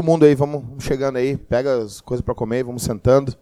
Todo 0.00 0.06
mundo 0.06 0.24
aí, 0.24 0.34
vamos 0.34 0.82
chegando 0.82 1.16
aí, 1.16 1.36
pega 1.36 1.82
as 1.82 2.00
coisas 2.00 2.24
para 2.24 2.34
comer, 2.34 2.64
vamos 2.64 2.82
sentando. 2.82 3.36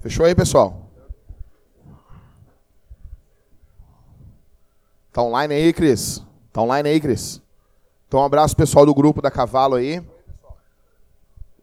Fechou 0.00 0.24
aí, 0.24 0.34
pessoal? 0.34 0.88
Tá 5.12 5.22
online 5.22 5.52
aí, 5.52 5.70
Cris? 5.74 6.24
Tá 6.54 6.62
online 6.62 6.88
aí, 6.88 6.98
Cris? 6.98 7.42
Então, 8.08 8.20
um 8.20 8.24
abraço 8.24 8.56
pessoal 8.56 8.86
do 8.86 8.94
grupo 8.94 9.20
da 9.20 9.30
Cavalo 9.30 9.74
aí. 9.74 10.02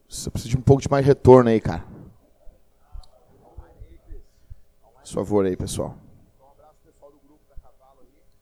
Você 0.08 0.30
precisa 0.30 0.52
de 0.52 0.58
um 0.58 0.62
pouco 0.62 0.84
de 0.84 0.92
mais 0.92 1.04
retorno 1.04 1.50
aí, 1.50 1.60
cara. 1.60 1.84
Por 5.02 5.08
favor 5.08 5.44
aí, 5.44 5.58
pessoal. 5.58 5.98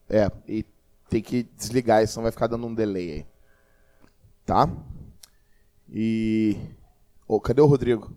É, 0.08 0.30
e 0.46 0.64
tem 1.08 1.22
que 1.22 1.42
desligar, 1.42 2.06
senão 2.06 2.22
vai 2.22 2.32
ficar 2.32 2.46
dando 2.46 2.66
um 2.66 2.74
delay 2.74 3.12
aí. 3.12 3.26
Tá? 4.44 4.68
E. 5.88 6.56
Oh, 7.26 7.40
cadê 7.40 7.60
o 7.60 7.66
Rodrigo? 7.66 8.16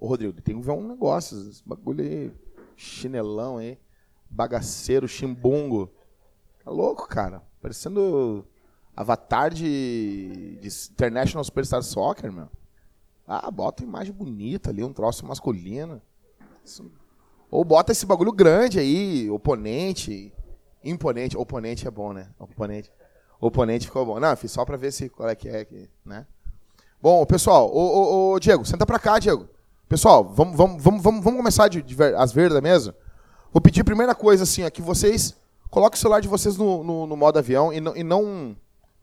Ô, 0.00 0.06
Rodrigo, 0.08 0.40
tem 0.40 0.58
que 0.58 0.66
ver 0.66 0.72
um 0.72 0.88
negócio, 0.88 1.38
esse 1.48 1.62
bagulho 1.64 2.04
aí, 2.04 2.32
chinelão 2.76 3.58
aí, 3.58 3.78
bagaceiro, 4.28 5.06
chimbungo. 5.06 5.92
Tá 6.64 6.70
louco, 6.70 7.06
cara. 7.06 7.42
Parecendo 7.60 8.44
avatar 8.96 9.54
de, 9.54 10.58
de 10.60 10.68
International 10.90 11.44
Superstar 11.44 11.82
Soccer, 11.82 12.32
meu. 12.32 12.48
Ah, 13.26 13.48
bota 13.50 13.84
uma 13.84 13.88
imagem 13.88 14.12
bonita 14.12 14.70
ali, 14.70 14.82
um 14.82 14.92
troço 14.92 15.24
masculino. 15.24 16.02
Isso. 16.64 16.90
Ou 17.52 17.62
bota 17.66 17.92
esse 17.92 18.06
bagulho 18.06 18.32
grande 18.32 18.78
aí, 18.78 19.28
oponente, 19.28 20.32
imponente. 20.82 21.36
Oponente 21.36 21.86
é 21.86 21.90
bom, 21.90 22.14
né? 22.14 22.28
Oponente. 22.38 22.90
Oponente 23.38 23.86
ficou 23.86 24.06
bom. 24.06 24.18
Não, 24.18 24.34
fiz 24.34 24.50
só 24.50 24.64
pra 24.64 24.78
ver 24.78 24.90
se 24.90 25.10
qual 25.10 25.28
é 25.28 25.34
que 25.34 25.50
é, 25.50 25.66
né? 26.02 26.26
Bom, 27.00 27.26
pessoal, 27.26 27.70
ô, 27.70 28.38
Diego, 28.40 28.64
senta 28.64 28.86
pra 28.86 28.98
cá, 28.98 29.18
Diego. 29.18 29.46
Pessoal, 29.86 30.24
vamos, 30.24 30.56
vamos, 30.56 30.82
vamos, 30.82 31.02
vamos, 31.02 31.36
começar 31.36 31.68
de, 31.68 31.82
de 31.82 31.94
ver, 31.94 32.14
as 32.14 32.32
verdes 32.32 32.54
da 32.54 32.62
mesa? 32.62 32.96
Vou 33.52 33.60
pedir 33.60 33.82
a 33.82 33.84
primeira 33.84 34.14
coisa, 34.14 34.44
assim, 34.44 34.64
ó, 34.64 34.70
que 34.70 34.80
vocês 34.80 35.36
coloquem 35.68 35.98
o 35.98 36.00
celular 36.00 36.20
de 36.20 36.28
vocês 36.28 36.56
no, 36.56 36.82
no, 36.82 37.06
no 37.06 37.16
modo 37.16 37.38
avião 37.38 37.70
e 37.70 37.82
não, 37.82 37.94
e 37.94 38.02
não, 38.02 38.56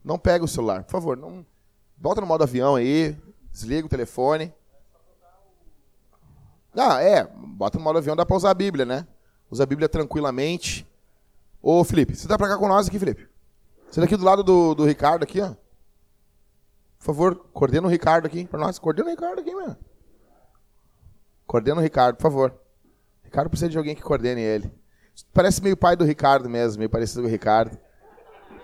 não 0.04 0.18
pegue 0.18 0.44
o 0.44 0.48
celular. 0.48 0.82
Por 0.82 0.90
favor, 0.90 1.16
não, 1.16 1.46
bota 1.96 2.20
no 2.20 2.26
modo 2.26 2.42
avião 2.42 2.74
aí, 2.74 3.16
desliga 3.52 3.86
o 3.86 3.88
telefone. 3.88 4.52
Ah, 6.76 7.02
é, 7.02 7.24
bota 7.24 7.78
no 7.78 7.84
modo 7.84 7.98
avião, 7.98 8.14
dá 8.14 8.24
pra 8.24 8.36
usar 8.36 8.50
a 8.50 8.54
Bíblia, 8.54 8.84
né? 8.84 9.06
Usa 9.50 9.64
a 9.64 9.66
Bíblia 9.66 9.88
tranquilamente. 9.88 10.86
Ô, 11.62 11.82
Felipe, 11.84 12.14
você 12.14 12.28
tá 12.28 12.38
pra 12.38 12.48
cá 12.48 12.56
com 12.56 12.68
nós 12.68 12.88
aqui, 12.88 12.98
Felipe? 12.98 13.28
Você 13.90 14.00
tá 14.00 14.06
aqui 14.06 14.16
do 14.16 14.24
lado 14.24 14.42
do, 14.42 14.74
do 14.74 14.84
Ricardo 14.84 15.24
aqui, 15.24 15.40
ó. 15.40 15.48
Por 16.98 17.06
favor, 17.06 17.34
coordena 17.52 17.86
o 17.86 17.90
Ricardo 17.90 18.26
aqui 18.26 18.44
pra 18.46 18.60
nós. 18.60 18.78
Coordena 18.78 19.08
o 19.08 19.10
Ricardo 19.10 19.40
aqui, 19.40 19.52
mano. 19.52 19.76
Coordena 21.46 21.80
o 21.80 21.82
Ricardo, 21.82 22.16
por 22.16 22.22
favor. 22.22 22.50
O 23.22 23.24
Ricardo 23.24 23.50
precisa 23.50 23.70
de 23.70 23.76
alguém 23.76 23.96
que 23.96 24.02
coordene 24.02 24.40
ele. 24.40 24.72
Parece 25.32 25.62
meio 25.62 25.76
pai 25.76 25.96
do 25.96 26.04
Ricardo 26.04 26.48
mesmo, 26.48 26.78
meio 26.78 26.90
parecido 26.90 27.22
com 27.22 27.28
o 27.28 27.30
Ricardo. 27.30 27.76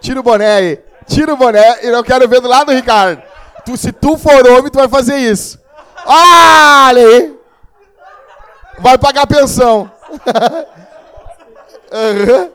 Tira 0.00 0.20
o 0.20 0.22
boné 0.22 0.56
aí. 0.56 0.84
Tira 1.06 1.34
o 1.34 1.36
boné 1.36 1.84
e 1.84 1.88
eu 1.88 2.04
quero 2.04 2.28
ver 2.28 2.41
do 2.41 2.48
lado 2.48 2.66
do 2.66 2.72
Ricardo. 2.72 3.22
Tu, 3.64 3.76
se 3.76 3.91
tu 3.92 4.16
for 4.16 4.47
homem, 4.47 4.70
tu 4.70 4.78
vai 4.78 4.88
fazer 4.88 5.16
isso. 5.16 5.59
Olha 6.06 7.03
aí. 7.03 7.35
Vai 8.78 8.98
pagar 8.98 9.26
pensão. 9.26 9.91
uhum. 11.92 12.50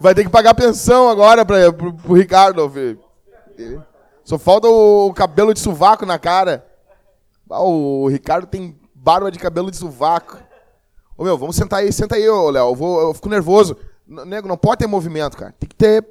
Vai 0.00 0.14
ter 0.14 0.24
que 0.24 0.30
pagar 0.30 0.54
pensão 0.54 1.08
agora 1.08 1.44
pra, 1.44 1.72
pro, 1.72 1.92
pro 1.92 2.14
Ricardo. 2.14 2.70
Só 4.24 4.38
falta 4.38 4.68
o 4.68 5.12
cabelo 5.12 5.54
de 5.54 5.60
sovaco 5.60 6.04
na 6.06 6.18
cara. 6.18 6.66
o 7.48 8.08
Ricardo 8.08 8.46
tem 8.46 8.78
barba 8.94 9.30
de 9.30 9.38
cabelo 9.38 9.70
de 9.70 9.76
sovaco. 9.76 10.38
Ô 11.16 11.24
meu, 11.24 11.38
vamos 11.38 11.56
sentar 11.56 11.80
aí, 11.80 11.92
senta 11.92 12.16
aí, 12.16 12.28
ô 12.28 12.50
Léo. 12.50 12.70
Eu, 12.70 12.74
vou, 12.74 13.00
eu 13.00 13.14
fico 13.14 13.28
nervoso. 13.28 13.76
Nego, 14.06 14.48
não 14.48 14.56
pode 14.56 14.78
ter 14.78 14.86
movimento, 14.86 15.36
cara. 15.36 15.54
Tem 15.58 15.68
que 15.68 15.76
ter. 15.76 16.02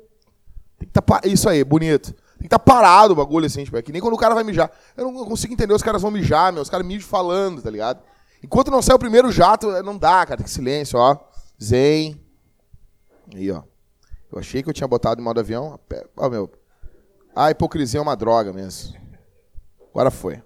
Tem 0.79 0.87
que 0.87 0.93
tá, 0.93 1.21
isso 1.25 1.49
aí, 1.49 1.63
bonito. 1.63 2.13
Tem 2.13 2.39
que 2.39 2.45
estar 2.45 2.59
tá 2.59 2.63
parado 2.63 3.13
o 3.13 3.15
bagulho, 3.15 3.45
assim, 3.45 3.63
tipo, 3.63 3.77
é 3.77 3.81
que 3.81 3.91
nem 3.91 4.01
quando 4.01 4.13
o 4.13 4.17
cara 4.17 4.35
vai 4.35 4.43
mijar. 4.43 4.71
Eu 4.95 5.11
não 5.11 5.25
consigo 5.25 5.53
entender, 5.53 5.73
os 5.73 5.83
caras 5.83 6.01
vão 6.01 6.11
mijar, 6.11 6.51
meu. 6.51 6.61
Os 6.61 6.69
caras 6.69 6.85
mijam 6.85 7.07
falando, 7.07 7.61
tá 7.61 7.69
ligado? 7.69 7.99
Enquanto 8.43 8.69
não 8.69 8.81
sai 8.81 8.95
o 8.95 8.99
primeiro 8.99 9.31
jato, 9.31 9.71
não 9.83 9.97
dá, 9.97 10.25
cara. 10.25 10.43
Que 10.43 10.49
silêncio, 10.49 10.99
ó. 10.99 11.17
Zen. 11.61 12.19
Aí, 13.33 13.49
ó. 13.49 13.63
Eu 14.31 14.39
achei 14.39 14.61
que 14.61 14.69
eu 14.69 14.73
tinha 14.73 14.87
botado 14.87 15.21
em 15.21 15.23
modo 15.23 15.39
avião. 15.39 15.79
Ó, 16.17 16.29
meu. 16.29 16.51
A 17.35 17.49
hipocrisia 17.51 17.99
é 17.99 18.03
uma 18.03 18.15
droga 18.15 18.51
mesmo. 18.51 18.95
Agora 19.89 20.11
foi. 20.11 20.41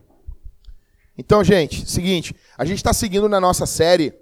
Então, 1.17 1.43
gente, 1.43 1.89
seguinte, 1.89 2.35
a 2.57 2.63
gente 2.63 2.77
está 2.77 2.93
seguindo 2.93 3.27
na 3.27 3.41
nossa 3.41 3.65
série. 3.65 4.13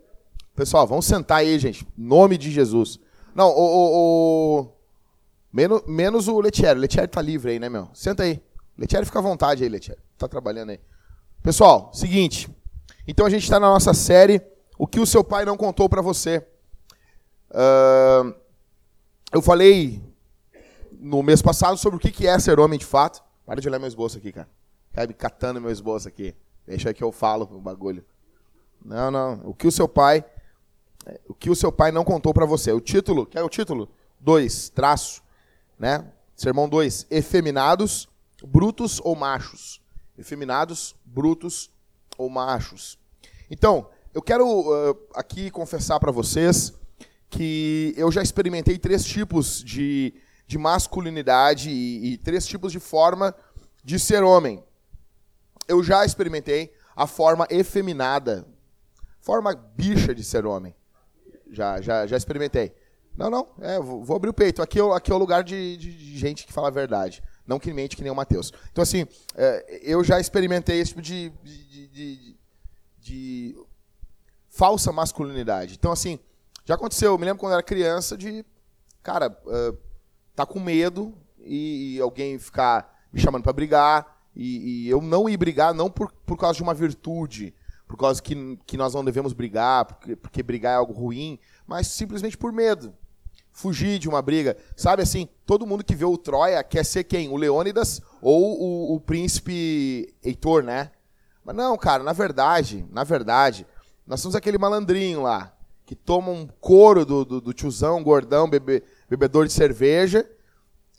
Pessoal, 0.55 0.87
vamos 0.87 1.05
sentar 1.05 1.39
aí, 1.39 1.59
gente. 1.59 1.85
Nome 1.97 2.37
de 2.37 2.49
Jesus. 2.51 2.99
Não, 3.35 3.49
o. 3.49 3.59
o, 3.59 4.61
o... 4.61 4.71
Menos, 5.51 5.83
menos 5.85 6.27
o 6.27 6.39
Letieri. 6.39 6.79
O 6.79 7.07
tá 7.07 7.21
livre 7.21 7.51
aí, 7.51 7.59
né, 7.59 7.67
meu? 7.67 7.89
Senta 7.93 8.23
aí. 8.23 8.41
Letieri, 8.77 9.05
fica 9.05 9.19
à 9.19 9.21
vontade 9.21 9.63
aí, 9.63 9.69
Letieri. 9.69 9.99
Tá 10.17 10.27
trabalhando 10.27 10.69
aí. 10.69 10.79
Pessoal, 11.43 11.91
seguinte. 11.93 12.49
Então 13.07 13.25
a 13.25 13.29
gente 13.29 13.43
está 13.43 13.59
na 13.59 13.67
nossa 13.67 13.93
série 13.93 14.41
O 14.77 14.87
que 14.87 14.99
o 14.99 15.05
seu 15.05 15.23
pai 15.23 15.45
não 15.45 15.55
contou 15.55 15.87
para 15.87 16.01
você. 16.01 16.45
Uh, 17.49 18.35
eu 19.31 19.41
falei 19.41 20.01
no 20.91 21.21
mês 21.23 21.41
passado 21.41 21.77
sobre 21.77 21.97
o 21.97 21.99
que 21.99 22.27
é 22.27 22.37
ser 22.39 22.59
homem 22.59 22.79
de 22.79 22.85
fato. 22.85 23.23
Para 23.45 23.61
de 23.61 23.67
olhar 23.67 23.79
meu 23.79 23.87
esboço 23.87 24.17
aqui, 24.17 24.31
cara. 24.31 24.49
Cabe 24.91 25.13
catando 25.13 25.61
meu 25.61 25.71
esboço 25.71 26.07
aqui. 26.07 26.35
Deixa 26.65 26.93
que 26.93 27.03
eu 27.03 27.11
falo 27.11 27.47
o 27.51 27.61
bagulho. 27.61 28.03
Não, 28.83 29.11
não. 29.11 29.41
O 29.43 29.53
que 29.53 29.67
o 29.67 29.71
seu 29.71 29.87
pai, 29.87 30.25
o 31.27 31.33
que 31.33 31.49
o 31.49 31.55
seu 31.55 31.71
pai 31.71 31.91
não 31.91 32.03
contou 32.03 32.33
para 32.33 32.45
você. 32.45 32.71
O 32.71 32.81
título, 32.81 33.25
quer 33.25 33.43
o 33.43 33.49
título? 33.49 33.89
2, 34.19 34.69
traço, 34.69 35.21
né? 35.77 36.11
Sermão 36.35 36.67
2, 36.67 37.07
efeminados, 37.09 38.09
brutos 38.43 38.99
ou 39.03 39.15
machos. 39.15 39.81
Efeminados, 40.17 40.95
brutos 41.05 41.69
ou 42.17 42.29
machos. 42.29 42.97
Então, 43.49 43.89
eu 44.13 44.21
quero 44.21 44.47
uh, 44.47 44.97
aqui 45.13 45.49
confessar 45.51 45.99
para 45.99 46.11
vocês 46.11 46.73
que 47.29 47.93
eu 47.97 48.11
já 48.11 48.21
experimentei 48.21 48.77
três 48.77 49.03
tipos 49.03 49.63
de, 49.63 50.13
de 50.47 50.57
masculinidade 50.57 51.69
e, 51.69 52.13
e 52.13 52.17
três 52.17 52.45
tipos 52.45 52.71
de 52.71 52.79
forma 52.79 53.35
de 53.83 53.99
ser 53.99 54.23
homem 54.23 54.63
eu 55.67 55.83
já 55.83 56.05
experimentei 56.05 56.73
a 56.95 57.07
forma 57.07 57.47
efeminada, 57.49 58.45
forma 59.19 59.53
bicha 59.53 60.13
de 60.13 60.23
ser 60.23 60.45
homem. 60.45 60.75
Já, 61.51 61.81
já, 61.81 62.07
já 62.07 62.17
experimentei. 62.17 62.73
Não, 63.15 63.29
não, 63.29 63.47
é, 63.61 63.79
vou, 63.79 64.15
abrir 64.15 64.29
o 64.29 64.33
peito. 64.33 64.61
Aqui, 64.61 64.79
é 64.79 64.95
aqui 64.95 65.11
é 65.11 65.15
o 65.15 65.17
lugar 65.17 65.43
de, 65.43 65.77
de, 65.77 65.93
de, 65.93 66.17
gente 66.17 66.45
que 66.45 66.51
fala 66.53 66.67
a 66.67 66.71
verdade, 66.71 67.23
não 67.47 67.59
que 67.59 67.73
mente 67.73 67.95
que 67.95 68.01
nem 68.01 68.11
o 68.11 68.15
Mateus. 68.15 68.51
Então, 68.71 68.81
assim, 68.81 69.07
é, 69.35 69.81
eu 69.83 70.03
já 70.03 70.19
experimentei 70.19 70.79
esse 70.79 70.89
tipo 70.89 71.01
de, 71.01 71.29
de, 71.43 71.87
de, 71.87 72.37
de, 72.99 73.65
falsa 74.49 74.91
masculinidade. 74.91 75.75
Então, 75.75 75.91
assim, 75.91 76.19
já 76.63 76.75
aconteceu, 76.75 77.11
eu 77.11 77.17
me 77.17 77.25
lembro 77.25 77.39
quando 77.39 77.51
eu 77.51 77.57
era 77.57 77.63
criança, 77.63 78.17
de, 78.17 78.45
cara, 79.03 79.37
uh, 79.45 79.77
tá 80.35 80.45
com 80.45 80.59
medo 80.59 81.13
e, 81.39 81.95
e 81.95 82.01
alguém 82.01 82.39
ficar 82.39 83.07
me 83.11 83.19
chamando 83.19 83.43
para 83.43 83.53
brigar, 83.53 84.15
e, 84.35 84.85
e, 84.85 84.89
eu 84.89 85.01
não 85.01 85.29
ir 85.29 85.37
brigar 85.37 85.73
não 85.73 85.89
por, 85.89 86.11
por 86.25 86.37
causa 86.37 86.57
de 86.57 86.63
uma 86.63 86.73
virtude, 86.73 87.53
por 87.87 87.97
causa 87.97 88.21
que, 88.21 88.57
que 88.65 88.75
nós 88.75 88.93
não 88.93 89.05
devemos 89.05 89.31
brigar, 89.31 89.85
porque, 89.85 90.15
porque 90.15 90.43
brigar 90.43 90.73
é 90.73 90.75
algo 90.75 90.91
ruim, 90.91 91.39
mas 91.65 91.87
simplesmente 91.87 92.37
por 92.37 92.51
medo. 92.51 92.93
Fugir 93.55 93.97
de 93.99 94.09
uma 94.09 94.21
briga. 94.21 94.57
Sabe 94.75 95.01
assim, 95.01 95.29
todo 95.45 95.65
mundo 95.65 95.81
que 95.81 95.95
vê 95.95 96.03
o 96.03 96.17
Troia 96.17 96.61
quer 96.61 96.83
ser 96.83 97.05
quem? 97.05 97.29
O 97.29 97.37
Leônidas 97.37 98.01
ou 98.21 98.61
o, 98.61 98.95
o 98.95 98.99
príncipe 98.99 100.13
Heitor, 100.21 100.61
né? 100.61 100.91
Mas 101.41 101.55
não, 101.55 101.77
cara, 101.77 102.03
na 102.03 102.11
verdade, 102.11 102.85
na 102.91 103.05
verdade, 103.05 103.65
nós 104.05 104.19
somos 104.19 104.35
aquele 104.35 104.57
malandrinho 104.57 105.21
lá, 105.21 105.55
que 105.85 105.95
toma 105.95 106.31
um 106.31 106.45
couro 106.59 107.05
do, 107.05 107.23
do, 107.23 107.39
do 107.39 107.53
tiozão, 107.53 108.03
gordão, 108.03 108.49
bebe, 108.49 108.83
bebedor 109.09 109.47
de 109.47 109.53
cerveja, 109.53 110.29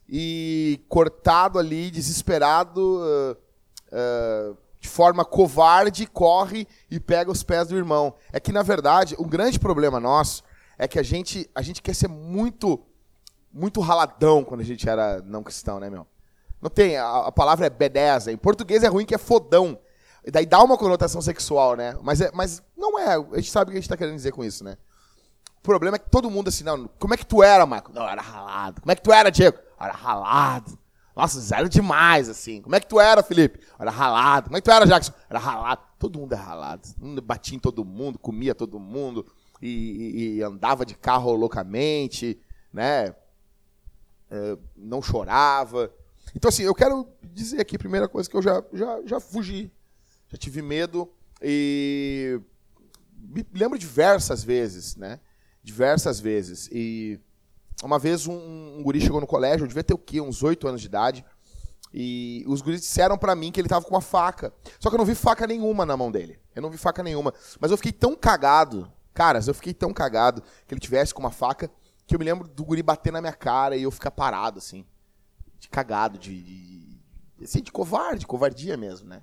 e 0.08 0.80
cortado 0.88 1.58
ali, 1.58 1.90
desesperado, 1.90 3.02
uh, 3.02 3.36
uh, 3.92 4.56
de 4.80 4.88
forma 4.88 5.26
covarde, 5.26 6.06
corre 6.06 6.66
e 6.90 6.98
pega 6.98 7.30
os 7.30 7.42
pés 7.42 7.68
do 7.68 7.76
irmão. 7.76 8.14
É 8.32 8.40
que, 8.40 8.50
na 8.50 8.62
verdade, 8.62 9.14
o 9.18 9.26
grande 9.26 9.60
problema 9.60 10.00
nosso 10.00 10.42
é 10.78 10.86
que 10.86 10.98
a 10.98 11.02
gente, 11.02 11.48
a 11.54 11.62
gente 11.62 11.82
quer 11.82 11.94
ser 11.94 12.08
muito, 12.08 12.84
muito 13.52 13.80
raladão 13.80 14.44
quando 14.44 14.60
a 14.60 14.64
gente 14.64 14.88
era 14.88 15.22
não 15.22 15.42
cristão, 15.42 15.80
né, 15.80 15.88
meu? 15.88 16.06
Não 16.60 16.70
tem, 16.70 16.96
a, 16.96 17.26
a 17.26 17.32
palavra 17.32 17.66
é 17.66 17.70
bedeza. 17.70 18.32
Em 18.32 18.36
português 18.36 18.82
é 18.82 18.88
ruim 18.88 19.04
que 19.04 19.14
é 19.14 19.18
fodão. 19.18 19.78
E 20.24 20.30
daí 20.30 20.46
dá 20.46 20.62
uma 20.62 20.76
conotação 20.76 21.22
sexual, 21.22 21.76
né? 21.76 21.96
Mas, 22.02 22.20
é, 22.20 22.30
mas 22.34 22.62
não 22.76 22.98
é. 22.98 23.14
A 23.14 23.36
gente 23.36 23.50
sabe 23.50 23.68
o 23.68 23.72
que 23.72 23.78
a 23.78 23.80
gente 23.80 23.84
está 23.84 23.96
querendo 23.96 24.16
dizer 24.16 24.32
com 24.32 24.44
isso, 24.44 24.64
né? 24.64 24.76
problema 25.66 25.96
é 25.96 25.98
que 25.98 26.08
todo 26.08 26.30
mundo 26.30 26.46
assim, 26.46 26.62
não, 26.62 26.88
como 26.98 27.12
é 27.12 27.16
que 27.16 27.26
tu 27.26 27.42
era, 27.42 27.66
Marco? 27.66 27.92
Não, 27.92 28.08
era 28.08 28.22
ralado. 28.22 28.80
Como 28.80 28.92
é 28.92 28.94
que 28.94 29.02
tu 29.02 29.12
era, 29.12 29.30
Diego? 29.30 29.58
Era 29.78 29.92
ralado. 29.92 30.78
Nossa, 31.14 31.40
zero 31.40 31.68
demais, 31.68 32.28
assim. 32.28 32.62
Como 32.62 32.76
é 32.76 32.80
que 32.80 32.86
tu 32.86 33.00
era, 33.00 33.22
Felipe? 33.22 33.58
Era 33.78 33.90
ralado. 33.90 34.44
Como 34.44 34.56
é 34.56 34.60
que 34.60 34.64
tu 34.64 34.70
era, 34.70 34.86
Jackson? 34.86 35.12
Era 35.28 35.40
ralado. 35.40 35.82
Todo 35.98 36.18
mundo 36.20 36.32
é 36.34 36.36
ralado. 36.36 36.88
Batia 37.22 37.56
em 37.56 37.58
todo 37.58 37.84
mundo, 37.84 38.18
comia 38.18 38.54
todo 38.54 38.78
mundo 38.78 39.26
e, 39.66 40.36
e, 40.36 40.42
andava 40.42 40.84
de 40.84 40.94
carro 40.94 41.32
loucamente, 41.32 42.38
né? 42.72 43.14
É, 44.30 44.58
não 44.76 45.00
chorava. 45.00 45.92
Então, 46.34 46.48
assim, 46.48 46.62
eu 46.62 46.74
quero 46.74 47.08
dizer 47.22 47.60
aqui, 47.60 47.78
primeira 47.78 48.08
coisa, 48.08 48.28
que 48.28 48.36
eu 48.36 48.42
já, 48.42 48.62
já, 48.72 49.00
já 49.04 49.20
fugi. 49.20 49.70
Já 50.28 50.36
tive 50.36 50.60
medo 50.60 51.08
e 51.40 52.40
me 53.18 53.46
lembro 53.54 53.78
diversas 53.78 54.42
vezes, 54.42 54.96
né? 54.96 55.20
Diversas 55.62 56.20
vezes. 56.20 56.68
E 56.72 57.20
uma 57.82 57.98
vez 57.98 58.26
um, 58.26 58.78
um 58.78 58.82
guri 58.82 59.00
chegou 59.00 59.20
no 59.20 59.26
colégio, 59.26 59.64
eu 59.64 59.68
devia 59.68 59.84
ter 59.84 59.94
o 59.94 59.98
quê? 59.98 60.20
Uns 60.20 60.42
oito 60.42 60.66
anos 60.66 60.80
de 60.80 60.86
idade. 60.86 61.24
E 61.92 62.44
os 62.46 62.60
guris 62.60 62.80
disseram 62.80 63.16
para 63.16 63.34
mim 63.34 63.50
que 63.50 63.60
ele 63.60 63.68
tava 63.68 63.84
com 63.84 63.94
uma 63.94 64.00
faca. 64.00 64.52
Só 64.78 64.88
que 64.88 64.94
eu 64.94 64.98
não 64.98 65.04
vi 65.04 65.14
faca 65.14 65.46
nenhuma 65.46 65.86
na 65.86 65.96
mão 65.96 66.10
dele. 66.10 66.38
Eu 66.54 66.62
não 66.62 66.70
vi 66.70 66.76
faca 66.76 67.02
nenhuma. 67.02 67.32
Mas 67.60 67.70
eu 67.70 67.76
fiquei 67.76 67.92
tão 67.92 68.14
cagado, 68.14 68.90
caras, 69.16 69.48
eu 69.48 69.54
fiquei 69.54 69.72
tão 69.72 69.94
cagado 69.94 70.42
que 70.66 70.74
ele 70.74 70.80
tivesse 70.80 71.14
com 71.14 71.20
uma 71.20 71.30
faca 71.30 71.70
que 72.06 72.14
eu 72.14 72.18
me 72.18 72.24
lembro 72.24 72.46
do 72.46 72.64
guri 72.64 72.82
bater 72.82 73.10
na 73.12 73.20
minha 73.20 73.32
cara 73.32 73.76
e 73.76 73.82
eu 73.82 73.90
ficar 73.90 74.10
parado, 74.10 74.58
assim. 74.58 74.84
De 75.58 75.68
cagado, 75.68 76.18
de. 76.18 76.42
de 76.42 77.00
assim, 77.42 77.62
de 77.62 77.72
covarde, 77.72 78.26
covardia 78.26 78.76
mesmo, 78.76 79.08
né? 79.08 79.22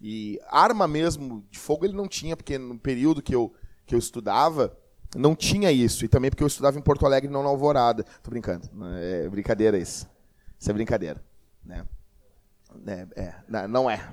E 0.00 0.40
arma 0.48 0.88
mesmo 0.88 1.44
de 1.50 1.58
fogo 1.58 1.84
ele 1.84 1.92
não 1.92 2.08
tinha, 2.08 2.34
porque 2.34 2.56
no 2.56 2.78
período 2.78 3.20
que 3.20 3.34
eu, 3.34 3.52
que 3.86 3.94
eu 3.94 3.98
estudava, 3.98 4.74
não 5.14 5.36
tinha 5.36 5.70
isso. 5.70 6.04
E 6.04 6.08
também 6.08 6.30
porque 6.30 6.42
eu 6.42 6.48
estudava 6.48 6.78
em 6.78 6.82
Porto 6.82 7.04
Alegre, 7.04 7.30
não 7.30 7.42
na 7.42 7.50
Alvorada. 7.50 8.02
Tô 8.22 8.30
brincando. 8.30 8.68
É 8.98 9.28
brincadeira 9.28 9.76
isso. 9.76 10.08
Isso 10.58 10.70
é 10.70 10.72
brincadeira. 10.72 11.22
Né? 11.62 11.86
É, 12.86 13.06
é, 13.22 13.68
não 13.68 13.90
é. 13.90 14.10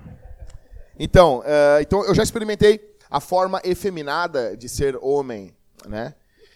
Então, 0.99 1.39
uh, 1.39 1.81
então, 1.81 2.03
eu 2.03 2.13
já 2.13 2.23
experimentei 2.23 2.96
a 3.09 3.19
forma 3.19 3.61
efeminada 3.63 4.55
de 4.55 4.67
ser 4.67 4.97
homem. 5.01 5.55
Né? 5.87 6.13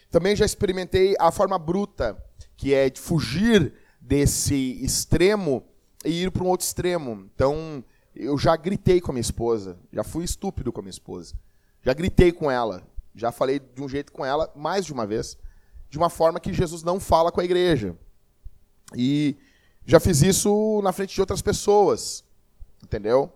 Também 0.09 0.36
já 0.36 0.45
experimentei 0.45 1.15
a 1.19 1.31
forma 1.31 1.57
bruta, 1.57 2.21
que 2.57 2.74
é 2.74 2.89
de 2.89 3.00
fugir 3.00 3.74
desse 4.00 4.83
extremo 4.83 5.63
e 6.03 6.24
ir 6.24 6.31
para 6.31 6.44
um 6.44 6.48
outro 6.48 6.65
extremo. 6.65 7.30
Então, 7.33 7.83
eu 8.15 8.38
já 8.38 8.56
gritei 8.56 9.00
com 9.00 9.12
a 9.12 9.13
minha 9.13 9.21
esposa, 9.21 9.77
já 9.92 10.03
fui 10.03 10.25
estúpido 10.25 10.71
com 10.71 10.80
a 10.80 10.83
minha 10.83 10.92
esposa. 10.92 11.36
Já 11.83 11.94
gritei 11.94 12.31
com 12.31 12.51
ela, 12.51 12.83
já 13.15 13.31
falei 13.31 13.59
de 13.59 13.81
um 13.81 13.89
jeito 13.89 14.12
com 14.12 14.25
ela 14.25 14.51
mais 14.56 14.86
de 14.86 14.94
uma 14.94 15.07
vez, 15.07 15.38
de 15.89 15.98
uma 15.98 16.09
forma 16.09 16.39
que 16.39 16.53
Jesus 16.53 16.83
não 16.83 17.00
fala 17.00 17.31
com 17.31 17.42
a 17.42 17.45
igreja. 17.45 17.95
E 18.95 19.36
já 19.86 20.00
fiz 20.00 20.21
isso 20.21 20.81
na 20.83 20.92
frente 20.92 21.15
de 21.15 21.21
outras 21.21 21.42
pessoas, 21.42 22.24
entendeu? 22.83 23.31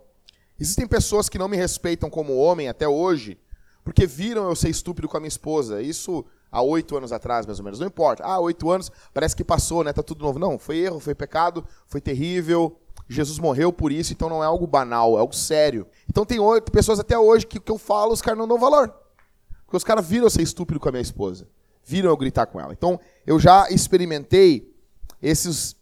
Existem 0.60 0.88
pessoas 0.88 1.28
que 1.28 1.38
não 1.38 1.48
me 1.48 1.58
respeitam 1.58 2.10
como 2.10 2.36
homem 2.36 2.70
até 2.70 2.88
hoje, 2.88 3.38
porque 3.84 4.06
viram 4.06 4.50
eu 4.50 4.56
ser 4.56 4.70
estúpido 4.70 5.08
com 5.08 5.18
a 5.18 5.20
minha 5.20 5.28
esposa. 5.28 5.82
Isso 5.82 6.26
há 6.52 6.62
oito 6.62 6.96
anos 6.98 7.12
atrás, 7.12 7.46
mais 7.46 7.60
ou 7.60 7.66
menos. 7.66 7.80
Não 7.80 7.88
importa. 7.88 8.24
Ah, 8.24 8.40
oito 8.40 8.70
anos, 8.72 8.92
parece 9.14 9.36
que 9.36 9.44
passou, 9.44 9.84
né? 9.84 9.92
Tá 9.92 10.02
tudo 10.02 10.24
novo. 10.24 10.40
Não, 10.40 10.58
foi 10.58 10.78
erro, 10.78 11.00
foi 11.00 11.14
pecado, 11.14 11.66
foi 11.86 12.00
terrível. 12.00 12.80
Jesus 13.08 13.38
morreu 13.38 13.72
por 13.72 13.92
isso, 13.92 14.14
então 14.14 14.30
não 14.30 14.44
é 14.44 14.48
algo 14.48 14.66
banal, 14.66 15.16
é 15.16 15.20
algo 15.20 15.36
sério. 15.36 15.86
Então 16.10 16.26
tem 16.26 16.40
oito 16.40 16.72
pessoas 16.72 17.00
até 17.00 17.18
hoje 17.18 17.46
que, 17.46 17.60
que 17.60 17.72
eu 17.72 17.78
falo, 17.78 18.14
os 18.14 18.22
caras 18.22 18.40
não 18.40 18.48
dão 18.48 18.58
valor. 18.58 18.92
Porque 19.66 19.78
os 19.78 19.84
caras 19.84 20.06
viram 20.08 20.26
eu 20.26 20.30
ser 20.30 20.42
estúpido 20.42 20.80
com 20.80 20.90
a 20.90 20.92
minha 20.92 21.02
esposa. 21.02 21.48
Viram 21.84 22.10
eu 22.10 22.18
gritar 22.18 22.48
com 22.48 22.60
ela. 22.60 22.74
Então, 22.74 23.00
eu 23.28 23.40
já 23.40 23.70
experimentei 23.70 24.74
esses. 25.22 25.76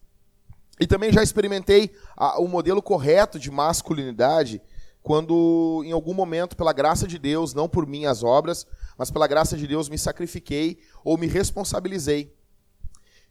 E 0.83 0.87
também 0.87 1.13
já 1.13 1.23
experimentei 1.23 1.95
a, 2.13 2.41
o 2.41 2.45
modelo 2.45 2.81
correto 2.81 3.39
de 3.39 3.49
masculinidade 3.49 4.61
quando, 5.01 5.81
em 5.85 5.93
algum 5.93 6.13
momento, 6.13 6.57
pela 6.57 6.73
graça 6.73 7.07
de 7.07 7.17
Deus, 7.17 7.53
não 7.53 7.69
por 7.69 7.87
minhas 7.87 8.21
obras, 8.21 8.67
mas 8.97 9.09
pela 9.09 9.25
graça 9.25 9.55
de 9.55 9.65
Deus, 9.65 9.87
me 9.87 9.97
sacrifiquei 9.97 10.81
ou 11.01 11.17
me 11.17 11.25
responsabilizei. 11.25 12.35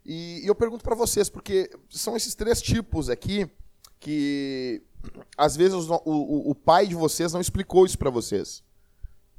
E, 0.02 0.40
e 0.42 0.46
eu 0.46 0.54
pergunto 0.54 0.82
para 0.82 0.94
vocês, 0.94 1.28
porque 1.28 1.70
são 1.90 2.16
esses 2.16 2.34
três 2.34 2.62
tipos 2.62 3.10
aqui 3.10 3.46
que 4.00 4.82
às 5.36 5.54
vezes 5.54 5.74
o, 5.74 6.02
o, 6.06 6.52
o 6.52 6.54
pai 6.54 6.86
de 6.86 6.94
vocês 6.94 7.34
não 7.34 7.40
explicou 7.40 7.84
isso 7.84 7.98
para 7.98 8.08
vocês. 8.08 8.64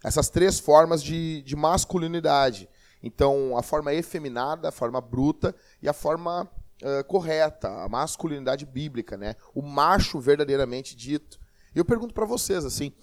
Essas 0.04 0.30
três 0.30 0.60
formas 0.60 1.02
de, 1.02 1.42
de 1.42 1.56
masculinidade. 1.56 2.70
Então, 3.02 3.58
a 3.58 3.64
forma 3.64 3.92
efeminada, 3.92 4.70
a 4.70 4.72
forma 4.72 5.02
bruta 5.02 5.56
e 5.82 5.90
a 5.90 5.94
forma 5.94 6.48
uh, 6.84 7.04
correta, 7.06 7.70
a 7.84 7.90
masculinidade 7.90 8.66
bíblica, 8.66 9.18
né? 9.18 9.36
O 9.54 9.62
macho 9.62 10.20
verdadeiramente 10.20 10.96
dito. 10.96 11.40
E 11.74 11.80
eu 11.80 11.86
pergunto 11.86 12.14
para 12.14 12.26
vocês, 12.26 12.66
assim, 12.66 12.94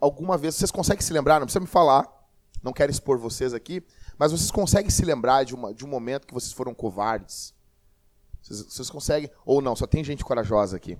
alguma 0.00 0.36
vez, 0.36 0.54
vocês 0.54 0.70
conseguem 0.70 1.00
se 1.00 1.12
lembrar, 1.12 1.40
não 1.40 1.46
precisa 1.46 1.60
me 1.60 1.66
falar, 1.66 2.06
não 2.62 2.72
quero 2.72 2.90
expor 2.90 3.18
vocês 3.18 3.54
aqui, 3.54 3.82
mas 4.18 4.32
vocês 4.32 4.50
conseguem 4.50 4.90
se 4.90 5.04
lembrar 5.04 5.44
de, 5.44 5.54
uma, 5.54 5.72
de 5.72 5.84
um 5.84 5.88
momento 5.88 6.26
que 6.26 6.34
vocês 6.34 6.52
foram 6.52 6.74
covardes? 6.74 7.54
Vocês, 8.42 8.62
vocês 8.64 8.90
conseguem? 8.90 9.30
Ou 9.46 9.62
não, 9.62 9.74
só 9.74 9.86
tem 9.86 10.04
gente 10.04 10.24
corajosa 10.24 10.76
aqui. 10.76 10.98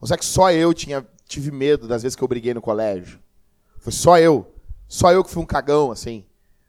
Ou 0.00 0.06
será 0.06 0.18
que 0.18 0.24
só 0.24 0.52
eu 0.52 0.74
tinha, 0.74 1.06
tive 1.26 1.50
medo 1.50 1.88
das 1.88 2.02
vezes 2.02 2.14
que 2.14 2.22
eu 2.22 2.28
briguei 2.28 2.52
no 2.52 2.60
colégio? 2.60 3.20
Foi 3.78 3.92
só 3.92 4.18
eu. 4.18 4.54
Só 4.86 5.12
eu 5.12 5.24
que 5.24 5.30
fui 5.30 5.42
um 5.42 5.46
cagão, 5.46 5.90
assim. 5.90 6.24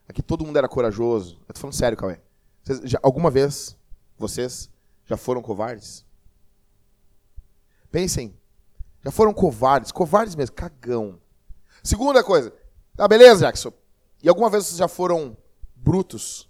Aqui 0.07 0.21
todo 0.21 0.45
mundo 0.45 0.57
era 0.57 0.67
corajoso. 0.67 1.39
Eu 1.47 1.53
tô 1.53 1.59
falando 1.59 1.75
sério, 1.75 1.97
Cauê. 1.97 2.19
Vocês, 2.63 2.81
já, 2.83 2.99
alguma 3.03 3.29
vez, 3.29 3.77
vocês 4.19 4.69
já 5.05 5.17
foram 5.17 5.41
covardes? 5.41 6.05
Pensem. 7.91 8.37
Já 9.03 9.11
foram 9.11 9.33
covardes. 9.33 9.91
Covardes 9.91 10.35
mesmo. 10.35 10.55
Cagão. 10.55 11.19
Segunda 11.81 12.23
coisa. 12.23 12.53
Tá, 12.95 13.07
beleza, 13.07 13.45
Jackson. 13.45 13.71
E 14.21 14.27
alguma 14.27 14.49
vez 14.49 14.65
vocês 14.65 14.77
já 14.77 14.87
foram 14.87 15.37
brutos? 15.75 16.49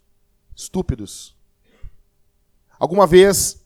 Estúpidos? 0.55 1.37
Alguma 2.79 3.05
vez 3.05 3.63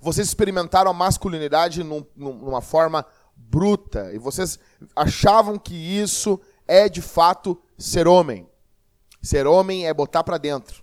vocês 0.00 0.28
experimentaram 0.28 0.90
a 0.90 0.94
masculinidade 0.94 1.84
num, 1.84 2.06
numa 2.16 2.60
forma 2.60 3.04
bruta 3.36 4.12
e 4.12 4.18
vocês 4.18 4.58
achavam 4.96 5.58
que 5.58 5.74
isso 5.74 6.40
é 6.66 6.88
de 6.88 7.02
fato 7.02 7.60
ser 7.76 8.08
homem. 8.08 8.48
Ser 9.22 9.46
homem 9.46 9.86
é 9.86 9.92
botar 9.92 10.24
para 10.24 10.38
dentro. 10.38 10.82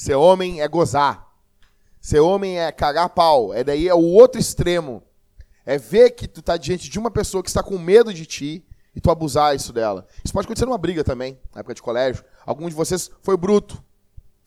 Ser 0.00 0.14
homem 0.14 0.62
é 0.62 0.66
gozar. 0.66 1.30
Ser 2.00 2.20
homem 2.20 2.58
é 2.58 2.72
cagar 2.72 3.10
pau. 3.10 3.52
É 3.52 3.62
daí 3.62 3.86
é 3.86 3.92
o 3.94 4.02
outro 4.02 4.40
extremo. 4.40 5.02
É 5.66 5.76
ver 5.76 6.12
que 6.12 6.26
tu 6.26 6.40
tá 6.40 6.56
diante 6.56 6.88
de 6.88 6.98
uma 6.98 7.10
pessoa 7.10 7.42
que 7.42 7.50
está 7.50 7.62
com 7.62 7.76
medo 7.78 8.14
de 8.14 8.24
ti 8.24 8.66
e 8.96 9.00
tu 9.00 9.10
abusar 9.10 9.54
isso 9.54 9.74
dela. 9.74 10.06
Isso 10.24 10.32
pode 10.32 10.46
acontecer 10.46 10.64
numa 10.64 10.78
briga 10.78 11.04
também, 11.04 11.38
na 11.54 11.60
época 11.60 11.74
de 11.74 11.82
colégio. 11.82 12.24
Algum 12.46 12.66
de 12.66 12.74
vocês 12.74 13.10
foi 13.20 13.36
bruto. 13.36 13.84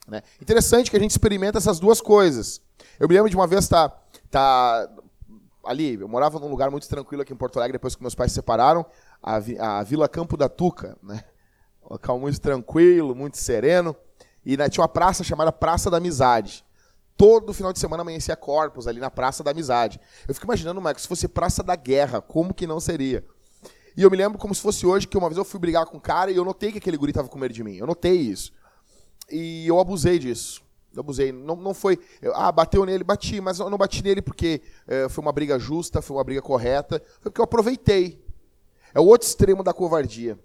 Né? 0.08 0.22
Interessante 0.42 0.90
que 0.90 0.96
a 0.96 1.00
gente 1.00 1.12
experimenta 1.12 1.58
essas 1.58 1.78
duas 1.78 2.00
coisas. 2.00 2.60
Eu 2.98 3.06
me 3.06 3.14
lembro 3.14 3.30
de 3.30 3.36
uma 3.36 3.46
vez 3.46 3.68
tá, 3.68 3.96
tá 4.32 4.90
ali, 5.64 5.94
eu 5.94 6.08
morava 6.08 6.40
num 6.40 6.48
lugar 6.48 6.68
muito 6.68 6.88
tranquilo 6.88 7.22
aqui 7.22 7.32
em 7.32 7.36
Porto 7.36 7.58
Alegre, 7.58 7.74
depois 7.74 7.94
que 7.94 8.02
meus 8.02 8.16
pais 8.16 8.32
se 8.32 8.34
separaram, 8.34 8.84
a, 9.22 9.36
a 9.36 9.82
Vila 9.84 10.08
Campo 10.08 10.36
da 10.36 10.48
Tuca, 10.48 10.98
né? 11.00 11.22
Um 11.80 11.92
local 11.92 12.18
muito 12.18 12.40
tranquilo, 12.40 13.14
muito 13.14 13.36
sereno. 13.36 13.94
E 14.44 14.56
né, 14.56 14.68
tinha 14.68 14.82
uma 14.82 14.88
praça 14.88 15.24
chamada 15.24 15.50
Praça 15.52 15.90
da 15.90 15.96
Amizade. 15.96 16.64
Todo 17.16 17.54
final 17.54 17.72
de 17.72 17.78
semana 17.78 18.02
amanhecia 18.02 18.34
corpos 18.34 18.86
ali 18.86 18.98
na 18.98 19.10
Praça 19.10 19.44
da 19.44 19.52
Amizade. 19.52 20.00
Eu 20.26 20.34
fico 20.34 20.46
imaginando, 20.46 20.80
Marcos, 20.80 21.02
se 21.02 21.08
fosse 21.08 21.28
Praça 21.28 21.62
da 21.62 21.76
Guerra, 21.76 22.20
como 22.20 22.52
que 22.52 22.66
não 22.66 22.80
seria? 22.80 23.24
E 23.96 24.02
eu 24.02 24.10
me 24.10 24.16
lembro 24.16 24.38
como 24.38 24.54
se 24.54 24.60
fosse 24.60 24.84
hoje 24.84 25.06
que 25.06 25.16
uma 25.16 25.28
vez 25.28 25.38
eu 25.38 25.44
fui 25.44 25.60
brigar 25.60 25.86
com 25.86 25.96
um 25.96 26.00
cara 26.00 26.30
e 26.30 26.36
eu 26.36 26.44
notei 26.44 26.72
que 26.72 26.78
aquele 26.78 26.96
guri 26.96 27.12
tava 27.12 27.28
com 27.28 27.38
medo 27.38 27.54
de 27.54 27.62
mim. 27.62 27.76
Eu 27.76 27.86
notei 27.86 28.14
isso. 28.14 28.52
E 29.30 29.66
eu 29.68 29.78
abusei 29.78 30.18
disso. 30.18 30.62
Eu 30.92 31.00
abusei. 31.00 31.30
Não, 31.30 31.54
não 31.54 31.72
foi. 31.72 32.00
Eu, 32.20 32.34
ah, 32.34 32.50
bateu 32.50 32.84
nele, 32.84 33.04
bati, 33.04 33.40
mas 33.40 33.60
eu 33.60 33.70
não 33.70 33.78
bati 33.78 34.02
nele 34.02 34.20
porque 34.20 34.62
é, 34.86 35.08
foi 35.08 35.22
uma 35.22 35.32
briga 35.32 35.58
justa, 35.58 36.02
foi 36.02 36.16
uma 36.16 36.24
briga 36.24 36.42
correta. 36.42 37.00
Foi 37.20 37.30
porque 37.30 37.40
eu 37.40 37.44
aproveitei. 37.44 38.24
É 38.92 38.98
o 38.98 39.04
outro 39.04 39.26
extremo 39.28 39.62
da 39.62 39.72
covardia. 39.72 40.36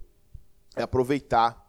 É 0.75 0.84
aproveitar. 0.84 1.68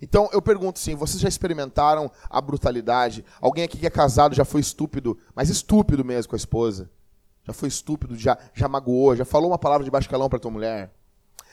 Então 0.00 0.28
eu 0.32 0.40
pergunto 0.40 0.78
assim: 0.78 0.94
vocês 0.94 1.20
já 1.20 1.28
experimentaram 1.28 2.10
a 2.28 2.40
brutalidade? 2.40 3.24
Alguém 3.40 3.64
aqui 3.64 3.78
que 3.78 3.86
é 3.86 3.90
casado 3.90 4.34
já 4.34 4.44
foi 4.44 4.60
estúpido, 4.60 5.18
mas 5.34 5.48
estúpido 5.48 6.04
mesmo 6.04 6.30
com 6.30 6.36
a 6.36 6.38
esposa? 6.38 6.90
Já 7.44 7.52
foi 7.52 7.68
estúpido, 7.68 8.16
já, 8.16 8.38
já 8.52 8.68
magoou, 8.68 9.16
já 9.16 9.24
falou 9.24 9.50
uma 9.50 9.58
palavra 9.58 9.84
de 9.84 9.90
baixo 9.90 10.08
calão 10.08 10.28
para 10.28 10.38
tua 10.38 10.50
mulher? 10.50 10.92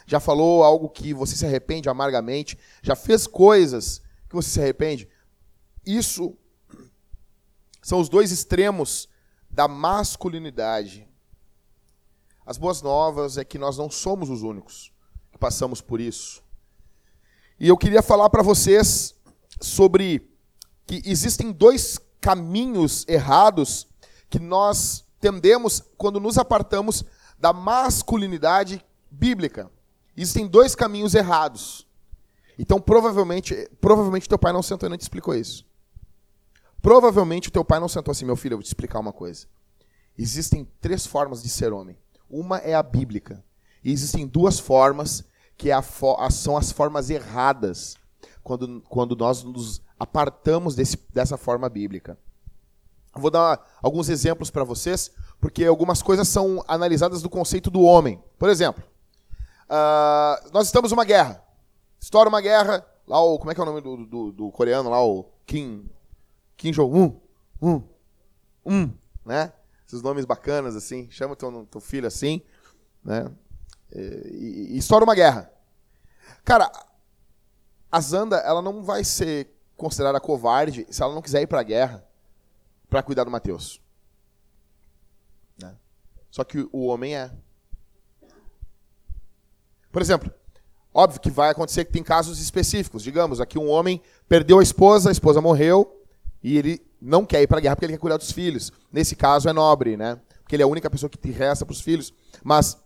Já 0.05 0.19
falou 0.19 0.63
algo 0.63 0.89
que 0.89 1.13
você 1.13 1.35
se 1.35 1.45
arrepende 1.45 1.89
amargamente? 1.89 2.59
Já 2.81 2.95
fez 2.95 3.25
coisas 3.25 4.01
que 4.29 4.35
você 4.35 4.49
se 4.49 4.61
arrepende? 4.61 5.09
Isso 5.85 6.37
são 7.81 7.99
os 7.99 8.09
dois 8.09 8.31
extremos 8.31 9.07
da 9.49 9.67
masculinidade. 9.67 11.07
As 12.45 12.57
boas 12.57 12.81
novas 12.81 13.37
é 13.37 13.45
que 13.45 13.57
nós 13.57 13.77
não 13.77 13.89
somos 13.89 14.29
os 14.29 14.43
únicos 14.43 14.91
que 15.31 15.37
passamos 15.37 15.81
por 15.81 15.99
isso. 15.99 16.43
E 17.59 17.67
eu 17.69 17.77
queria 17.77 18.01
falar 18.01 18.29
para 18.29 18.43
vocês 18.43 19.15
sobre 19.61 20.29
que 20.85 21.01
existem 21.05 21.51
dois 21.51 21.97
caminhos 22.19 23.05
errados 23.07 23.87
que 24.29 24.39
nós 24.39 25.05
tendemos 25.21 25.81
quando 25.97 26.19
nos 26.19 26.37
apartamos 26.37 27.05
da 27.39 27.53
masculinidade 27.53 28.83
bíblica. 29.09 29.71
Existem 30.17 30.47
dois 30.47 30.75
caminhos 30.75 31.15
errados. 31.15 31.87
Então, 32.59 32.79
provavelmente, 32.79 33.69
provavelmente 33.79 34.29
teu 34.29 34.39
pai 34.39 34.51
não 34.51 34.63
sentou 34.63 34.87
e 34.87 34.89
não 34.89 34.97
te 34.97 35.01
explicou 35.01 35.33
isso. 35.33 35.65
Provavelmente 36.81 37.49
o 37.49 37.51
teu 37.51 37.65
pai 37.65 37.79
não 37.79 37.87
sentou 37.89 38.11
assim, 38.11 38.25
meu 38.25 38.35
filho, 38.35 38.53
eu 38.53 38.57
vou 38.57 38.63
te 38.63 38.67
explicar 38.67 38.99
uma 38.99 39.13
coisa. 39.13 39.47
Existem 40.17 40.67
três 40.79 41.05
formas 41.05 41.41
de 41.41 41.49
ser 41.49 41.73
homem. 41.73 41.97
Uma 42.29 42.57
é 42.59 42.73
a 42.73 42.83
bíblica. 42.83 43.43
E 43.83 43.91
existem 43.91 44.27
duas 44.27 44.59
formas 44.59 45.23
que 45.57 45.71
é 45.71 45.81
são 46.31 46.57
as 46.57 46.71
formas 46.71 47.09
erradas 47.09 47.95
quando, 48.43 48.81
quando 48.87 49.15
nós 49.15 49.43
nos 49.43 49.81
apartamos 49.99 50.75
desse, 50.75 50.97
dessa 51.13 51.37
forma 51.37 51.69
bíblica. 51.69 52.17
Vou 53.13 53.31
dar 53.31 53.65
alguns 53.81 54.09
exemplos 54.09 54.51
para 54.51 54.63
vocês, 54.63 55.11
porque 55.39 55.63
algumas 55.65 56.01
coisas 56.01 56.27
são 56.27 56.63
analisadas 56.67 57.21
do 57.21 57.29
conceito 57.29 57.71
do 57.71 57.81
homem. 57.81 58.21
Por 58.37 58.49
exemplo, 58.49 58.83
uh, 59.69 60.51
nós 60.51 60.67
estamos 60.67 60.91
numa 60.91 61.05
guerra. 61.05 61.41
Estoura 61.99 62.27
uma 62.29 62.41
guerra, 62.41 62.85
lá 63.07 63.19
o. 63.23 63.39
Como 63.39 63.51
é 63.51 63.55
que 63.55 63.61
é 63.61 63.63
o 63.63 63.65
nome 63.65 63.81
do, 63.81 64.05
do, 64.05 64.31
do 64.31 64.51
coreano 64.51 64.89
lá? 64.89 65.03
O 65.03 65.25
Kim. 65.45 65.89
Kim 66.57 66.71
Jong-un. 66.71 67.19
Um. 67.61 67.81
Um. 68.65 68.91
Né? 69.25 69.51
Esses 69.87 70.01
nomes 70.01 70.25
bacanas, 70.25 70.75
assim. 70.75 71.09
Chama 71.09 71.35
teu, 71.35 71.65
teu 71.71 71.81
filho 71.81 72.07
assim. 72.07 72.41
Né? 73.03 73.31
E, 73.95 74.73
e, 74.73 74.77
estoura 74.77 75.05
uma 75.05 75.15
guerra. 75.15 75.51
Cara, 76.43 76.71
a 77.91 77.99
Zanda, 78.01 78.37
ela 78.37 78.61
não 78.61 78.83
vai 78.83 79.03
ser 79.03 79.49
considerada 79.77 80.19
covarde 80.19 80.85
se 80.89 81.01
ela 81.01 81.13
não 81.13 81.21
quiser 81.21 81.41
ir 81.41 81.47
para 81.47 81.61
a 81.61 81.63
guerra 81.63 82.05
para 82.89 83.01
cuidar 83.01 83.23
do 83.23 83.31
Mateus. 83.31 83.81
Né? 85.57 85.73
Só 86.29 86.43
que 86.43 86.67
o 86.71 86.85
homem 86.85 87.15
é. 87.15 87.31
Por 89.91 90.01
exemplo, 90.01 90.31
óbvio 90.93 91.21
que 91.21 91.31
vai 91.31 91.49
acontecer 91.49 91.85
que 91.85 91.91
tem 91.91 92.03
casos 92.03 92.39
específicos. 92.39 93.01
Digamos, 93.01 93.39
aqui 93.39 93.57
um 93.57 93.69
homem 93.69 94.01
perdeu 94.27 94.59
a 94.59 94.63
esposa, 94.63 95.09
a 95.09 95.11
esposa 95.11 95.39
morreu 95.39 96.05
e 96.43 96.57
ele 96.57 96.85
não 97.01 97.25
quer 97.25 97.41
ir 97.41 97.47
para 97.47 97.59
a 97.59 97.61
guerra 97.61 97.75
porque 97.75 97.85
ele 97.85 97.93
quer 97.93 97.99
cuidar 97.99 98.17
dos 98.17 98.31
filhos. 98.31 98.71
Nesse 98.91 99.15
caso 99.15 99.47
é 99.47 99.53
nobre, 99.53 99.95
né? 99.95 100.19
Porque 100.41 100.55
ele 100.55 100.63
é 100.63 100.65
a 100.65 100.69
única 100.69 100.89
pessoa 100.89 101.09
que 101.09 101.17
te 101.17 101.31
resta 101.31 101.65
para 101.65 101.73
os 101.73 101.81
filhos. 101.81 102.13
Mas 102.43 102.77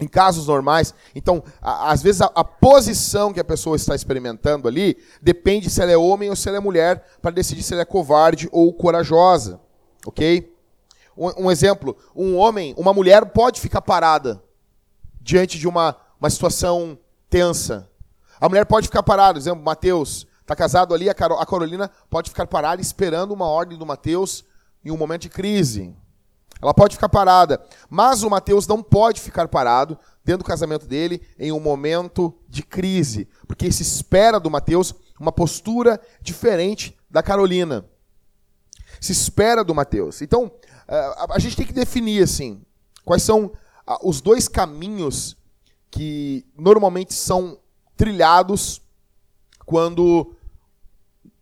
em 0.00 0.06
casos 0.06 0.46
normais, 0.46 0.94
então, 1.14 1.42
a, 1.60 1.90
às 1.90 2.02
vezes 2.02 2.20
a, 2.20 2.30
a, 2.34 2.44
posição 2.44 3.32
que 3.32 3.40
a 3.40 3.44
pessoa 3.44 3.76
está 3.76 3.94
experimentando 3.94 4.68
ali 4.68 4.98
depende 5.22 5.70
se 5.70 5.80
ela 5.80 5.90
é 5.90 5.96
homem 5.96 6.28
ou 6.28 6.36
se 6.36 6.48
ela 6.48 6.58
é 6.58 6.60
mulher 6.60 7.02
para 7.22 7.30
decidir 7.30 7.62
se 7.62 7.72
ela 7.72 7.82
é 7.82 7.86
covarde 7.86 8.48
ou 8.52 8.72
corajosa, 8.74 9.58
ok? 10.06 10.54
Um, 11.16 11.46
um, 11.46 11.50
exemplo, 11.50 11.96
um 12.14 12.36
homem, 12.36 12.74
uma 12.76 12.92
mulher 12.92 13.24
pode 13.26 13.58
ficar 13.60 13.80
parada 13.80 14.42
diante 15.20 15.58
de 15.58 15.66
uma, 15.66 15.96
uma 16.20 16.28
situação 16.28 16.98
tensa. 17.30 17.88
A 18.38 18.48
mulher 18.50 18.66
pode 18.66 18.88
ficar 18.88 19.02
parada, 19.02 19.34
por 19.34 19.40
exemplo, 19.40 19.64
Mateus 19.64 20.26
está 20.42 20.54
casado 20.54 20.94
ali, 20.94 21.08
a, 21.08 21.12
a 21.12 21.46
Carolina 21.46 21.90
pode 22.10 22.30
ficar 22.30 22.46
parada 22.46 22.82
esperando 22.82 23.32
uma 23.32 23.46
ordem 23.46 23.78
do 23.78 23.86
Mateus 23.86 24.44
em 24.84 24.90
um 24.90 24.96
momento 24.96 25.22
de 25.22 25.30
crise. 25.30 25.96
Ela 26.60 26.72
pode 26.72 26.96
ficar 26.96 27.08
parada, 27.08 27.62
mas 27.88 28.22
o 28.22 28.30
Mateus 28.30 28.66
não 28.66 28.82
pode 28.82 29.20
ficar 29.20 29.46
parado 29.48 29.98
dentro 30.24 30.42
do 30.42 30.48
casamento 30.48 30.86
dele 30.86 31.20
em 31.38 31.52
um 31.52 31.60
momento 31.60 32.34
de 32.48 32.62
crise, 32.62 33.28
porque 33.46 33.70
se 33.70 33.82
espera 33.82 34.40
do 34.40 34.50
Mateus 34.50 34.94
uma 35.20 35.32
postura 35.32 36.00
diferente 36.20 36.96
da 37.10 37.22
Carolina. 37.22 37.84
Se 39.00 39.12
espera 39.12 39.62
do 39.62 39.74
Mateus. 39.74 40.22
Então, 40.22 40.50
eh, 40.88 41.14
a 41.30 41.38
gente 41.38 41.56
tem 41.56 41.66
que 41.66 41.72
definir 41.72 42.22
assim, 42.22 42.62
quais 43.04 43.22
são 43.22 43.52
os 44.02 44.20
dois 44.20 44.48
caminhos 44.48 45.36
que 45.90 46.44
normalmente 46.56 47.14
são 47.14 47.58
trilhados 47.96 48.82
quando 49.64 50.34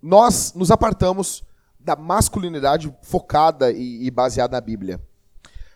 nós 0.02 0.52
nos 0.54 0.70
apartamos 0.70 1.42
da 1.84 1.94
masculinidade 1.94 2.92
focada 3.02 3.70
e, 3.70 4.06
e 4.06 4.10
baseada 4.10 4.56
na 4.56 4.60
Bíblia. 4.60 5.00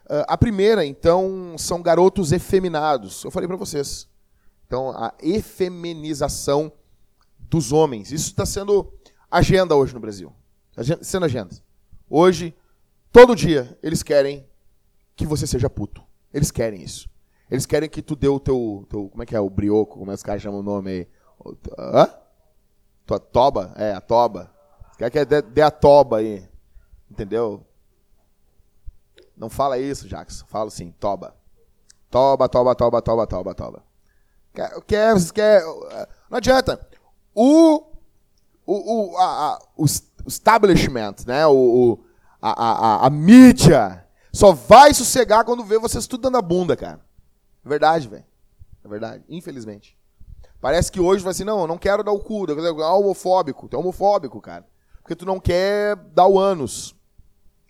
Uh, 0.07 0.25
a 0.27 0.38
primeira, 0.38 0.85
então, 0.85 1.55
são 1.59 1.83
garotos 1.83 2.33
efeminados. 2.33 3.23
Eu 3.25 3.31
falei 3.31 3.47
para 3.47 3.59
vocês. 3.59 4.09
Então, 4.67 4.91
a 4.91 5.12
efeminização 5.21 6.73
dos 7.38 7.73
homens. 7.73 8.11
Isso 8.11 8.29
está 8.29 8.47
sendo 8.47 8.93
agenda 9.31 9.77
hoje 9.77 9.93
no 9.93 10.00
Brasil. 10.00 10.33
Agenda, 10.77 11.05
sendo 11.05 11.25
agenda. 11.27 11.55
Hoje, 12.09 12.55
todo 13.12 13.37
dia, 13.37 13.79
eles 13.83 14.03
querem 14.03 14.47
que 15.15 15.27
você 15.27 15.47
seja 15.47 15.69
puto. 15.69 16.03
Eles 16.33 16.50
querem 16.50 16.83
isso. 16.83 17.09
Eles 17.50 17.67
querem 17.67 17.88
que 17.88 18.03
tu 18.03 18.15
dê 18.15 18.29
o 18.29 18.41
teu, 18.41 18.87
teu 18.88 19.09
como 19.09 19.23
é 19.23 19.27
que 19.27 19.37
é, 19.37 19.41
o 19.41 19.50
brioco, 19.50 19.99
como 19.99 20.11
é 20.11 20.15
que 20.15 20.19
os 20.19 20.23
caras 20.23 20.43
chamam 20.43 20.61
o 20.61 20.62
nome 20.62 20.91
aí? 20.91 21.09
Hã? 21.79 22.11
Tua 23.07 23.19
toba? 23.19 23.73
É, 23.77 23.93
a 23.93 24.00
toba. 24.00 24.50
Quer 24.99 25.11
que 25.11 25.25
dê, 25.25 25.62
a 25.62 25.71
toba 25.71 26.19
aí. 26.19 26.45
Entendeu? 27.09 27.64
Não 29.37 29.49
fala 29.49 29.78
isso, 29.78 30.09
Jackson. 30.09 30.45
Fala 30.47 30.67
assim, 30.67 30.90
toba. 30.99 31.37
Toba, 32.11 32.49
toba, 32.49 32.75
toba, 32.75 33.00
toba, 33.00 33.26
toba, 33.26 33.55
toba. 33.55 33.83
Quer, 34.52 34.81
quer, 34.83 35.33
quer 35.33 35.62
não 36.28 36.38
adianta. 36.38 36.85
O, 37.33 37.85
o, 38.67 39.12
o, 39.12 39.17
a, 39.17 39.25
a, 39.25 39.59
o 39.76 39.85
establishment, 40.26 41.14
né? 41.26 41.47
o, 41.47 41.52
o 41.52 42.05
a, 42.43 42.50
a, 42.50 43.07
a, 43.07 43.11
mídia, 43.11 44.05
só 44.33 44.52
vai 44.52 44.93
sossegar 44.93 45.45
quando 45.45 45.64
vê 45.64 45.78
você 45.78 45.99
estudando 45.99 46.37
a 46.37 46.43
bunda, 46.43 46.76
cara. 46.76 47.00
É 47.64 47.69
verdade, 47.69 48.09
velho. 48.09 48.25
É 48.85 48.88
verdade, 48.88 49.25
infelizmente. 49.28 49.97
Parece 50.61 50.90
que 50.90 51.00
hoje 51.00 51.23
vai 51.23 51.31
assim, 51.31 51.45
não, 51.45 51.61
eu 51.61 51.67
não 51.69 51.78
quero 51.78 52.02
dar 52.02 52.11
o 52.11 52.19
cu, 52.19 52.40
eu 52.49 52.57
quero 52.57 52.76
dar 52.76 52.95
homofóbico. 52.95 53.69
Tu 53.69 53.76
é 53.76 53.78
homofóbico, 53.78 54.40
cara. 54.40 54.67
Porque 55.09 55.17
tu 55.17 55.25
não 55.25 55.41
quer 55.41 55.97
dar 55.97 56.27
o 56.27 56.38
ânus. 56.38 56.95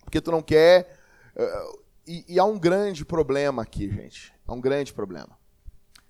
Porque 0.03 0.19
tu 0.19 0.29
não 0.29 0.41
quer. 0.41 0.93
Uh, 1.33 1.79
e, 2.05 2.25
e 2.27 2.37
há 2.37 2.43
um 2.43 2.59
grande 2.59 3.05
problema 3.05 3.61
aqui, 3.61 3.89
gente. 3.89 4.33
Há 4.45 4.53
um 4.53 4.59
grande 4.59 4.91
problema. 4.91 5.39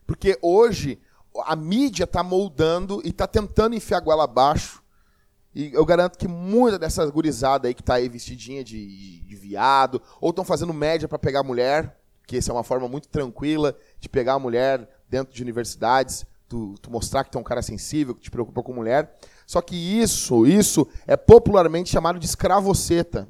Porque 0.07 0.39
hoje 0.41 0.99
a 1.45 1.55
mídia 1.55 2.05
está 2.05 2.23
moldando 2.23 2.99
e 3.05 3.09
está 3.09 3.27
tentando 3.27 3.75
enfiar 3.75 3.97
a 3.97 4.01
goela 4.01 4.23
abaixo. 4.23 4.81
E 5.53 5.71
eu 5.71 5.85
garanto 5.85 6.17
que 6.17 6.27
muita 6.27 6.79
dessa 6.79 7.05
gurizada 7.05 7.67
aí 7.67 7.75
que 7.75 7.81
está 7.81 7.93
aí 7.93 8.09
vestidinha 8.09 8.63
de, 8.63 9.19
de 9.21 9.35
viado, 9.35 10.01
ou 10.19 10.31
estão 10.31 10.43
fazendo 10.43 10.73
média 10.73 11.07
para 11.07 11.19
pegar 11.19 11.43
mulher, 11.43 12.01
que 12.25 12.37
essa 12.37 12.51
é 12.51 12.55
uma 12.55 12.63
forma 12.63 12.87
muito 12.87 13.07
tranquila 13.07 13.77
de 13.99 14.09
pegar 14.09 14.33
a 14.33 14.39
mulher 14.39 14.89
dentro 15.07 15.31
de 15.31 15.43
universidades, 15.43 16.25
tu, 16.47 16.73
tu 16.81 16.89
mostrar 16.89 17.23
que 17.23 17.29
tu 17.29 17.37
é 17.37 17.41
um 17.41 17.43
cara 17.43 17.61
sensível, 17.61 18.15
que 18.15 18.21
te 18.21 18.31
preocupa 18.31 18.63
com 18.63 18.73
mulher. 18.73 19.15
Só 19.49 19.63
que 19.63 19.75
isso, 19.75 20.45
isso 20.45 20.87
é 21.07 21.17
popularmente 21.17 21.89
chamado 21.89 22.19
de 22.19 22.25
escravoceta. 22.27 23.27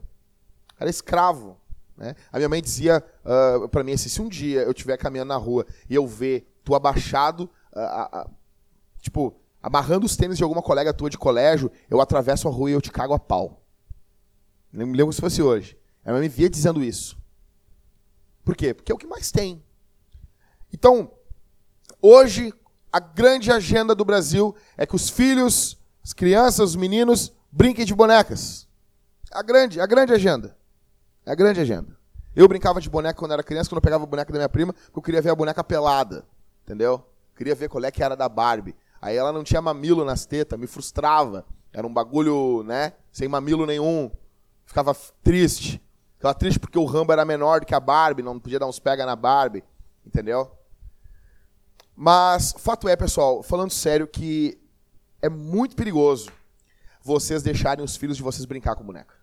Era 0.77 0.89
escravo. 0.89 1.55
Né? 1.95 2.13
A 2.29 2.35
minha 2.35 2.49
mãe 2.49 2.61
dizia 2.61 3.01
uh, 3.23 3.63
ah, 3.63 3.69
para 3.69 3.85
mim 3.85 3.93
assim, 3.93 4.09
se 4.09 4.21
um 4.21 4.27
dia 4.27 4.63
eu 4.63 4.71
estiver 4.71 4.97
caminhando 4.97 5.29
na 5.29 5.37
rua 5.37 5.65
e 5.89 5.95
eu 5.95 6.05
ver 6.05 6.45
tu 6.61 6.75
abaixado, 6.75 7.49
uh, 7.73 8.19
uh, 8.19 8.29
tipo, 8.99 9.33
amarrando 9.63 10.05
os 10.05 10.17
tênis 10.17 10.35
de 10.35 10.43
alguma 10.43 10.61
colega 10.61 10.93
tua 10.93 11.09
de 11.09 11.17
colégio, 11.17 11.71
eu 11.89 12.01
atravesso 12.01 12.49
a 12.49 12.51
rua 12.51 12.69
e 12.69 12.73
eu 12.73 12.81
te 12.81 12.91
cago 12.91 13.13
a 13.13 13.19
pau. 13.19 13.63
Não 14.73 14.87
me 14.87 14.97
lembro 14.97 15.13
se 15.13 15.21
fosse 15.21 15.41
hoje. 15.41 15.79
A 16.03 16.09
minha 16.09 16.19
mãe 16.19 16.27
via 16.27 16.49
dizendo 16.49 16.83
isso. 16.83 17.17
Por 18.43 18.57
quê? 18.57 18.73
Porque 18.73 18.91
é 18.91 18.95
o 18.95 18.97
que 18.97 19.07
mais 19.07 19.31
tem. 19.31 19.63
Então, 20.73 21.13
hoje, 22.01 22.53
a 22.91 22.99
grande 22.99 23.53
agenda 23.53 23.95
do 23.95 24.03
Brasil 24.03 24.53
é 24.75 24.85
que 24.85 24.97
os 24.97 25.09
filhos 25.09 25.78
as 26.09 26.13
crianças, 26.13 26.71
os 26.71 26.75
meninos, 26.75 27.31
brinquem 27.51 27.85
de 27.85 27.93
bonecas. 27.93 28.67
A 29.31 29.43
grande, 29.43 29.79
a 29.79 29.85
grande 29.85 30.11
agenda. 30.11 30.57
É 31.23 31.31
a 31.31 31.35
grande 31.35 31.61
agenda. 31.61 31.95
Eu 32.35 32.47
brincava 32.47 32.81
de 32.81 32.89
boneca 32.89 33.19
quando 33.19 33.33
era 33.33 33.43
criança, 33.43 33.69
quando 33.69 33.77
eu 33.77 33.81
pegava 33.83 34.05
a 34.05 34.07
boneca 34.07 34.33
da 34.33 34.39
minha 34.39 34.49
prima, 34.49 34.73
porque 34.73 34.97
eu 34.97 35.03
queria 35.03 35.21
ver 35.21 35.29
a 35.29 35.35
boneca 35.35 35.63
pelada. 35.63 36.25
Entendeu? 36.63 37.05
Queria 37.35 37.53
ver 37.53 37.69
qual 37.69 37.85
é 37.85 37.91
que 37.91 38.01
era 38.01 38.15
da 38.15 38.27
Barbie. 38.27 38.75
Aí 38.99 39.15
ela 39.15 39.31
não 39.31 39.43
tinha 39.43 39.61
mamilo 39.61 40.03
nas 40.03 40.25
tetas, 40.25 40.59
me 40.59 40.65
frustrava. 40.65 41.45
Era 41.71 41.85
um 41.85 41.93
bagulho, 41.93 42.63
né? 42.63 42.93
Sem 43.11 43.27
mamilo 43.27 43.67
nenhum. 43.67 44.09
Ficava 44.65 44.97
triste. 45.21 45.79
Ficava 46.15 46.33
triste 46.33 46.59
porque 46.59 46.79
o 46.79 46.85
Rambo 46.85 47.13
era 47.13 47.23
menor 47.23 47.59
do 47.59 47.67
que 47.67 47.75
a 47.75 47.79
Barbie, 47.79 48.23
não 48.23 48.39
podia 48.39 48.57
dar 48.57 48.65
uns 48.65 48.79
pega 48.79 49.05
na 49.05 49.15
Barbie. 49.15 49.63
Entendeu? 50.03 50.49
Mas, 51.95 52.55
fato 52.57 52.89
é, 52.89 52.95
pessoal, 52.95 53.43
falando 53.43 53.69
sério, 53.69 54.07
que 54.07 54.59
é 55.21 55.29
muito 55.29 55.75
perigoso 55.75 56.31
vocês 57.01 57.41
deixarem 57.41 57.83
os 57.83 57.95
filhos 57.95 58.17
de 58.17 58.23
vocês 58.23 58.45
brincar 58.45 58.75
com 58.75 58.83
boneca. 58.83 59.15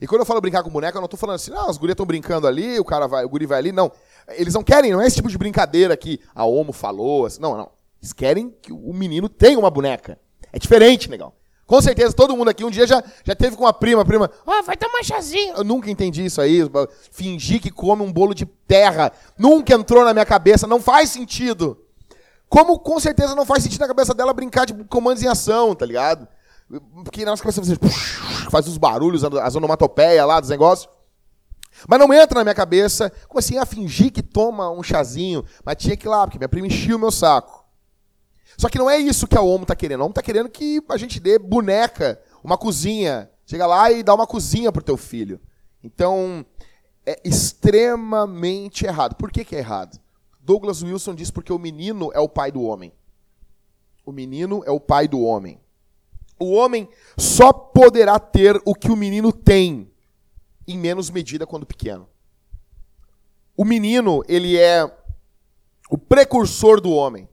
E 0.00 0.06
quando 0.06 0.20
eu 0.20 0.26
falo 0.26 0.40
brincar 0.40 0.62
com 0.62 0.70
boneca, 0.70 0.96
eu 0.96 1.00
não 1.00 1.06
estou 1.06 1.18
falando 1.18 1.36
assim, 1.36 1.50
não, 1.50 1.68
as 1.68 1.76
gurias 1.76 1.92
estão 1.92 2.06
brincando 2.06 2.46
ali, 2.46 2.78
o 2.78 2.84
cara 2.84 3.06
vai, 3.06 3.24
o 3.24 3.28
guri 3.28 3.44
vai 3.44 3.58
ali. 3.58 3.70
Não. 3.70 3.92
Eles 4.28 4.54
não 4.54 4.62
querem, 4.62 4.92
não 4.92 5.00
é 5.00 5.06
esse 5.06 5.16
tipo 5.16 5.28
de 5.28 5.36
brincadeira 5.36 5.94
que 5.96 6.20
a 6.34 6.44
Homo 6.44 6.72
falou. 6.72 7.26
Assim, 7.26 7.40
não, 7.40 7.56
não. 7.56 7.70
Eles 8.00 8.12
querem 8.12 8.54
que 8.62 8.72
o 8.72 8.94
menino 8.94 9.28
tenha 9.28 9.58
uma 9.58 9.70
boneca. 9.70 10.18
É 10.52 10.58
diferente, 10.58 11.10
negão. 11.10 11.32
Com 11.66 11.80
certeza, 11.80 12.12
todo 12.14 12.36
mundo 12.36 12.48
aqui 12.48 12.64
um 12.64 12.70
dia 12.70 12.86
já, 12.86 13.04
já 13.22 13.36
teve 13.36 13.54
com 13.56 13.62
uma 13.62 13.72
prima, 13.72 14.04
prima, 14.04 14.28
ah, 14.44 14.62
vai 14.62 14.76
tomar 14.76 15.04
chazinho. 15.04 15.54
Eu 15.54 15.62
nunca 15.62 15.88
entendi 15.88 16.24
isso 16.24 16.40
aí, 16.40 16.58
fingir 17.12 17.60
que 17.60 17.70
come 17.70 18.02
um 18.02 18.12
bolo 18.12 18.34
de 18.34 18.44
terra. 18.44 19.12
Nunca 19.38 19.74
entrou 19.74 20.04
na 20.04 20.12
minha 20.12 20.26
cabeça, 20.26 20.66
não 20.66 20.80
faz 20.80 21.10
sentido. 21.10 21.78
Como 22.50 22.80
com 22.80 22.98
certeza 22.98 23.36
não 23.36 23.46
faz 23.46 23.62
sentido 23.62 23.80
na 23.80 23.86
cabeça 23.86 24.12
dela 24.12 24.34
brincar 24.34 24.66
de 24.66 24.74
comandos 24.84 25.22
em 25.22 25.28
ação, 25.28 25.72
tá 25.72 25.86
ligado? 25.86 26.26
Porque 27.04 27.24
na 27.24 27.30
nossa 27.30 27.44
cabeça 27.44 27.64
você 27.64 27.76
faz 28.50 28.66
os 28.66 28.76
barulhos, 28.76 29.22
as 29.22 29.54
onomatopeias 29.54 30.26
lá 30.26 30.40
dos 30.40 30.50
negócios. 30.50 30.92
Mas 31.86 32.00
não 32.00 32.12
entra 32.12 32.40
na 32.40 32.44
minha 32.44 32.54
cabeça, 32.54 33.08
como 33.28 33.38
assim, 33.38 33.56
a 33.56 33.64
fingir 33.64 34.12
que 34.12 34.20
toma 34.20 34.68
um 34.68 34.82
chazinho, 34.82 35.44
mas 35.64 35.76
tinha 35.76 35.96
que 35.96 36.08
ir 36.08 36.10
lá, 36.10 36.26
porque 36.26 36.38
minha 36.38 36.48
prima 36.48 36.66
enchia 36.66 36.96
o 36.96 36.98
meu 36.98 37.12
saco. 37.12 37.64
Só 38.58 38.68
que 38.68 38.78
não 38.78 38.90
é 38.90 38.98
isso 38.98 39.28
que 39.28 39.38
a 39.38 39.40
OMO 39.40 39.62
está 39.62 39.76
querendo. 39.76 40.00
A 40.00 40.04
OMO 40.04 40.10
está 40.10 40.20
querendo 40.20 40.48
que 40.48 40.82
a 40.88 40.96
gente 40.96 41.20
dê 41.20 41.38
boneca, 41.38 42.20
uma 42.42 42.58
cozinha. 42.58 43.30
Chega 43.46 43.64
lá 43.64 43.92
e 43.92 44.02
dá 44.02 44.12
uma 44.12 44.26
cozinha 44.26 44.72
pro 44.72 44.82
teu 44.82 44.96
filho. 44.96 45.40
Então, 45.84 46.44
é 47.06 47.20
extremamente 47.24 48.84
errado. 48.84 49.14
Por 49.14 49.30
que, 49.30 49.44
que 49.44 49.54
é 49.54 49.60
errado? 49.60 49.98
Douglas 50.40 50.82
Wilson 50.82 51.14
diz 51.14 51.30
porque 51.30 51.52
o 51.52 51.58
menino 51.58 52.10
é 52.14 52.20
o 52.20 52.28
pai 52.28 52.50
do 52.50 52.62
homem. 52.62 52.92
O 54.04 54.12
menino 54.12 54.62
é 54.64 54.70
o 54.70 54.80
pai 54.80 55.06
do 55.06 55.20
homem. 55.20 55.60
O 56.38 56.52
homem 56.52 56.88
só 57.18 57.52
poderá 57.52 58.18
ter 58.18 58.60
o 58.64 58.74
que 58.74 58.90
o 58.90 58.96
menino 58.96 59.30
tem, 59.32 59.90
em 60.66 60.78
menos 60.78 61.10
medida 61.10 61.46
quando 61.46 61.66
pequeno. 61.66 62.08
O 63.54 63.64
menino, 63.64 64.22
ele 64.26 64.56
é 64.56 64.90
o 65.90 65.98
precursor 65.98 66.80
do 66.80 66.90
homem. 66.90 67.28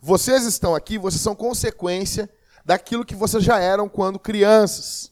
Vocês 0.00 0.44
estão 0.44 0.74
aqui, 0.74 0.98
vocês 0.98 1.22
são 1.22 1.34
consequência 1.34 2.28
daquilo 2.64 3.04
que 3.04 3.14
vocês 3.14 3.42
já 3.42 3.58
eram 3.58 3.88
quando 3.88 4.18
crianças. 4.18 5.10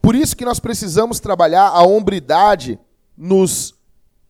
Por 0.00 0.14
isso 0.14 0.34
que 0.34 0.44
nós 0.44 0.58
precisamos 0.58 1.20
trabalhar 1.20 1.68
a 1.68 1.82
hombridade 1.82 2.78
nos, 3.16 3.74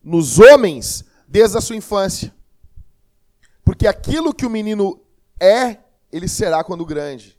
nos 0.03 0.41
homens 0.41 1.05
desde 1.33 1.57
a 1.57 1.61
sua 1.63 1.75
infância. 1.75 2.35
Porque 3.65 3.87
aquilo 3.87 4.35
que 4.35 4.45
o 4.45 4.51
menino 4.51 5.01
é, 5.41 5.79
ele 6.13 6.29
será 6.29 6.63
quando 6.63 6.85
grande. 6.85 7.39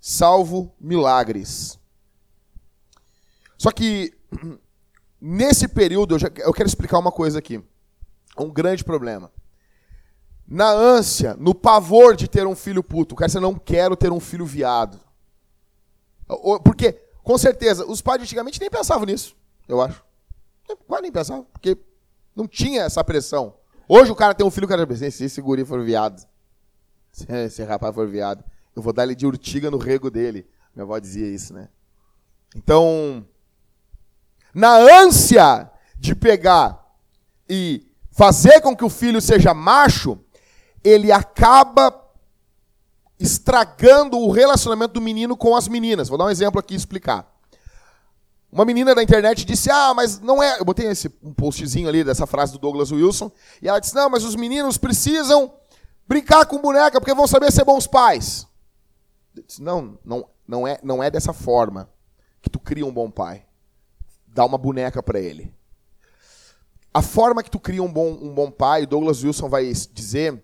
Salvo 0.00 0.74
milagres. 0.80 1.78
Só 3.56 3.70
que, 3.70 4.12
nesse 5.20 5.68
período, 5.68 6.16
eu, 6.16 6.18
já, 6.18 6.30
eu 6.38 6.52
quero 6.52 6.68
explicar 6.68 6.98
uma 6.98 7.12
coisa 7.12 7.38
aqui. 7.38 7.62
Um 8.36 8.50
grande 8.50 8.82
problema 8.82 9.30
na 10.48 10.70
ânsia, 10.70 11.34
no 11.38 11.54
pavor 11.54 12.14
de 12.14 12.28
ter 12.28 12.46
um 12.46 12.54
filho 12.54 12.82
puto. 12.82 13.14
O 13.14 13.18
cara 13.18 13.28
você 13.28 13.40
não 13.40 13.54
quero 13.56 13.96
ter 13.96 14.12
um 14.12 14.20
filho 14.20 14.46
viado. 14.46 15.00
Porque, 16.64 16.92
com 17.22 17.36
certeza, 17.36 17.84
os 17.86 18.00
pais 18.00 18.22
antigamente 18.22 18.60
nem 18.60 18.70
pensavam 18.70 19.06
nisso, 19.06 19.36
eu 19.66 19.80
acho. 19.80 20.04
Quase 20.86 21.02
nem 21.02 21.12
pensavam, 21.12 21.44
porque 21.52 21.76
não 22.36 22.46
tinha 22.46 22.82
essa 22.82 23.02
pressão. 23.02 23.54
Hoje 23.88 24.12
o 24.12 24.14
cara 24.14 24.34
tem 24.34 24.46
um 24.46 24.50
filho, 24.50 24.66
o 24.66 24.68
cara 24.68 24.86
se 25.10 25.24
esse 25.24 25.40
guri 25.40 25.64
for 25.64 25.82
viado, 25.82 26.22
se 27.10 27.26
esse 27.32 27.64
rapaz 27.64 27.94
for 27.94 28.06
viado, 28.06 28.44
eu 28.74 28.82
vou 28.82 28.92
dar 28.92 29.04
ele 29.04 29.14
de 29.14 29.26
urtiga 29.26 29.70
no 29.70 29.78
rego 29.78 30.10
dele. 30.10 30.46
Minha 30.74 30.84
avó 30.84 30.98
dizia 30.98 31.26
isso, 31.26 31.54
né? 31.54 31.68
Então, 32.54 33.26
na 34.54 34.76
ânsia 34.76 35.70
de 35.98 36.14
pegar 36.14 36.84
e 37.48 37.86
fazer 38.10 38.60
com 38.60 38.76
que 38.76 38.84
o 38.84 38.90
filho 38.90 39.20
seja 39.20 39.54
macho, 39.54 40.18
ele 40.84 41.10
acaba 41.10 42.04
estragando 43.18 44.18
o 44.18 44.30
relacionamento 44.30 44.94
do 44.94 45.00
menino 45.00 45.36
com 45.36 45.56
as 45.56 45.68
meninas. 45.68 46.08
Vou 46.08 46.18
dar 46.18 46.26
um 46.26 46.30
exemplo 46.30 46.60
aqui 46.60 46.74
e 46.74 46.76
explicar. 46.76 47.35
Uma 48.56 48.64
menina 48.64 48.94
da 48.94 49.02
internet 49.02 49.44
disse: 49.44 49.70
Ah, 49.70 49.92
mas 49.92 50.18
não 50.18 50.42
é. 50.42 50.58
Eu 50.58 50.64
botei 50.64 50.86
esse 50.86 51.14
um 51.22 51.34
postzinho 51.34 51.90
ali 51.90 52.02
dessa 52.02 52.26
frase 52.26 52.52
do 52.52 52.58
Douglas 52.58 52.90
Wilson. 52.90 53.30
E 53.60 53.68
ela 53.68 53.78
disse: 53.78 53.94
Não, 53.94 54.08
mas 54.08 54.24
os 54.24 54.34
meninos 54.34 54.78
precisam 54.78 55.52
brincar 56.08 56.46
com 56.46 56.58
boneca 56.58 56.98
porque 56.98 57.12
vão 57.12 57.26
saber 57.26 57.52
ser 57.52 57.66
bons 57.66 57.86
pais. 57.86 58.46
Disse, 59.46 59.62
não, 59.62 59.98
não, 60.02 60.26
não 60.48 60.66
é, 60.66 60.78
não 60.82 61.02
é 61.02 61.10
dessa 61.10 61.34
forma 61.34 61.90
que 62.40 62.48
tu 62.48 62.58
cria 62.58 62.86
um 62.86 62.90
bom 62.90 63.10
pai. 63.10 63.44
Dá 64.26 64.42
uma 64.46 64.56
boneca 64.56 65.02
para 65.02 65.20
ele. 65.20 65.52
A 66.94 67.02
forma 67.02 67.42
que 67.42 67.50
tu 67.50 67.60
cria 67.60 67.82
um 67.82 67.92
bom, 67.92 68.08
um 68.22 68.34
bom 68.34 68.50
pai, 68.50 68.86
Douglas 68.86 69.22
Wilson 69.22 69.50
vai 69.50 69.70
dizer 69.92 70.42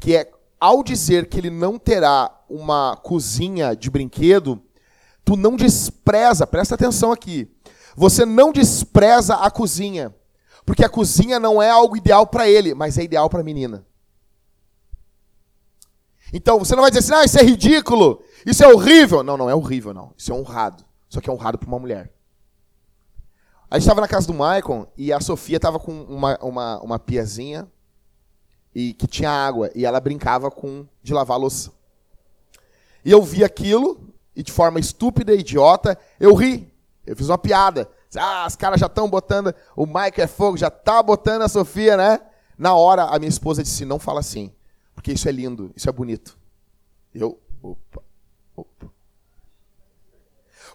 que 0.00 0.16
é 0.16 0.28
ao 0.58 0.82
dizer 0.82 1.28
que 1.28 1.38
ele 1.38 1.50
não 1.50 1.78
terá 1.78 2.42
uma 2.48 2.96
cozinha 2.96 3.76
de 3.76 3.88
brinquedo, 3.88 4.60
tu 5.24 5.36
não 5.36 5.56
despreza, 5.56 6.46
presta 6.46 6.74
atenção 6.74 7.12
aqui. 7.12 7.50
Você 7.96 8.24
não 8.24 8.52
despreza 8.52 9.34
a 9.36 9.50
cozinha, 9.50 10.14
porque 10.64 10.84
a 10.84 10.88
cozinha 10.88 11.38
não 11.38 11.60
é 11.60 11.70
algo 11.70 11.96
ideal 11.96 12.26
para 12.26 12.48
ele, 12.48 12.74
mas 12.74 12.98
é 12.98 13.02
ideal 13.02 13.28
para 13.28 13.40
a 13.40 13.44
menina. 13.44 13.84
Então 16.32 16.58
você 16.58 16.74
não 16.74 16.82
vai 16.82 16.90
dizer 16.90 17.00
assim, 17.00 17.14
ah, 17.14 17.24
isso 17.24 17.38
é 17.38 17.42
ridículo, 17.42 18.22
isso 18.46 18.64
é 18.64 18.68
horrível. 18.68 19.22
Não, 19.22 19.36
não 19.36 19.50
é 19.50 19.54
horrível, 19.54 19.92
não. 19.92 20.12
Isso 20.16 20.32
é 20.32 20.34
honrado. 20.34 20.84
Só 21.08 21.20
que 21.20 21.28
é 21.28 21.32
honrado 21.32 21.58
para 21.58 21.68
uma 21.68 21.78
mulher. 21.78 22.10
A 23.70 23.78
gente 23.78 23.84
estava 23.84 24.00
na 24.00 24.08
casa 24.08 24.26
do 24.26 24.34
Maicon 24.34 24.86
e 24.96 25.12
a 25.12 25.20
Sofia 25.20 25.56
estava 25.56 25.78
com 25.78 25.92
uma, 26.04 26.38
uma, 26.42 26.80
uma 26.82 26.98
piazinha 26.98 27.66
e 28.74 28.94
que 28.94 29.06
tinha 29.06 29.30
água 29.30 29.70
e 29.74 29.84
ela 29.84 30.00
brincava 30.00 30.50
com 30.50 30.86
de 31.02 31.12
lavar 31.12 31.38
louça. 31.38 31.72
E 33.04 33.10
eu 33.10 33.22
vi 33.22 33.44
aquilo 33.44 34.11
e 34.34 34.42
de 34.42 34.52
forma 34.52 34.80
estúpida, 34.80 35.34
idiota, 35.34 35.98
eu 36.18 36.34
ri. 36.34 36.72
Eu 37.06 37.16
fiz 37.16 37.28
uma 37.28 37.38
piada. 37.38 37.88
Ah, 38.16 38.44
os 38.46 38.56
caras 38.56 38.78
já 38.78 38.86
estão 38.86 39.08
botando, 39.08 39.54
o 39.74 39.86
Mike 39.86 40.20
é 40.20 40.26
fogo, 40.26 40.56
já 40.56 40.70
tá 40.70 41.02
botando 41.02 41.42
a 41.42 41.48
Sofia, 41.48 41.96
né? 41.96 42.20
Na 42.58 42.74
hora 42.74 43.04
a 43.04 43.18
minha 43.18 43.28
esposa 43.28 43.62
disse: 43.62 43.84
"Não 43.84 43.98
fala 43.98 44.20
assim, 44.20 44.52
porque 44.94 45.12
isso 45.12 45.28
é 45.28 45.32
lindo, 45.32 45.72
isso 45.74 45.88
é 45.88 45.92
bonito". 45.92 46.38
Eu, 47.14 47.40
opa, 47.62 48.02
opa. 48.54 48.86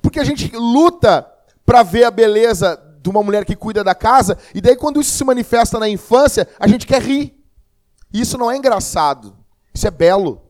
Porque 0.02 0.20
a 0.20 0.24
gente 0.24 0.52
luta 0.56 1.32
para 1.66 1.84
ver 1.84 2.06
a 2.06 2.12
beleza 2.12 2.84
de 3.02 3.10
uma 3.10 3.22
mulher 3.22 3.46
que 3.46 3.56
cuida 3.56 3.84
da 3.84 3.94
casa, 3.94 4.38
e 4.54 4.60
daí 4.60 4.76
quando 4.76 5.00
isso 5.00 5.12
se 5.12 5.24
manifesta 5.24 5.80
na 5.80 5.88
infância, 5.88 6.48
a 6.60 6.68
gente 6.68 6.88
quer 6.88 7.02
rir. 7.02 7.38
Isso 8.12 8.38
não 8.38 8.50
é 8.50 8.58
engraçado. 8.58 9.38
Isso 9.74 9.88
é 9.88 9.92
belo. 9.92 10.47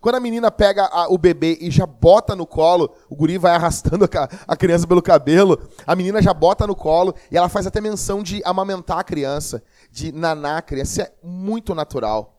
Quando 0.00 0.14
a 0.14 0.20
menina 0.20 0.50
pega 0.50 0.86
a, 0.86 1.08
o 1.08 1.18
bebê 1.18 1.58
e 1.60 1.70
já 1.70 1.86
bota 1.86 2.36
no 2.36 2.46
colo, 2.46 2.94
o 3.08 3.16
guri 3.16 3.38
vai 3.38 3.52
arrastando 3.54 4.04
a, 4.04 4.28
a, 4.46 4.56
criança 4.56 4.86
pelo 4.86 5.02
cabelo, 5.02 5.60
a 5.86 5.96
menina 5.96 6.22
já 6.22 6.32
bota 6.32 6.66
no 6.66 6.74
colo 6.74 7.14
e 7.30 7.36
ela 7.36 7.48
faz 7.48 7.66
até 7.66 7.80
menção 7.80 8.22
de 8.22 8.42
amamentar 8.44 8.98
a 8.98 9.04
criança, 9.04 9.62
de 9.90 10.12
nanar 10.12 10.58
a 10.58 10.62
criança. 10.62 10.90
Isso 10.90 11.02
é 11.02 11.12
muito 11.22 11.74
natural. 11.74 12.36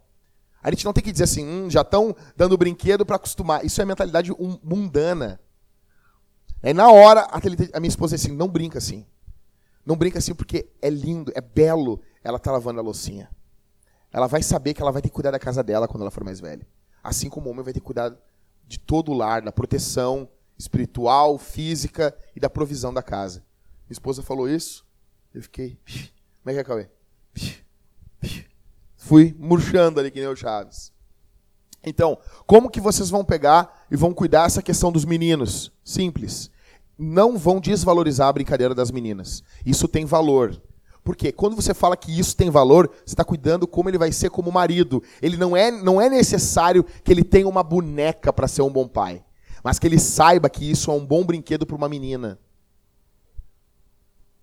A 0.61 0.69
gente 0.69 0.85
não 0.85 0.93
tem 0.93 1.03
que 1.03 1.11
dizer 1.11 1.25
assim, 1.25 1.45
hum, 1.45 1.69
já 1.69 1.81
estão 1.81 2.15
dando 2.35 2.57
brinquedo 2.57 3.05
para 3.05 3.15
acostumar. 3.15 3.65
Isso 3.65 3.81
é 3.81 3.85
mentalidade 3.85 4.31
mundana. 4.63 5.39
Aí 6.61 6.73
na 6.73 6.89
hora, 6.89 7.27
a 7.73 7.79
minha 7.79 7.89
esposa 7.89 8.15
diz 8.15 8.25
assim, 8.25 8.35
não 8.35 8.47
brinca 8.47 8.77
assim. 8.77 9.05
Não 9.85 9.95
brinca 9.95 10.19
assim 10.19 10.33
porque 10.33 10.69
é 10.81 10.89
lindo, 10.89 11.31
é 11.35 11.41
belo 11.41 12.01
ela 12.23 12.37
tá 12.37 12.51
lavando 12.51 12.79
a 12.79 12.83
loucinha 12.83 13.29
ela 14.11 14.27
vai 14.27 14.41
saber 14.41 14.73
que 14.73 14.81
ela 14.81 14.91
vai 14.91 15.01
ter 15.01 15.09
que 15.09 15.15
cuidar 15.15 15.31
da 15.31 15.39
casa 15.39 15.63
dela 15.63 15.87
quando 15.87 16.01
ela 16.01 16.11
for 16.11 16.23
mais 16.23 16.39
velha. 16.39 16.65
Assim 17.03 17.29
como 17.29 17.47
o 17.47 17.51
homem 17.51 17.63
vai 17.63 17.73
ter 17.73 17.79
que 17.79 17.85
cuidar 17.85 18.15
de 18.67 18.79
todo 18.79 19.11
o 19.11 19.15
lar, 19.15 19.41
da 19.41 19.51
proteção 19.51 20.29
espiritual, 20.57 21.37
física 21.37 22.15
e 22.35 22.39
da 22.39 22.49
provisão 22.49 22.93
da 22.93 23.01
casa. 23.01 23.39
Minha 23.87 23.93
esposa 23.93 24.21
falou 24.21 24.47
isso, 24.47 24.85
eu 25.33 25.41
fiquei. 25.41 25.79
Como 26.43 26.51
é 26.51 26.53
que 26.53 26.59
é, 26.59 26.63
Cauê? 26.63 26.89
Fui 28.97 29.35
murchando 29.39 29.99
ali 29.99 30.11
que 30.11 30.19
nem 30.19 30.29
o 30.29 30.35
Chaves. 30.35 30.91
Então, 31.83 32.17
como 32.45 32.69
que 32.69 32.81
vocês 32.81 33.09
vão 33.09 33.23
pegar 33.23 33.85
e 33.89 33.95
vão 33.95 34.13
cuidar 34.13 34.45
essa 34.45 34.61
questão 34.61 34.91
dos 34.91 35.05
meninos? 35.05 35.71
Simples. 35.83 36.51
Não 36.97 37.37
vão 37.37 37.61
desvalorizar 37.61 38.27
a 38.27 38.33
brincadeira 38.33 38.75
das 38.75 38.91
meninas. 38.91 39.41
Isso 39.65 39.87
tem 39.87 40.05
valor. 40.05 40.61
Porque 41.09 41.31
quando 41.31 41.55
você 41.55 41.73
fala 41.73 41.97
que 41.97 42.19
isso 42.19 42.37
tem 42.37 42.51
valor, 42.51 42.87
você 43.03 43.13
está 43.13 43.23
cuidando 43.23 43.65
como 43.65 43.89
ele 43.89 43.97
vai 43.97 44.11
ser 44.11 44.29
como 44.29 44.51
marido. 44.51 45.01
Ele 45.19 45.37
não 45.37 45.57
é, 45.57 45.71
não 45.71 45.99
é 45.99 46.07
necessário 46.07 46.85
que 47.03 47.11
ele 47.11 47.23
tenha 47.23 47.49
uma 47.49 47.63
boneca 47.63 48.31
para 48.31 48.47
ser 48.47 48.61
um 48.61 48.69
bom 48.69 48.87
pai, 48.87 49.23
mas 49.63 49.79
que 49.79 49.87
ele 49.87 49.97
saiba 49.97 50.47
que 50.51 50.69
isso 50.69 50.91
é 50.91 50.93
um 50.93 51.03
bom 51.03 51.25
brinquedo 51.25 51.65
para 51.65 51.75
uma 51.75 51.89
menina. 51.89 52.37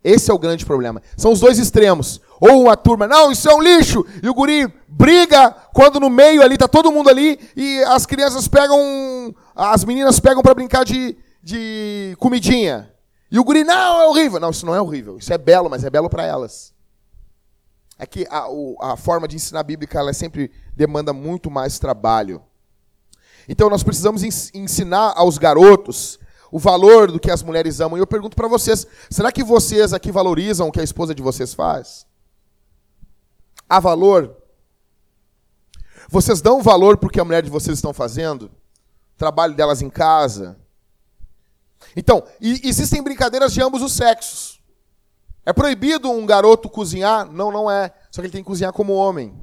Esse 0.02 0.28
é 0.28 0.34
o 0.34 0.38
grande 0.40 0.66
problema. 0.66 1.00
São 1.16 1.30
os 1.30 1.38
dois 1.38 1.56
extremos. 1.60 2.20
Ou 2.40 2.62
uma 2.62 2.76
turma, 2.76 3.06
não, 3.06 3.30
isso 3.30 3.48
é 3.48 3.54
um 3.54 3.62
lixo, 3.62 4.04
e 4.20 4.28
o 4.28 4.34
guri 4.34 4.66
briga 4.88 5.52
quando 5.72 6.00
no 6.00 6.10
meio 6.10 6.42
ali 6.42 6.58
tá 6.58 6.66
todo 6.66 6.90
mundo 6.90 7.08
ali 7.08 7.38
e 7.54 7.80
as 7.84 8.06
crianças 8.06 8.48
pegam, 8.48 9.32
as 9.54 9.84
meninas 9.84 10.18
pegam 10.18 10.42
para 10.42 10.52
brincar 10.52 10.84
de, 10.84 11.16
de 11.40 12.16
comidinha. 12.18 12.90
E 13.30 13.38
o 13.38 13.44
guri, 13.44 13.64
não, 13.64 14.00
é 14.00 14.06
horrível. 14.06 14.40
Não, 14.40 14.50
isso 14.50 14.64
não 14.64 14.74
é 14.74 14.80
horrível. 14.80 15.18
Isso 15.18 15.32
é 15.32 15.38
belo, 15.38 15.68
mas 15.68 15.84
é 15.84 15.90
belo 15.90 16.08
para 16.08 16.24
elas. 16.24 16.74
É 17.98 18.06
que 18.06 18.26
a, 18.30 18.48
o, 18.48 18.76
a 18.80 18.96
forma 18.96 19.26
de 19.26 19.36
ensinar 19.36 19.60
a 19.60 19.64
Bíblia 19.64 19.88
ela 19.94 20.12
sempre 20.12 20.50
demanda 20.74 21.12
muito 21.12 21.50
mais 21.50 21.78
trabalho. 21.78 22.42
Então 23.48 23.70
nós 23.70 23.82
precisamos 23.82 24.22
ensinar 24.54 25.14
aos 25.16 25.38
garotos 25.38 26.18
o 26.50 26.58
valor 26.58 27.10
do 27.10 27.18
que 27.18 27.30
as 27.30 27.42
mulheres 27.42 27.80
amam. 27.80 27.96
E 27.96 28.00
eu 28.00 28.06
pergunto 28.06 28.36
para 28.36 28.48
vocês: 28.48 28.86
será 29.10 29.32
que 29.32 29.42
vocês 29.42 29.92
aqui 29.92 30.12
valorizam 30.12 30.68
o 30.68 30.72
que 30.72 30.80
a 30.80 30.84
esposa 30.84 31.14
de 31.14 31.22
vocês 31.22 31.54
faz? 31.54 32.06
Há 33.68 33.80
valor? 33.80 34.36
Vocês 36.08 36.40
dão 36.40 36.62
valor 36.62 36.98
porque 36.98 37.18
a 37.18 37.24
mulher 37.24 37.42
de 37.42 37.50
vocês 37.50 37.78
estão 37.78 37.92
fazendo? 37.92 38.44
O 38.44 39.18
trabalho 39.18 39.54
delas 39.54 39.82
em 39.82 39.90
casa? 39.90 40.56
Então, 41.96 42.22
existem 42.40 43.02
brincadeiras 43.02 43.52
de 43.54 43.62
ambos 43.62 43.80
os 43.80 43.92
sexos. 43.92 44.60
É 45.46 45.52
proibido 45.52 46.10
um 46.10 46.26
garoto 46.26 46.68
cozinhar? 46.68 47.24
Não, 47.32 47.50
não 47.50 47.70
é. 47.70 47.92
Só 48.10 48.20
que 48.20 48.26
ele 48.26 48.32
tem 48.32 48.42
que 48.42 48.46
cozinhar 48.46 48.72
como 48.72 48.92
homem. 48.92 49.34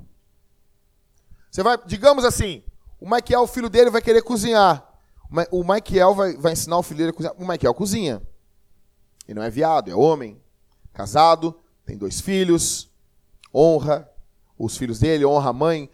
Você 1.50 1.64
vai, 1.64 1.78
digamos 1.86 2.24
assim, 2.24 2.64
o 3.00 3.10
Michael, 3.10 3.42
o 3.42 3.48
filho 3.48 3.70
dele, 3.70 3.90
vai 3.90 4.02
querer 4.02 4.22
cozinhar. 4.22 4.88
O 5.50 5.64
Michael 5.64 6.14
vai, 6.14 6.38
vai 6.38 6.54
ensinar 6.54 6.78
o 6.78 6.84
filho 6.84 7.00
dele 7.00 7.10
a 7.10 7.14
cozinhar. 7.14 7.36
O 7.38 7.48
Michael 7.48 7.74
cozinha. 7.74 8.22
Ele 9.28 9.40
não 9.40 9.44
é 9.44 9.50
viado, 9.50 9.90
é 9.90 9.96
homem, 9.96 10.40
casado, 10.94 11.58
tem 11.86 11.98
dois 11.98 12.22
filhos, 12.22 12.92
honra 13.54 14.08
os 14.60 14.78
filhos 14.78 15.00
dele, 15.00 15.26
honra 15.26 15.50
a 15.50 15.54
mãe, 15.54 15.90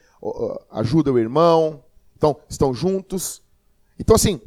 ajuda 0.71 1.11
o 1.11 1.19
irmão. 1.19 1.83
Então, 2.17 2.37
estão 2.49 2.73
juntos. 2.73 3.41
Então, 3.97 4.15
assim, 4.15 4.41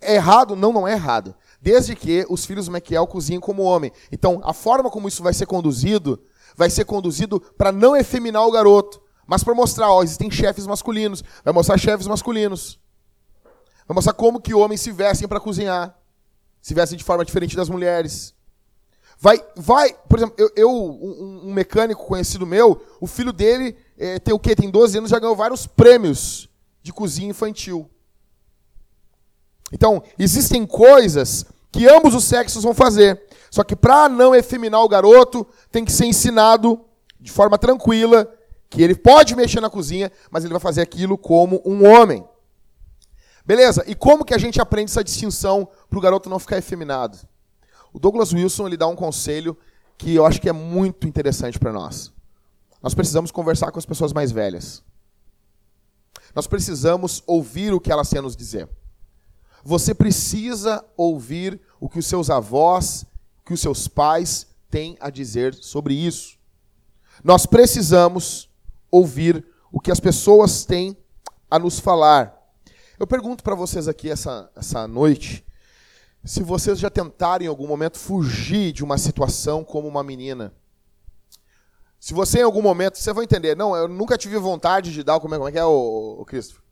é 0.00 0.14
errado? 0.14 0.56
Não, 0.56 0.72
não 0.72 0.88
é 0.88 0.92
errado. 0.92 1.34
Desde 1.60 1.94
que 1.94 2.24
os 2.28 2.44
filhos 2.44 2.66
do 2.66 2.72
Michael 2.72 3.06
cozinhem 3.06 3.40
como 3.40 3.62
homem. 3.62 3.92
Então, 4.10 4.40
a 4.42 4.52
forma 4.52 4.90
como 4.90 5.08
isso 5.08 5.22
vai 5.22 5.34
ser 5.34 5.46
conduzido, 5.46 6.20
vai 6.56 6.70
ser 6.70 6.84
conduzido 6.84 7.40
para 7.58 7.70
não 7.70 7.96
efeminar 7.96 8.46
o 8.46 8.50
garoto, 8.50 9.00
mas 9.26 9.44
para 9.44 9.54
mostrar, 9.54 9.92
ó, 9.92 10.02
existem 10.02 10.30
chefes 10.30 10.66
masculinos. 10.66 11.22
Vai 11.44 11.52
mostrar 11.52 11.78
chefes 11.78 12.06
masculinos. 12.06 12.80
Vai 13.86 13.94
mostrar 13.94 14.14
como 14.14 14.40
que 14.40 14.54
homens 14.54 14.80
se 14.80 14.90
vestem 14.90 15.28
para 15.28 15.38
cozinhar. 15.38 15.96
Se 16.62 16.74
vestem 16.74 16.98
de 16.98 17.04
forma 17.04 17.24
diferente 17.24 17.56
das 17.56 17.68
mulheres. 17.68 18.34
Vai, 19.18 19.38
vai, 19.54 19.92
por 20.08 20.18
exemplo, 20.18 20.34
eu, 20.38 20.50
eu 20.56 20.70
um, 20.70 21.48
um, 21.48 21.52
mecânico 21.52 22.06
conhecido 22.06 22.46
meu, 22.46 22.82
o 22.98 23.06
filho 23.06 23.34
dele 23.34 23.76
é, 23.98 24.18
tem 24.18 24.32
o 24.32 24.38
quê? 24.38 24.56
Tem 24.56 24.70
12 24.70 24.96
anos, 24.96 25.10
já 25.10 25.18
ganhou 25.18 25.36
vários 25.36 25.66
prêmios 25.66 26.48
de 26.82 26.90
cozinha 26.90 27.28
infantil. 27.28 27.90
Então, 29.72 30.02
existem 30.18 30.66
coisas 30.66 31.46
que 31.70 31.88
ambos 31.88 32.14
os 32.14 32.24
sexos 32.24 32.62
vão 32.62 32.74
fazer. 32.74 33.22
Só 33.50 33.62
que 33.62 33.76
para 33.76 34.08
não 34.08 34.34
efeminar 34.34 34.82
o 34.82 34.88
garoto, 34.88 35.46
tem 35.70 35.84
que 35.84 35.92
ser 35.92 36.06
ensinado 36.06 36.80
de 37.20 37.30
forma 37.30 37.58
tranquila 37.58 38.28
que 38.68 38.82
ele 38.82 38.94
pode 38.94 39.34
mexer 39.34 39.60
na 39.60 39.68
cozinha, 39.68 40.10
mas 40.30 40.44
ele 40.44 40.52
vai 40.52 40.60
fazer 40.60 40.80
aquilo 40.80 41.18
como 41.18 41.60
um 41.64 41.86
homem. 41.86 42.24
Beleza, 43.44 43.82
e 43.86 43.94
como 43.94 44.24
que 44.24 44.34
a 44.34 44.38
gente 44.38 44.60
aprende 44.60 44.92
essa 44.92 45.02
distinção 45.02 45.68
para 45.88 45.98
o 45.98 46.02
garoto 46.02 46.30
não 46.30 46.38
ficar 46.38 46.58
efeminado? 46.58 47.18
O 47.92 47.98
Douglas 47.98 48.32
Wilson 48.32 48.68
ele 48.68 48.76
dá 48.76 48.86
um 48.86 48.94
conselho 48.94 49.56
que 49.98 50.14
eu 50.14 50.24
acho 50.24 50.40
que 50.40 50.48
é 50.48 50.52
muito 50.52 51.06
interessante 51.08 51.58
para 51.58 51.72
nós. 51.72 52.12
Nós 52.80 52.94
precisamos 52.94 53.30
conversar 53.30 53.72
com 53.72 53.78
as 53.78 53.84
pessoas 53.84 54.12
mais 54.12 54.30
velhas. 54.30 54.82
Nós 56.34 56.46
precisamos 56.46 57.22
ouvir 57.26 57.74
o 57.74 57.80
que 57.80 57.90
elas 57.90 58.08
têm 58.08 58.20
a 58.20 58.22
nos 58.22 58.36
dizer. 58.36 58.68
Você 59.64 59.94
precisa 59.94 60.84
ouvir 60.96 61.60
o 61.78 61.88
que 61.88 61.98
os 61.98 62.06
seus 62.06 62.30
avós, 62.30 63.04
que 63.44 63.52
os 63.52 63.60
seus 63.60 63.88
pais 63.88 64.46
têm 64.70 64.96
a 65.00 65.10
dizer 65.10 65.54
sobre 65.54 65.94
isso. 65.94 66.38
Nós 67.22 67.46
precisamos 67.46 68.48
ouvir 68.90 69.46
o 69.72 69.80
que 69.80 69.90
as 69.90 70.00
pessoas 70.00 70.64
têm 70.64 70.96
a 71.50 71.58
nos 71.58 71.78
falar. 71.78 72.36
Eu 72.98 73.06
pergunto 73.06 73.42
para 73.42 73.54
vocês 73.54 73.88
aqui 73.88 74.10
essa, 74.10 74.50
essa 74.54 74.86
noite 74.86 75.44
se 76.24 76.42
vocês 76.42 76.78
já 76.78 76.90
tentaram 76.90 77.44
em 77.44 77.48
algum 77.48 77.66
momento 77.66 77.98
fugir 77.98 78.72
de 78.72 78.84
uma 78.84 78.98
situação 78.98 79.64
como 79.64 79.88
uma 79.88 80.02
menina. 80.02 80.54
Se 81.98 82.14
você 82.14 82.40
em 82.40 82.44
algum 82.44 82.62
momento, 82.62 82.98
você 82.98 83.12
vai 83.12 83.24
entender, 83.24 83.56
não, 83.56 83.74
eu 83.76 83.88
nunca 83.88 84.16
tive 84.16 84.38
vontade 84.38 84.92
de 84.92 85.02
dar, 85.02 85.20
como 85.20 85.34
é, 85.34 85.38
como 85.38 85.48
é 85.48 85.52
que 85.52 85.58
é 85.58 85.64
o, 85.64 86.16
o 86.20 86.24
Cristo? 86.24 86.62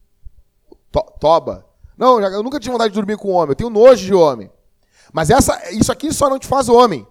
To, 0.90 1.03
toba. 1.20 1.66
Não, 1.98 2.20
eu 2.20 2.42
nunca 2.42 2.61
tive 2.61 2.72
vontade 2.72 2.90
de 2.90 2.94
dormir 2.94 3.16
com 3.16 3.30
homem, 3.30 3.50
eu 3.50 3.56
tenho 3.56 3.70
nojo 3.70 4.06
de 4.06 4.14
homem. 4.14 4.50
Mas 5.12 5.30
essa, 5.30 5.70
isso 5.72 5.90
aqui 5.90 6.12
só 6.12 6.30
não 6.30 6.38
te 6.38 6.46
faz 6.46 6.68
homem. 6.68 7.06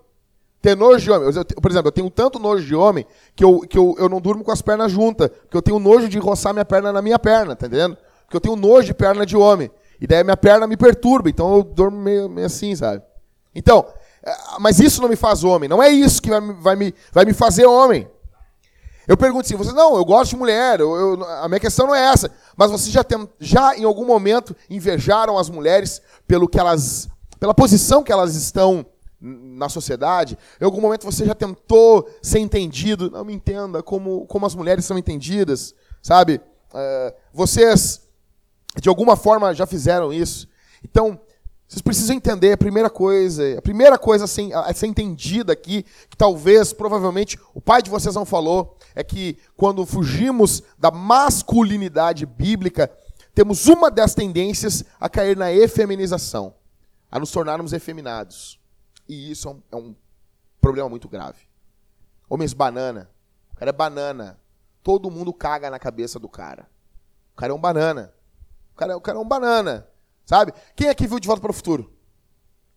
Ter 0.62 0.76
nojo 0.76 1.04
de 1.04 1.12
homem. 1.12 1.30
Eu, 1.36 1.46
por 1.62 1.70
exemplo, 1.70 1.88
eu 1.88 1.92
tenho 1.92 2.10
tanto 2.10 2.40
nojo 2.40 2.66
de 2.66 2.76
homem 2.76 3.06
que, 3.36 3.44
eu, 3.44 3.60
que 3.60 3.78
eu, 3.78 3.96
eu 4.00 4.08
não 4.08 4.22
durmo 4.22 4.44
com 4.44 4.52
as 4.52 4.62
pernas 4.62 4.92
juntas. 4.92 5.30
Porque 5.30 5.58
eu 5.58 5.62
tenho 5.62 5.80
nojo 5.80 6.08
de 6.08 6.18
roçar 6.18 6.54
minha 6.54 6.66
perna 6.66 6.92
na 6.92 7.02
minha 7.02 7.20
perna, 7.20 7.56
tá 7.56 7.68
entendendo? 7.68 7.98
Porque 8.24 8.38
eu 8.38 8.42
tenho 8.42 8.56
nojo 8.56 8.88
de 8.88 8.94
perna 8.94 9.26
de 9.26 9.36
homem. 9.36 9.70
E 10.00 10.08
daí 10.08 10.24
minha 10.24 10.38
perna 10.38 10.68
me 10.68 10.78
perturba, 10.78 11.30
então 11.30 11.56
eu 11.56 11.64
durmo 11.64 11.98
meio, 11.98 12.30
meio 12.30 12.46
assim, 12.46 12.76
sabe? 12.76 13.02
Então, 13.56 13.86
é, 14.24 14.36
mas 14.60 14.80
isso 14.80 15.02
não 15.02 15.10
me 15.10 15.16
faz 15.16 15.44
homem. 15.44 15.68
Não 15.68 15.82
é 15.82 15.90
isso 15.90 16.22
que 16.22 16.30
vai, 16.30 16.42
vai, 16.42 16.76
me, 16.76 16.94
vai 17.12 17.26
me 17.26 17.34
fazer 17.34 17.66
homem. 17.66 18.08
Eu 19.08 19.16
pergunto 19.16 19.46
assim, 19.46 19.56
vocês, 19.56 19.74
não, 19.74 19.96
eu 19.96 20.04
gosto 20.04 20.32
de 20.32 20.36
mulher, 20.36 20.82
eu, 20.82 20.94
eu, 20.94 21.24
a 21.24 21.48
minha 21.48 21.62
questão 21.62 21.88
não 21.88 21.96
é 21.96 22.12
essa. 22.12 22.30
Mas 22.58 22.70
vocês 22.70 22.92
já, 22.92 23.04
tem, 23.04 23.28
já 23.40 23.76
em 23.78 23.86
algum 23.86 24.06
momento 24.06 24.54
invejaram 24.70 25.38
as 25.38 25.50
mulheres 25.50 26.02
pelo 26.28 26.48
que 26.48 26.60
elas, 26.60 27.08
pela 27.40 27.54
posição 27.54 28.04
que 28.04 28.12
elas 28.12 28.36
estão 28.36 28.86
na 29.22 29.70
sociedade? 29.70 30.38
Em 30.60 30.66
algum 30.66 30.82
momento 30.82 31.06
você 31.06 31.26
já 31.26 31.34
tentou 31.34 32.10
ser 32.22 32.40
entendido? 32.40 33.10
Não 33.10 33.24
me 33.24 33.34
entenda 33.34 33.82
como, 33.82 34.26
como 34.28 34.46
as 34.46 34.54
mulheres 34.54 34.84
são 34.84 34.98
entendidas, 34.98 35.74
sabe? 36.02 36.42
Uh, 36.74 37.14
vocês, 37.32 38.02
de 38.82 38.90
alguma 38.90 39.16
forma, 39.16 39.56
já 39.56 39.66
fizeram 39.66 40.12
isso. 40.12 40.50
Então, 40.84 41.18
vocês 41.68 41.82
precisam 41.82 42.16
entender 42.16 42.54
a 42.54 42.58
primeira 42.58 42.90
coisa, 42.90 43.58
a 43.58 43.62
primeira 43.62 43.98
coisa 43.98 44.24
a 44.24 44.28
ser, 44.28 44.54
a 44.54 44.74
ser 44.74 44.88
entendida 44.88 45.52
aqui, 45.52 45.84
que 46.10 46.16
talvez, 46.16 46.72
provavelmente, 46.72 47.38
o 47.54 47.60
pai 47.60 47.82
de 47.82 47.90
vocês 47.90 48.16
não 48.16 48.26
falou, 48.26 48.77
é 48.98 49.04
que 49.04 49.38
quando 49.56 49.86
fugimos 49.86 50.64
da 50.76 50.90
masculinidade 50.90 52.26
bíblica, 52.26 52.92
temos 53.36 53.68
uma 53.68 53.92
das 53.92 54.16
tendências 54.16 54.84
a 55.00 55.08
cair 55.08 55.38
na 55.38 55.54
efeminização, 55.54 56.56
a 57.12 57.20
nos 57.20 57.30
tornarmos 57.30 57.74
efeminados. 57.74 58.60
E 59.08 59.30
isso 59.30 59.48
é 59.48 59.52
um, 59.52 59.62
é 59.72 59.76
um 59.76 59.96
problema 60.60 60.90
muito 60.90 61.08
grave. 61.08 61.48
Homens 62.28 62.54
banana. 62.54 63.08
O 63.52 63.56
cara 63.58 63.70
é 63.70 63.72
banana. 63.72 64.40
Todo 64.82 65.12
mundo 65.12 65.32
caga 65.32 65.70
na 65.70 65.78
cabeça 65.78 66.18
do 66.18 66.28
cara. 66.28 66.68
O 67.34 67.36
cara 67.36 67.54
é 67.54 67.56
um 67.56 67.62
banana. 67.62 68.12
O 68.74 68.76
cara, 68.76 68.98
o 68.98 69.02
cara 69.02 69.20
é 69.20 69.22
um 69.22 69.28
banana. 69.28 69.88
Sabe? 70.26 70.52
Quem 70.76 70.90
aqui 70.90 71.06
viu 71.06 71.20
De 71.20 71.28
Volta 71.28 71.42
para 71.42 71.52
o 71.52 71.54
Futuro? 71.54 71.94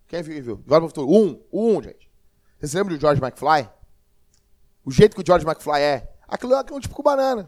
Quem 0.07 0.23
viu? 0.23 0.59
De 0.59 0.69
Volta 0.69 0.69
para 0.69 0.85
o 0.85 0.89
Futuro? 0.89 1.09
Um. 1.11 1.43
Um, 1.51 1.83
gente. 1.83 2.11
Vocês 2.59 2.75
lembram 2.75 2.95
do 2.95 3.01
George 3.01 3.23
McFly? 3.23 3.71
O 4.85 4.91
jeito 4.91 5.17
que 5.17 5.23
o 5.23 5.27
George 5.27 5.47
McFly 5.47 5.81
é. 5.81 6.10
Aquilo, 6.31 6.55
é 6.55 6.65
um 6.73 6.81
típico 6.81 7.03
banana. 7.03 7.45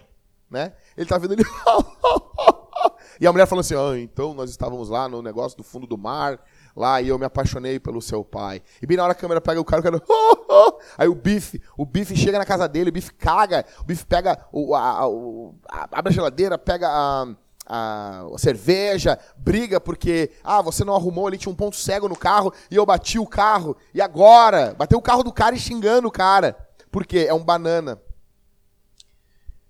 Né? 0.51 0.73
Ele 0.97 1.07
tá 1.07 1.17
vendo 1.17 1.33
ali. 1.33 1.45
e 3.21 3.27
a 3.27 3.33
mulher 3.33 3.47
falou 3.47 3.61
assim: 3.61 3.75
ah, 3.75 3.99
então 3.99 4.35
nós 4.35 4.51
estávamos 4.51 4.89
lá 4.89 5.09
no 5.09 5.23
negócio 5.23 5.57
do 5.57 5.65
fundo 5.65 5.87
do 5.87 5.97
mar 5.97 6.39
lá 6.77 7.01
e 7.01 7.09
eu 7.09 7.19
me 7.19 7.25
apaixonei 7.25 7.79
pelo 7.79 8.03
seu 8.03 8.25
pai. 8.25 8.61
E 8.81 8.87
bem 8.87 8.97
na 8.97 9.05
hora 9.05 9.13
a 9.13 9.15
câmera 9.15 9.41
pega 9.41 9.61
o 9.61 9.65
cara, 9.65 9.81
o 9.81 9.85
cara. 9.85 10.03
Aí 10.99 11.09
o 11.09 11.15
bife, 11.15 11.63
o 11.77 11.87
bife 11.87 12.17
chega 12.17 12.39
na 12.39 12.45
casa 12.45 12.69
dele, 12.69 12.91
o 12.91 12.93
bife 12.93 13.13
caga, 13.15 13.65
o 13.81 13.85
bife 13.85 14.05
pega, 14.05 14.47
o, 14.51 14.75
a, 14.75 15.09
o, 15.09 15.55
a, 15.69 15.89
abre 15.93 16.13
a 16.13 16.15
geladeira, 16.15 16.59
pega 16.59 16.89
a, 16.89 17.27
a, 17.67 18.27
cerveja, 18.39 19.19
briga 19.37 19.81
porque, 19.81 20.31
ah, 20.43 20.61
você 20.61 20.85
não 20.85 20.95
arrumou 20.95 21.27
ali, 21.27 21.39
tinha 21.39 21.53
um 21.53 21.57
ponto 21.57 21.77
cego 21.77 22.09
no 22.09 22.17
carro 22.17 22.53
e 22.71 22.77
eu 22.77 22.85
bati 22.85 23.19
o 23.19 23.27
carro. 23.27 23.77
E 23.95 24.01
agora? 24.01 24.75
Bateu 24.77 24.99
o 24.99 25.03
carro 25.03 25.23
do 25.23 25.33
cara 25.33 25.55
e 25.55 25.59
xingando 25.59 26.09
o 26.09 26.13
cara. 26.13 26.57
Por 26.91 27.07
quê? 27.07 27.27
É 27.29 27.35
um 27.35 27.45
banana. 27.45 28.01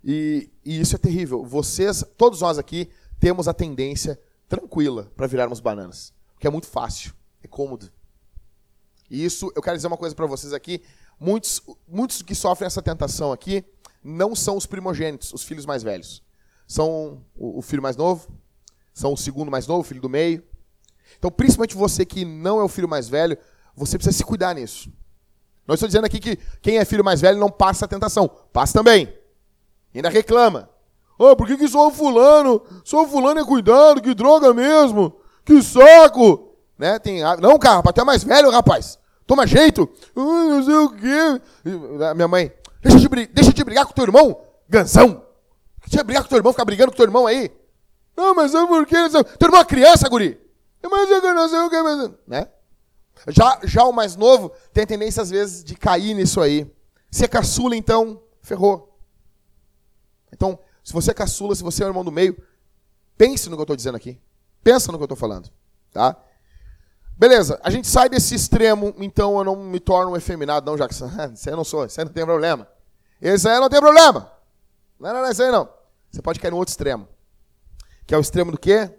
E, 0.05 0.51
e 0.65 0.81
isso 0.81 0.97
é 0.97 0.99
terrível. 0.99 1.45
Vocês, 1.45 2.05
todos 2.17 2.41
nós 2.41 2.59
aqui, 2.59 2.91
temos 3.21 3.47
a 3.49 3.55
tendência 3.55 4.21
tranquila 4.49 5.11
para 5.17 5.27
virarmos 5.27 5.61
bananas 5.61 6.13
que 6.43 6.47
é 6.49 6.51
muito 6.51 6.67
fácil, 6.67 7.15
é 7.41 7.47
cômodo. 7.47 7.89
E 9.09 9.25
isso, 9.25 9.53
eu 9.55 9.63
quero 9.63 9.77
dizer 9.77 9.87
uma 9.87 9.97
coisa 9.97 10.13
para 10.13 10.27
vocês 10.27 10.53
aqui, 10.53 10.83
muitos, 11.21 11.63
muitos 11.87 12.21
que 12.21 12.35
sofrem 12.35 12.67
essa 12.67 12.83
tentação 12.83 13.31
aqui 13.31 13.65
não 14.03 14.35
são 14.35 14.57
os 14.57 14.67
primogênitos, 14.67 15.33
os 15.33 15.45
filhos 15.45 15.65
mais 15.65 15.85
velhos. 15.85 16.21
São 16.67 17.25
o, 17.37 17.59
o 17.59 17.63
filho 17.63 17.81
mais 17.81 17.97
novo, 17.97 18.27
são 18.93 19.13
o 19.13 19.17
segundo 19.17 19.53
mais 19.53 19.69
novo, 19.69 19.83
o 19.83 19.85
filho 19.85 20.01
do 20.01 20.09
meio. 20.09 20.43
Então, 21.17 21.31
principalmente 21.31 21.77
você 21.77 22.05
que 22.05 22.25
não 22.25 22.59
é 22.59 22.65
o 22.65 22.69
filho 22.69 22.89
mais 22.89 23.09
velho, 23.09 23.39
você 23.77 23.97
precisa 23.97 24.19
se 24.19 24.25
cuidar 24.25 24.53
nisso. 24.57 24.93
Não 25.65 25.75
estou 25.75 25.87
dizendo 25.87 26.07
aqui 26.07 26.19
que 26.19 26.37
quem 26.61 26.79
é 26.79 26.85
filho 26.85 27.05
mais 27.05 27.21
velho 27.21 27.39
não 27.39 27.53
passa 27.53 27.85
a 27.85 27.89
tentação. 27.89 28.27
Passa 28.53 28.73
também. 28.73 29.17
Ainda 29.95 30.09
reclama. 30.09 30.69
Oh, 31.19 31.37
por 31.37 31.47
que, 31.47 31.57
que 31.57 31.69
só 31.69 31.89
o 31.89 31.91
fulano? 31.91 32.63
Só 32.85 33.05
o 33.05 33.09
fulano 33.09 33.41
é 33.41 33.45
cuidado, 33.45 34.01
que 34.01 34.15
droga 34.15 34.53
mesmo. 34.53 35.15
Que 35.45 35.63
saco! 35.63 36.57
Né? 36.79 36.99
Tem, 36.99 37.23
não, 37.41 37.59
cara, 37.59 37.83
até 37.87 38.03
mais 38.03 38.25
velho, 38.25 38.51
rapaz. 38.51 38.99
Toma 39.27 39.47
jeito. 39.47 39.89
Uh, 40.17 40.49
não 40.51 40.63
sei 40.65 40.75
o 40.75 40.91
quê. 40.91 41.43
Minha 42.15 42.29
mãe, 42.29 42.53
deixa 42.83 42.99
de, 42.99 43.27
deixa 43.27 43.53
de 43.53 43.65
brigar 43.65 43.87
com 43.87 43.93
teu 43.93 44.05
irmão, 44.05 44.41
gansão. 44.69 45.23
Deixa 45.83 45.99
de 45.99 46.05
brigar 46.05 46.23
com 46.23 46.29
teu 46.29 46.39
irmão, 46.39 46.53
ficar 46.53 46.65
brigando 46.65 46.91
com 46.91 46.97
teu 46.97 47.07
irmão 47.07 47.27
aí. 47.27 47.51
Não, 48.17 48.35
mas 48.35 48.55
é 48.55 48.67
porque. 48.67 48.97
Tu 49.39 49.47
é 49.47 49.49
uma 49.49 49.65
criança, 49.65 50.09
guri. 50.09 50.41
Mas 50.91 51.11
eu 51.11 51.35
não 51.35 51.49
sei 51.49 51.59
o 51.61 51.71
que, 51.71 51.83
mas. 51.83 52.11
Né? 52.27 52.49
Já, 53.29 53.61
já 53.63 53.85
o 53.85 53.93
mais 53.93 54.17
novo 54.17 54.51
tem 54.73 54.85
a 54.85 54.87
tendência, 54.87 55.23
às 55.23 55.31
vezes, 55.31 55.63
de 55.63 55.77
cair 55.77 56.15
nisso 56.15 56.41
aí. 56.41 56.71
Se 57.11 57.25
é 57.25 57.29
caçula, 57.29 57.77
então, 57.77 58.21
ferrou. 58.41 58.92
Então, 60.33 60.59
se 60.83 60.93
você 60.93 61.11
é 61.11 61.15
caçula, 61.15 61.55
se 61.55 61.63
você 61.63 61.83
é 61.83 61.87
o 61.87 61.91
irmão 61.91 62.05
do 62.05 62.11
meio, 62.11 62.37
pense 63.17 63.49
no 63.49 63.57
que 63.57 63.61
eu 63.61 63.65
estou 63.65 63.77
dizendo 63.77 63.97
aqui. 63.97 64.19
Pensa 64.65 64.91
no 64.91 64.99
que 64.99 65.03
eu 65.03 65.07
estou 65.07 65.17
falando. 65.17 65.51
Tá? 65.93 66.17
Beleza, 67.17 67.61
a 67.63 67.71
gente 67.71 67.87
sai 67.87 68.09
desse 68.09 68.35
extremo, 68.35 68.95
então 68.99 69.39
eu 69.39 69.45
não 69.45 69.57
me 69.57 69.79
torno 69.79 70.13
um 70.13 70.17
efeminado, 70.17 70.69
não, 70.69 70.77
Jackson. 70.77 71.11
Isso 71.35 71.49
aí 71.49 71.55
não 71.55 71.65
sou, 71.65 71.85
isso 71.85 72.01
aí 72.01 72.05
não 72.05 72.13
tem 72.13 72.25
problema. 72.25 72.67
Esse 73.21 73.49
aí 73.49 73.61
não 73.61 73.69
tem 73.69 73.81
problema. 73.81 74.33
Não, 74.99 75.13
não, 75.13 75.23
não, 75.23 75.31
isso 75.31 75.43
aí 75.43 75.51
não. 75.51 75.69
Você 76.11 76.21
pode 76.21 76.41
cair 76.41 76.51
no 76.51 76.57
outro 76.57 76.73
extremo. 76.73 77.09
Que 78.07 78.15
é 78.15 78.19
o 78.19 78.21
extremo 78.21 78.51
do 78.51 78.59
quê? 78.59 78.91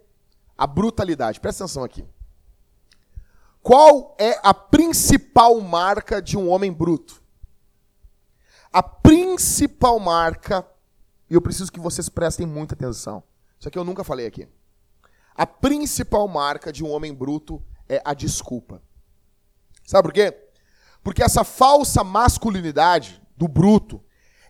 A 0.58 0.66
brutalidade. 0.66 1.40
Presta 1.40 1.64
atenção 1.64 1.84
aqui. 1.84 2.06
Qual 3.62 4.16
é 4.20 4.40
a 4.44 4.54
principal 4.54 5.60
marca 5.62 6.22
de 6.22 6.38
um 6.38 6.50
homem 6.50 6.72
bruto? 6.72 7.22
A 8.72 8.82
principal 8.82 10.00
marca, 10.00 10.66
e 11.34 11.36
eu 11.36 11.42
preciso 11.42 11.72
que 11.72 11.80
vocês 11.80 12.10
prestem 12.10 12.46
muita 12.46 12.76
atenção. 12.76 13.24
Isso 13.60 13.68
aqui 13.68 13.76
eu 13.76 13.84
nunca 13.84 14.04
falei 14.04 14.28
aqui. 14.28 14.48
A 15.34 15.48
principal 15.48 16.28
marca 16.28 16.72
de 16.72 16.84
um 16.84 16.92
homem 16.92 17.12
bruto 17.12 17.60
é 17.90 18.00
a 18.06 18.14
desculpa. 18.14 18.80
Sabe 19.84 20.04
por 20.04 20.14
quê? 20.14 20.32
Porque 21.02 21.24
essa 21.24 21.44
falsa 21.44 22.04
masculinidade 22.04 23.20
do 23.36 23.48
bruto, 23.48 24.00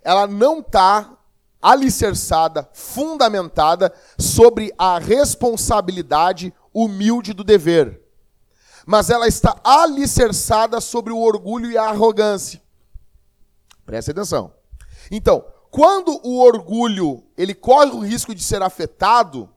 ela 0.01 0.27
não 0.27 0.59
está 0.59 1.17
alicerçada, 1.61 2.69
fundamentada 2.73 3.93
sobre 4.19 4.73
a 4.77 4.99
responsabilidade 4.99 6.53
humilde 6.73 7.31
do 7.31 7.45
dever. 7.45 8.01
Mas 8.85 9.09
ela 9.09 9.25
está 9.25 9.57
alicerçada 9.63 10.81
sobre 10.81 11.13
o 11.13 11.21
orgulho 11.21 11.71
e 11.71 11.77
a 11.77 11.85
arrogância. 11.85 12.61
Preste 13.85 14.11
atenção. 14.11 14.53
Então, 15.09 15.52
quando 15.73 16.19
o 16.23 16.39
orgulho 16.39 17.23
ele 17.35 17.53
corre 17.53 17.91
o 17.91 17.99
risco 17.99 18.33
de 18.33 18.43
ser 18.43 18.61
afetado, 18.61 19.49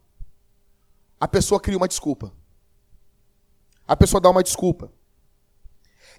a 1.21 1.29
pessoa 1.29 1.61
cria 1.61 1.77
uma 1.77 1.87
desculpa 1.89 2.33
a 3.87 3.97
pessoa 3.97 4.21
dá 4.21 4.29
uma 4.29 4.43
desculpa. 4.43 4.91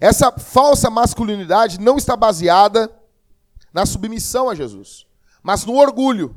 Essa 0.00 0.32
falsa 0.32 0.88
masculinidade 0.88 1.80
não 1.80 1.96
está 1.96 2.16
baseada 2.16 2.90
na 3.72 3.84
submissão 3.84 4.48
a 4.48 4.54
Jesus, 4.54 5.06
mas 5.42 5.64
no 5.64 5.76
orgulho. 5.76 6.36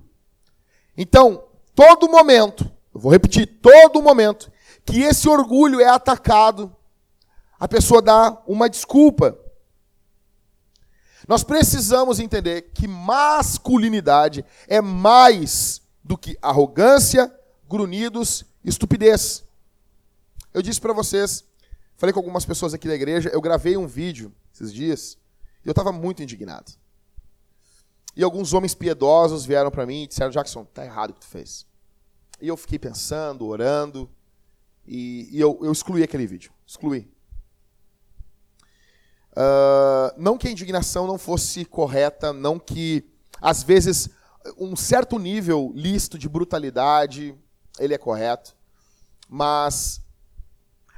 Então, 0.97 1.45
todo 1.73 2.09
momento, 2.09 2.69
eu 2.93 2.99
vou 2.99 3.11
repetir, 3.11 3.45
todo 3.61 4.01
momento 4.01 4.51
que 4.83 5.01
esse 5.01 5.29
orgulho 5.29 5.79
é 5.79 5.87
atacado, 5.87 6.75
a 7.59 7.67
pessoa 7.67 8.01
dá 8.01 8.41
uma 8.47 8.67
desculpa. 8.67 9.37
Nós 11.27 11.43
precisamos 11.43 12.19
entender 12.19 12.71
que 12.73 12.87
masculinidade 12.87 14.45
é 14.67 14.81
mais 14.81 15.81
do 16.03 16.17
que 16.17 16.37
arrogância, 16.41 17.33
grunhidos, 17.69 18.43
estupidez. 18.63 19.43
Eu 20.53 20.61
disse 20.61 20.81
para 20.81 20.93
vocês, 20.93 21.43
falei 21.95 22.13
com 22.13 22.19
algumas 22.19 22.45
pessoas 22.45 22.73
aqui 22.73 22.87
da 22.87 22.95
igreja, 22.95 23.29
eu 23.29 23.41
gravei 23.41 23.77
um 23.77 23.87
vídeo 23.87 24.33
esses 24.53 24.73
dias 24.73 25.17
e 25.63 25.67
eu 25.67 25.71
estava 25.71 25.91
muito 25.91 26.21
indignado. 26.21 26.71
E 28.15 28.23
alguns 28.23 28.53
homens 28.53 28.75
piedosos 28.75 29.45
vieram 29.45 29.71
para 29.71 29.85
mim 29.85 30.03
e 30.03 30.07
disseram: 30.07 30.31
Jackson, 30.31 30.65
tá 30.65 30.83
errado 30.83 31.11
o 31.11 31.13
que 31.13 31.21
tu 31.21 31.27
fez. 31.27 31.65
E 32.41 32.47
eu 32.47 32.57
fiquei 32.57 32.77
pensando, 32.77 33.45
orando, 33.45 34.09
e, 34.85 35.29
e 35.31 35.39
eu, 35.39 35.57
eu, 35.61 35.71
excluí 35.71 36.03
aquele 36.03 36.25
vídeo. 36.27 36.51
Excluí. 36.65 37.09
Uh, 39.31 40.13
não 40.17 40.37
que 40.37 40.47
a 40.47 40.51
indignação 40.51 41.07
não 41.07 41.17
fosse 41.17 41.63
correta, 41.63 42.33
não 42.33 42.59
que, 42.59 43.09
às 43.41 43.63
vezes, 43.63 44.09
um 44.57 44.75
certo 44.75 45.17
nível 45.17 45.71
listo 45.75 46.17
de 46.17 46.27
brutalidade, 46.27 47.35
ele 47.79 47.93
é 47.93 47.97
correto, 47.97 48.55
mas 49.29 50.01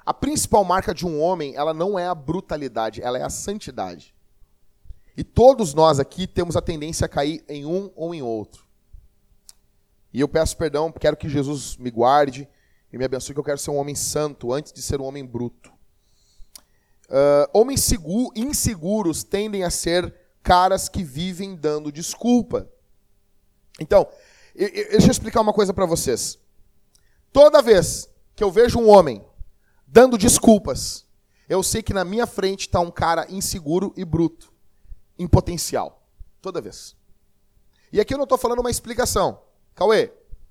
a 0.05 0.13
principal 0.13 0.63
marca 0.63 0.93
de 0.93 1.05
um 1.05 1.21
homem, 1.21 1.55
ela 1.55 1.73
não 1.73 1.97
é 1.97 2.07
a 2.07 2.15
brutalidade, 2.15 3.01
ela 3.01 3.17
é 3.17 3.23
a 3.23 3.29
santidade. 3.29 4.13
E 5.15 5.23
todos 5.23 5.73
nós 5.73 5.99
aqui 5.99 6.25
temos 6.25 6.55
a 6.55 6.61
tendência 6.61 7.05
a 7.05 7.09
cair 7.09 7.43
em 7.47 7.65
um 7.65 7.91
ou 7.95 8.13
em 8.13 8.21
outro. 8.21 8.65
E 10.11 10.19
eu 10.19 10.27
peço 10.27 10.57
perdão, 10.57 10.91
quero 10.91 11.17
que 11.17 11.29
Jesus 11.29 11.77
me 11.77 11.89
guarde 11.89 12.47
e 12.91 12.97
me 12.97 13.05
abençoe, 13.05 13.33
que 13.33 13.39
eu 13.39 13.43
quero 13.43 13.57
ser 13.57 13.71
um 13.71 13.77
homem 13.77 13.95
santo 13.95 14.53
antes 14.53 14.71
de 14.71 14.81
ser 14.81 15.01
um 15.01 15.05
homem 15.05 15.25
bruto. 15.25 15.72
Uh, 17.13 17.45
homens 17.53 17.87
inseguros 18.35 19.23
tendem 19.23 19.63
a 19.63 19.69
ser 19.69 20.11
caras 20.41 20.89
que 20.89 21.03
vivem 21.03 21.55
dando 21.55 21.91
desculpa. 21.91 22.67
Então, 23.79 24.07
eu, 24.55 24.67
eu, 24.67 24.89
deixa 24.89 25.05
eu 25.05 25.11
explicar 25.11 25.41
uma 25.41 25.53
coisa 25.53 25.71
para 25.71 25.85
vocês. 25.85 26.39
Toda 27.31 27.61
vez 27.61 28.09
que 28.35 28.43
eu 28.43 28.49
vejo 28.49 28.79
um 28.79 28.89
homem 28.89 29.23
dando 29.85 30.17
desculpas. 30.17 31.05
Eu 31.47 31.61
sei 31.61 31.83
que 31.83 31.93
na 31.93 32.03
minha 32.03 32.25
frente 32.25 32.61
está 32.61 32.79
um 32.79 32.89
cara 32.89 33.27
inseguro 33.29 33.93
e 33.95 34.03
bruto, 34.03 34.51
em 35.19 35.27
potencial, 35.27 36.07
toda 36.41 36.59
vez. 36.59 36.95
E 37.91 37.99
aqui 38.01 38.11
eu 38.11 38.17
não 38.17 38.23
estou 38.23 38.39
falando 38.39 38.59
uma 38.59 38.71
explicação. 38.71 39.39
Cauê, 39.75 40.07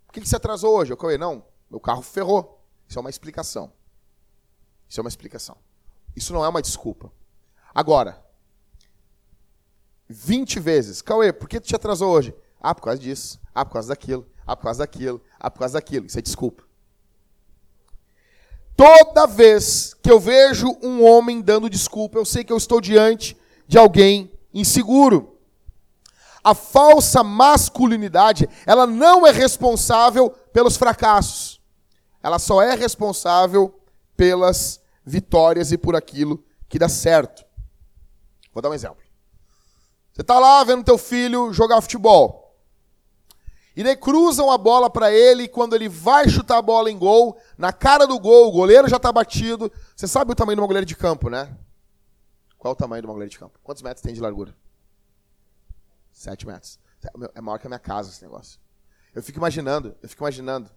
por 0.06 0.12
que, 0.12 0.20
que 0.20 0.28
você 0.28 0.36
atrasou 0.36 0.76
hoje? 0.76 0.94
Cauê, 0.96 1.18
não, 1.18 1.44
meu 1.68 1.80
carro 1.80 2.02
ferrou. 2.02 2.64
Isso 2.88 2.98
é 2.98 3.00
uma 3.00 3.10
explicação. 3.10 3.72
Isso 4.88 5.00
é 5.00 5.02
uma 5.02 5.08
explicação. 5.08 5.56
Isso 6.14 6.32
não 6.32 6.44
é 6.44 6.48
uma 6.48 6.62
desculpa. 6.62 7.10
Agora, 7.74 8.22
20 10.08 10.60
vezes. 10.60 11.02
Cauê, 11.02 11.32
por 11.32 11.48
que 11.48 11.60
tu 11.60 11.66
te 11.66 11.74
atrasou 11.74 12.12
hoje? 12.12 12.34
Ah, 12.60 12.74
por 12.74 12.82
causa 12.82 13.00
disso. 13.00 13.40
Ah, 13.54 13.64
por 13.64 13.72
causa 13.72 13.88
daquilo. 13.88 14.26
Ah, 14.46 14.56
por 14.56 14.64
causa 14.64 14.78
daquilo. 14.80 15.20
Ah, 15.40 15.50
por 15.50 15.60
causa 15.60 15.74
daquilo. 15.74 16.06
Isso 16.06 16.18
é 16.18 16.22
desculpa. 16.22 16.62
Toda 18.76 19.26
vez 19.26 19.94
que 20.02 20.10
eu 20.10 20.18
vejo 20.18 20.76
um 20.82 21.04
homem 21.04 21.40
dando 21.40 21.68
desculpa, 21.68 22.18
eu 22.18 22.24
sei 22.24 22.44
que 22.44 22.52
eu 22.52 22.56
estou 22.56 22.80
diante 22.80 23.36
de 23.66 23.78
alguém 23.78 24.30
inseguro. 24.52 25.38
A 26.42 26.54
falsa 26.54 27.22
masculinidade, 27.22 28.48
ela 28.66 28.86
não 28.86 29.26
é 29.26 29.30
responsável 29.30 30.30
pelos 30.52 30.76
fracassos. 30.76 31.60
Ela 32.22 32.38
só 32.38 32.60
é 32.60 32.74
responsável 32.74 33.74
pelas 34.16 34.81
vitórias 35.04 35.72
e 35.72 35.78
por 35.78 35.96
aquilo 35.96 36.44
que 36.68 36.78
dá 36.78 36.88
certo. 36.88 37.44
Vou 38.52 38.62
dar 38.62 38.70
um 38.70 38.74
exemplo. 38.74 39.02
Você 40.12 40.20
está 40.20 40.38
lá 40.38 40.62
vendo 40.64 40.84
teu 40.84 40.98
filho 40.98 41.52
jogar 41.52 41.80
futebol. 41.80 42.42
E 43.74 43.82
daí 43.82 43.96
cruzam 43.96 44.50
a 44.50 44.58
bola 44.58 44.90
para 44.90 45.10
ele, 45.10 45.44
e 45.44 45.48
quando 45.48 45.74
ele 45.74 45.88
vai 45.88 46.28
chutar 46.28 46.58
a 46.58 46.62
bola 46.62 46.90
em 46.90 46.98
gol, 46.98 47.38
na 47.56 47.72
cara 47.72 48.06
do 48.06 48.20
gol, 48.20 48.48
o 48.48 48.52
goleiro 48.52 48.86
já 48.86 48.96
está 48.96 49.10
batido. 49.10 49.72
Você 49.96 50.06
sabe 50.06 50.32
o 50.32 50.34
tamanho 50.34 50.56
de 50.56 50.60
uma 50.60 50.66
goleira 50.66 50.84
de 50.84 50.94
campo, 50.94 51.30
né? 51.30 51.56
Qual 52.58 52.70
é 52.70 52.74
o 52.74 52.76
tamanho 52.76 53.00
de 53.00 53.06
uma 53.06 53.14
goleira 53.14 53.30
de 53.30 53.38
campo? 53.38 53.58
Quantos 53.62 53.82
metros 53.82 54.02
tem 54.02 54.12
de 54.12 54.20
largura? 54.20 54.54
Sete 56.12 56.46
metros. 56.46 56.78
É 57.34 57.40
maior 57.40 57.58
que 57.58 57.66
a 57.66 57.70
minha 57.70 57.78
casa 57.78 58.10
esse 58.10 58.22
negócio. 58.22 58.60
Eu 59.14 59.22
fico 59.22 59.38
imaginando, 59.38 59.96
eu 60.02 60.08
fico 60.08 60.22
imaginando, 60.22 60.70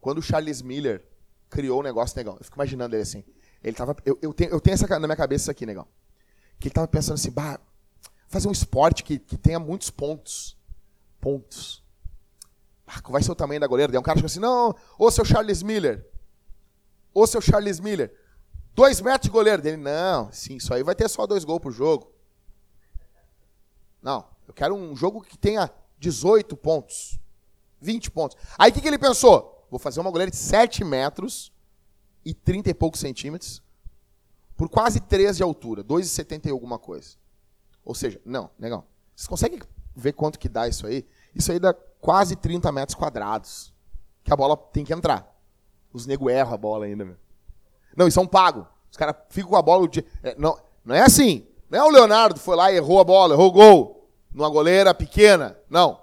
quando 0.00 0.18
o 0.18 0.22
Charles 0.22 0.62
Miller 0.62 1.06
criou 1.48 1.80
o 1.80 1.82
negócio, 1.82 2.16
negão, 2.16 2.36
eu 2.38 2.44
fico 2.44 2.56
imaginando 2.56 2.96
ele 2.96 3.02
assim. 3.02 3.24
Ele 3.62 3.76
tava, 3.76 3.96
eu, 4.04 4.18
eu, 4.20 4.32
tenho, 4.32 4.50
eu 4.50 4.60
tenho 4.60 4.74
essa 4.74 4.86
na 4.98 5.06
minha 5.06 5.16
cabeça 5.16 5.50
aqui, 5.50 5.64
negão. 5.64 5.86
Que 6.58 6.68
ele 6.68 6.74
tava 6.74 6.88
pensando 6.88 7.14
assim, 7.14 7.30
bah, 7.30 7.60
fazer 8.28 8.48
um 8.48 8.52
esporte 8.52 9.04
que, 9.04 9.18
que 9.18 9.36
tenha 9.36 9.58
muitos 9.58 9.90
pontos. 9.90 10.56
Pontos 11.20 11.82
ah, 12.94 13.00
vai 13.08 13.22
ser 13.22 13.32
o 13.32 13.34
tamanho 13.34 13.60
da 13.60 13.66
goleira? 13.66 13.90
Daí 13.90 13.98
um 13.98 14.02
cara 14.02 14.18
chega 14.18 14.26
assim, 14.26 14.40
não, 14.40 14.74
ô 14.98 15.10
seu 15.10 15.24
Charles 15.24 15.62
Miller. 15.62 16.06
Ô 17.14 17.26
seu 17.26 17.40
Charles 17.40 17.80
Miller. 17.80 18.14
Dois 18.74 19.00
metros 19.00 19.22
de 19.22 19.30
goleiro 19.30 19.62
dele. 19.62 19.78
Não, 19.78 20.30
sim, 20.30 20.56
isso 20.56 20.72
aí 20.74 20.82
vai 20.82 20.94
ter 20.94 21.08
só 21.08 21.26
dois 21.26 21.44
gols 21.44 21.60
por 21.60 21.72
jogo. 21.72 22.12
Não, 24.02 24.26
eu 24.46 24.52
quero 24.52 24.74
um 24.74 24.94
jogo 24.94 25.22
que 25.22 25.38
tenha 25.38 25.70
18 25.98 26.54
pontos. 26.56 27.18
20 27.80 28.10
pontos. 28.10 28.36
Aí 28.58 28.70
o 28.70 28.74
que, 28.74 28.80
que 28.80 28.88
ele 28.88 28.98
pensou? 28.98 29.66
Vou 29.70 29.78
fazer 29.78 30.00
uma 30.00 30.10
goleira 30.10 30.30
de 30.30 30.36
7 30.36 30.84
metros 30.84 31.50
e 32.24 32.34
30 32.34 32.70
e 32.70 32.74
poucos 32.74 33.00
centímetros 33.00 33.62
por 34.56 34.68
quase 34.68 35.00
3 35.00 35.36
de 35.36 35.42
altura. 35.42 35.82
2,70 35.82 36.46
e 36.46 36.50
alguma 36.50 36.78
coisa. 36.78 37.16
Ou 37.84 37.94
seja, 37.94 38.20
não, 38.24 38.50
legal. 38.58 38.86
Vocês 39.14 39.26
conseguem 39.26 39.60
ver 39.94 40.12
quanto 40.12 40.38
que 40.38 40.48
dá 40.48 40.68
isso 40.68 40.86
aí? 40.86 41.04
Isso 41.34 41.50
aí 41.50 41.58
dá 41.58 41.74
quase 42.00 42.36
30 42.36 42.70
metros 42.70 42.94
quadrados. 42.94 43.72
Que 44.22 44.32
a 44.32 44.36
bola 44.36 44.56
tem 44.56 44.84
que 44.84 44.92
entrar. 44.92 45.28
Os 45.92 46.06
nego 46.06 46.30
erram 46.30 46.54
a 46.54 46.56
bola 46.56 46.84
ainda, 46.84 47.04
meu. 47.04 47.16
Não, 47.96 48.06
isso 48.06 48.20
é 48.20 48.22
um 48.22 48.26
pago. 48.26 48.66
Os 48.90 48.96
caras 48.96 49.16
ficam 49.30 49.50
com 49.50 49.56
a 49.56 49.62
bola 49.62 49.84
o 49.84 49.88
dia. 49.88 50.04
É, 50.22 50.34
não, 50.38 50.56
não 50.84 50.94
é 50.94 51.00
assim. 51.00 51.46
Não 51.68 51.78
é 51.78 51.82
o 51.82 51.90
Leonardo 51.90 52.38
foi 52.38 52.54
lá 52.54 52.70
e 52.70 52.76
errou 52.76 53.00
a 53.00 53.04
bola, 53.04 53.34
errou 53.34 53.48
o 53.48 53.52
gol. 53.52 54.08
Numa 54.30 54.48
goleira 54.48 54.94
pequena. 54.94 55.56
Não. 55.68 56.00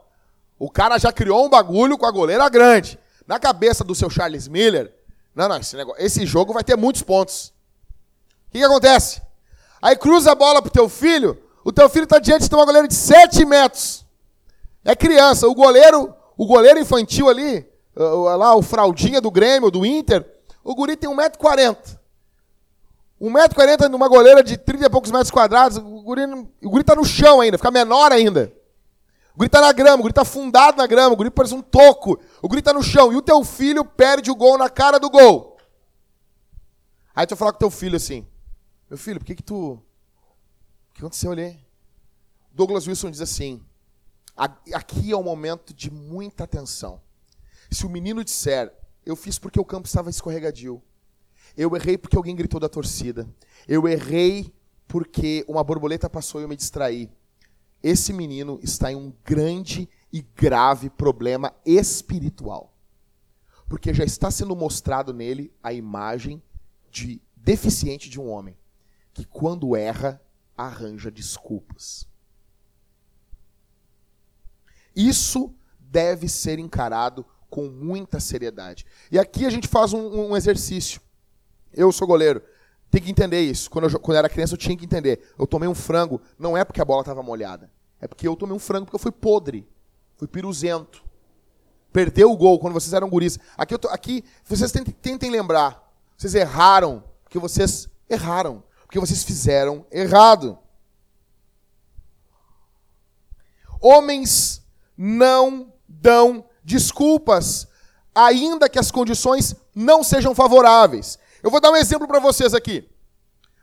O 0.57 0.69
cara 0.69 0.97
já 0.97 1.13
criou 1.13 1.45
um 1.45 1.49
bagulho 1.49 1.97
com 1.97 2.05
a 2.05 2.11
goleira 2.11 2.47
grande. 2.49 2.99
Na 3.25 3.39
cabeça 3.39 3.83
do 3.83 3.95
seu 3.95 4.09
Charles 4.09 4.47
Miller, 4.47 4.93
não, 5.35 5.47
não, 5.47 5.57
esse, 5.57 5.75
negócio, 5.75 6.03
esse 6.03 6.25
jogo 6.25 6.53
vai 6.53 6.63
ter 6.63 6.75
muitos 6.75 7.01
pontos. 7.01 7.53
O 8.47 8.51
que, 8.51 8.59
que 8.59 8.63
acontece? 8.63 9.21
Aí 9.81 9.95
cruza 9.95 10.31
a 10.31 10.35
bola 10.35 10.61
pro 10.61 10.71
teu 10.71 10.89
filho, 10.89 11.41
o 11.63 11.71
teu 11.71 11.89
filho 11.89 12.03
está 12.03 12.19
diante 12.19 12.49
de 12.49 12.55
uma 12.55 12.65
goleira 12.65 12.87
de 12.87 12.95
7 12.95 13.45
metros. 13.45 14.05
É 14.83 14.95
criança, 14.95 15.47
o 15.47 15.53
goleiro, 15.53 16.13
o 16.37 16.45
goleiro 16.45 16.79
infantil 16.79 17.29
ali, 17.29 17.65
lá 17.95 18.55
o 18.55 18.61
fraldinha 18.61 19.21
do 19.21 19.31
Grêmio, 19.31 19.71
do 19.71 19.85
Inter, 19.85 20.25
o 20.63 20.73
guri 20.73 20.95
tem 20.95 21.09
1,40m. 21.09 21.99
1,40m 23.21 23.87
numa 23.89 24.07
goleira 24.07 24.41
de 24.41 24.57
30 24.57 24.85
e 24.85 24.89
poucos 24.89 25.11
metros 25.11 25.29
quadrados, 25.29 25.77
o 25.77 26.01
guri, 26.01 26.23
o 26.63 26.69
guri 26.69 26.83
tá 26.83 26.95
no 26.95 27.03
chão 27.03 27.41
ainda, 27.41 27.57
fica 27.57 27.71
menor 27.71 28.11
ainda. 28.11 28.53
O 29.33 29.39
guri 29.39 29.49
tá 29.49 29.61
na 29.61 29.71
grama, 29.71 29.99
o 29.99 30.01
guri 30.01 30.13
tá 30.13 30.25
fundado 30.25 30.77
na 30.77 30.87
grama, 30.87 31.13
o 31.13 31.15
guri 31.15 31.31
parece 31.31 31.53
um 31.53 31.61
toco. 31.61 32.19
O 32.41 32.47
guri 32.47 32.61
tá 32.61 32.73
no 32.73 32.83
chão. 32.83 33.13
E 33.13 33.15
o 33.15 33.21
teu 33.21 33.43
filho 33.43 33.85
perde 33.85 34.29
o 34.29 34.35
gol 34.35 34.57
na 34.57 34.69
cara 34.69 34.99
do 34.99 35.09
gol. 35.09 35.57
Aí 37.15 37.25
tu 37.25 37.31
vai 37.31 37.37
falar 37.39 37.53
com 37.53 37.59
teu 37.59 37.71
filho 37.71 37.95
assim, 37.95 38.25
meu 38.89 38.97
filho, 38.97 39.19
por 39.19 39.25
que 39.25 39.35
que 39.35 39.43
tu... 39.43 39.73
O 39.73 39.81
que 40.93 41.01
aconteceu 41.01 41.31
ali? 41.31 41.59
Douglas 42.51 42.87
Wilson 42.87 43.11
diz 43.11 43.21
assim, 43.21 43.63
aqui 44.73 45.11
é 45.11 45.17
um 45.17 45.23
momento 45.23 45.73
de 45.73 45.91
muita 45.91 46.43
atenção. 46.43 47.01
Se 47.71 47.85
o 47.85 47.89
menino 47.89 48.23
disser, 48.23 48.73
eu 49.05 49.15
fiz 49.15 49.37
porque 49.37 49.59
o 49.59 49.65
campo 49.65 49.87
estava 49.87 50.09
escorregadio. 50.09 50.81
Eu 51.55 51.75
errei 51.75 51.97
porque 51.97 52.17
alguém 52.17 52.35
gritou 52.35 52.59
da 52.59 52.69
torcida. 52.69 53.27
Eu 53.67 53.87
errei 53.87 54.53
porque 54.87 55.45
uma 55.47 55.63
borboleta 55.63 56.09
passou 56.09 56.41
e 56.41 56.43
eu 56.43 56.49
me 56.49 56.55
distraí. 56.55 57.09
Esse 57.81 58.11
menino 58.11 58.59
está 58.61 58.91
em 58.91 58.95
um 58.95 59.13
grande 59.23 59.89
e 60.11 60.21
grave 60.21 60.89
problema 60.89 61.53
espiritual. 61.65 62.73
Porque 63.67 63.93
já 63.93 64.03
está 64.03 64.29
sendo 64.31 64.55
mostrado 64.55 65.13
nele 65.13 65.53
a 65.63 65.71
imagem 65.71 66.41
de 66.89 67.21
deficiente 67.35 68.09
de 68.09 68.19
um 68.19 68.29
homem 68.29 68.57
que 69.13 69.23
quando 69.25 69.75
erra 69.75 70.21
arranja 70.57 71.09
desculpas. 71.09 72.07
Isso 74.95 75.55
deve 75.79 76.27
ser 76.27 76.59
encarado 76.59 77.25
com 77.49 77.67
muita 77.69 78.19
seriedade. 78.19 78.85
E 79.11 79.17
aqui 79.17 79.45
a 79.45 79.49
gente 79.49 79.67
faz 79.67 79.93
um, 79.93 80.31
um 80.31 80.37
exercício. 80.37 81.01
Eu 81.71 81.91
sou 81.91 82.07
goleiro. 82.07 82.41
Tem 82.89 83.01
que 83.01 83.11
entender 83.11 83.41
isso. 83.41 83.69
Quando 83.69 83.89
eu, 83.89 83.99
quando 83.99 84.15
eu 84.15 84.19
era 84.19 84.29
criança, 84.29 84.53
eu 84.53 84.57
tinha 84.57 84.75
que 84.75 84.85
entender. 84.85 85.33
Eu 85.37 85.45
tomei 85.45 85.69
um 85.69 85.75
frango, 85.75 86.21
não 86.37 86.57
é 86.57 86.63
porque 86.63 86.81
a 86.81 86.85
bola 86.85 87.01
estava 87.01 87.21
molhada. 87.21 87.71
É 88.01 88.07
porque 88.07 88.27
eu 88.27 88.35
tomei 88.35 88.55
um 88.55 88.59
frango 88.59 88.85
porque 88.85 88.95
eu 88.95 88.99
fui 88.99 89.11
podre. 89.11 89.67
Fui 90.17 90.27
piruzento. 90.27 91.03
Perdeu 91.91 92.31
o 92.31 92.37
gol 92.37 92.59
quando 92.59 92.73
vocês 92.73 92.93
eram 92.93 93.09
guris. 93.09 93.37
Aqui, 93.57 93.77
tô, 93.77 93.87
aqui 93.89 94.23
vocês 94.43 94.71
tentem, 94.71 94.93
tentem 94.93 95.29
lembrar. 95.29 95.91
Vocês 96.17 96.35
erraram 96.35 97.03
porque 97.23 97.37
vocês 97.37 97.87
erraram. 98.09 98.63
Porque 98.85 98.99
vocês 98.99 99.23
fizeram 99.23 99.85
errado. 99.91 100.57
Homens 103.79 104.65
não 104.97 105.71
dão 105.87 106.43
desculpas, 106.63 107.67
ainda 108.13 108.67
que 108.67 108.77
as 108.77 108.91
condições 108.91 109.55
não 109.73 110.03
sejam 110.03 110.35
favoráveis. 110.35 111.17
Eu 111.41 111.49
vou 111.49 111.61
dar 111.61 111.71
um 111.71 111.75
exemplo 111.75 112.07
para 112.07 112.19
vocês 112.19 112.53
aqui. 112.53 112.89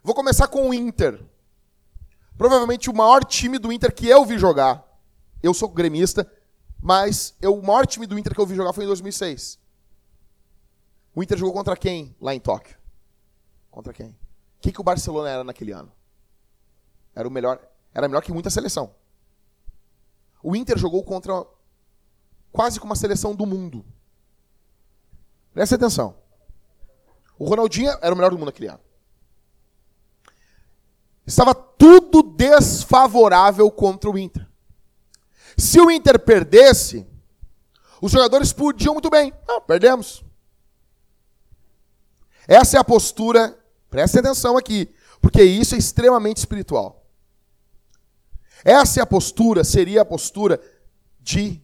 Vou 0.03 0.15
começar 0.15 0.49
com 0.49 0.69
o 0.69 0.75
Inter. 0.75 1.23
Provavelmente 2.39 2.91
o 2.91 2.95
maior 2.95 3.25
time 3.25 3.59
do 3.59 3.73
Inter 3.73 3.95
que 3.95 4.07
eu 4.07 4.25
vi 4.25 4.39
jogar. 4.39 4.85
Eu 5.43 5.53
sou 5.53 5.69
gremista, 5.69 6.31
mas 6.81 7.35
eu, 7.41 7.57
o 7.57 7.65
maior 7.65 7.87
time 7.87 8.07
do 8.07 8.19
Inter 8.19 8.35
que 8.35 8.41
eu 8.41 8.47
vi 8.47 8.55
jogar 8.55 8.73
foi 8.73 8.85
em 8.85 8.87
2006. 8.87 9.59
O 11.15 11.23
Inter 11.23 11.39
jogou 11.39 11.55
contra 11.55 11.77
quem 11.77 12.15
lá 12.21 12.35
em 12.35 12.41
Tóquio? 12.41 12.77
Contra 13.71 13.93
quem? 13.93 14.11
O 14.11 14.17
que, 14.61 14.73
que 14.73 14.81
o 14.81 14.85
Barcelona 14.85 15.29
era 15.29 15.45
naquele 15.45 15.73
ano? 15.73 15.93
Era 17.15 17.27
o 17.27 17.31
melhor, 17.31 17.59
era 17.93 18.09
melhor 18.09 18.23
que 18.23 18.33
muita 18.33 18.51
seleção. 18.51 18.95
O 20.43 20.55
Inter 20.55 20.79
jogou 20.79 21.03
contra 21.03 21.45
quase 22.53 22.79
como 22.79 22.91
uma 22.91 22.97
seleção 22.97 23.35
do 23.35 23.47
mundo. 23.47 23.85
Presta 25.53 25.75
atenção. 25.75 26.17
O 27.39 27.45
Ronaldinho 27.45 27.91
era 28.01 28.13
o 28.13 28.17
melhor 28.17 28.31
do 28.31 28.39
mundo 28.39 28.47
naquele 28.47 28.69
ano. 28.69 28.81
Estava 31.27 31.55
tudo 31.55 32.23
desfavorável 32.23 33.71
contra 33.71 34.09
o 34.09 34.17
Inter. 34.17 34.47
Se 35.57 35.81
o 35.81 35.91
Inter 35.91 36.19
perdesse, 36.19 37.07
os 38.01 38.13
jogadores 38.13 38.53
podiam 38.53 38.95
muito 38.95 39.11
bem. 39.11 39.33
Não, 39.47 39.61
perdemos. 39.61 40.25
Essa 42.47 42.77
é 42.77 42.81
a 42.81 42.85
postura, 42.85 43.59
presta 43.91 44.21
atenção 44.21 44.57
aqui, 44.57 44.95
porque 45.21 45.43
isso 45.43 45.75
é 45.75 45.79
extremamente 45.79 46.37
espiritual. 46.37 47.05
Essa 48.65 49.01
é 49.01 49.03
a 49.03 49.07
postura, 49.07 49.65
seria 49.65 50.03
a 50.03 50.05
postura 50.05 50.61
de 51.21 51.61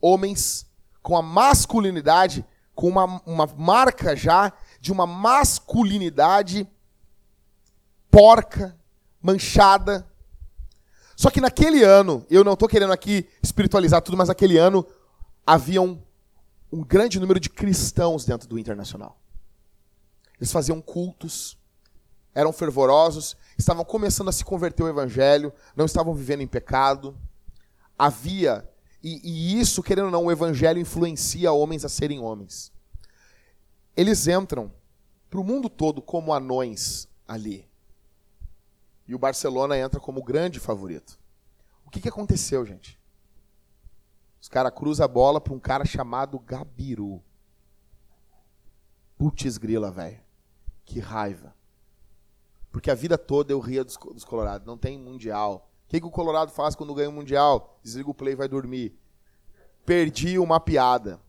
homens 0.00 0.66
com 1.02 1.16
a 1.16 1.22
masculinidade, 1.22 2.44
com 2.74 2.88
uma, 2.88 3.22
uma 3.24 3.46
marca 3.46 4.16
já 4.16 4.52
de 4.86 4.92
uma 4.92 5.06
masculinidade 5.06 6.66
porca, 8.08 8.78
manchada. 9.20 10.06
Só 11.16 11.28
que 11.28 11.40
naquele 11.40 11.82
ano, 11.82 12.24
eu 12.30 12.44
não 12.44 12.52
estou 12.52 12.68
querendo 12.68 12.92
aqui 12.92 13.28
espiritualizar 13.42 14.00
tudo, 14.00 14.16
mas 14.16 14.28
naquele 14.28 14.56
ano 14.58 14.86
havia 15.44 15.82
um, 15.82 16.00
um 16.72 16.84
grande 16.84 17.18
número 17.18 17.40
de 17.40 17.50
cristãos 17.50 18.24
dentro 18.24 18.48
do 18.48 18.60
internacional. 18.60 19.18
Eles 20.38 20.52
faziam 20.52 20.80
cultos, 20.80 21.58
eram 22.32 22.52
fervorosos, 22.52 23.36
estavam 23.58 23.84
começando 23.84 24.28
a 24.28 24.32
se 24.32 24.44
converter 24.44 24.84
ao 24.84 24.88
evangelho, 24.88 25.52
não 25.74 25.86
estavam 25.86 26.14
vivendo 26.14 26.42
em 26.42 26.46
pecado. 26.46 27.16
Havia 27.98 28.68
e, 29.02 29.20
e 29.24 29.60
isso, 29.60 29.82
querendo 29.82 30.04
ou 30.04 30.10
não, 30.12 30.26
o 30.26 30.32
evangelho 30.32 30.78
influencia 30.78 31.50
homens 31.50 31.84
a 31.84 31.88
serem 31.88 32.20
homens. 32.20 32.72
Eles 33.96 34.28
entram 34.28 34.72
para 35.30 35.40
o 35.40 35.44
mundo 35.44 35.70
todo 35.70 36.02
como 36.02 36.34
anões 36.34 37.08
ali. 37.26 37.68
E 39.08 39.14
o 39.14 39.18
Barcelona 39.18 39.78
entra 39.78 39.98
como 39.98 40.22
grande 40.22 40.60
favorito. 40.60 41.18
O 41.84 41.90
que, 41.90 42.00
que 42.00 42.08
aconteceu, 42.08 42.64
gente? 42.66 43.00
Os 44.40 44.48
caras 44.48 44.72
cruzam 44.74 45.04
a 45.04 45.08
bola 45.08 45.40
para 45.40 45.54
um 45.54 45.58
cara 45.58 45.84
chamado 45.84 46.38
Gabiru. 46.38 47.22
Putz 49.16 49.56
grila, 49.56 49.90
velho. 49.90 50.20
Que 50.84 51.00
raiva. 51.00 51.54
Porque 52.70 52.90
a 52.90 52.94
vida 52.94 53.16
toda 53.16 53.52
eu 53.52 53.60
ria 53.60 53.82
dos, 53.82 53.96
dos 53.96 54.24
Colorados. 54.24 54.66
Não 54.66 54.76
tem 54.76 54.98
mundial. 54.98 55.70
O 55.86 55.88
que, 55.88 56.00
que 56.00 56.06
o 56.06 56.10
Colorado 56.10 56.50
faz 56.50 56.74
quando 56.74 56.94
ganha 56.94 57.08
o 57.08 57.12
Mundial? 57.12 57.78
Desliga 57.82 58.10
o 58.10 58.14
play 58.14 58.32
e 58.32 58.36
vai 58.36 58.48
dormir. 58.48 58.98
Perdi 59.84 60.38
uma 60.38 60.58
piada. 60.58 61.20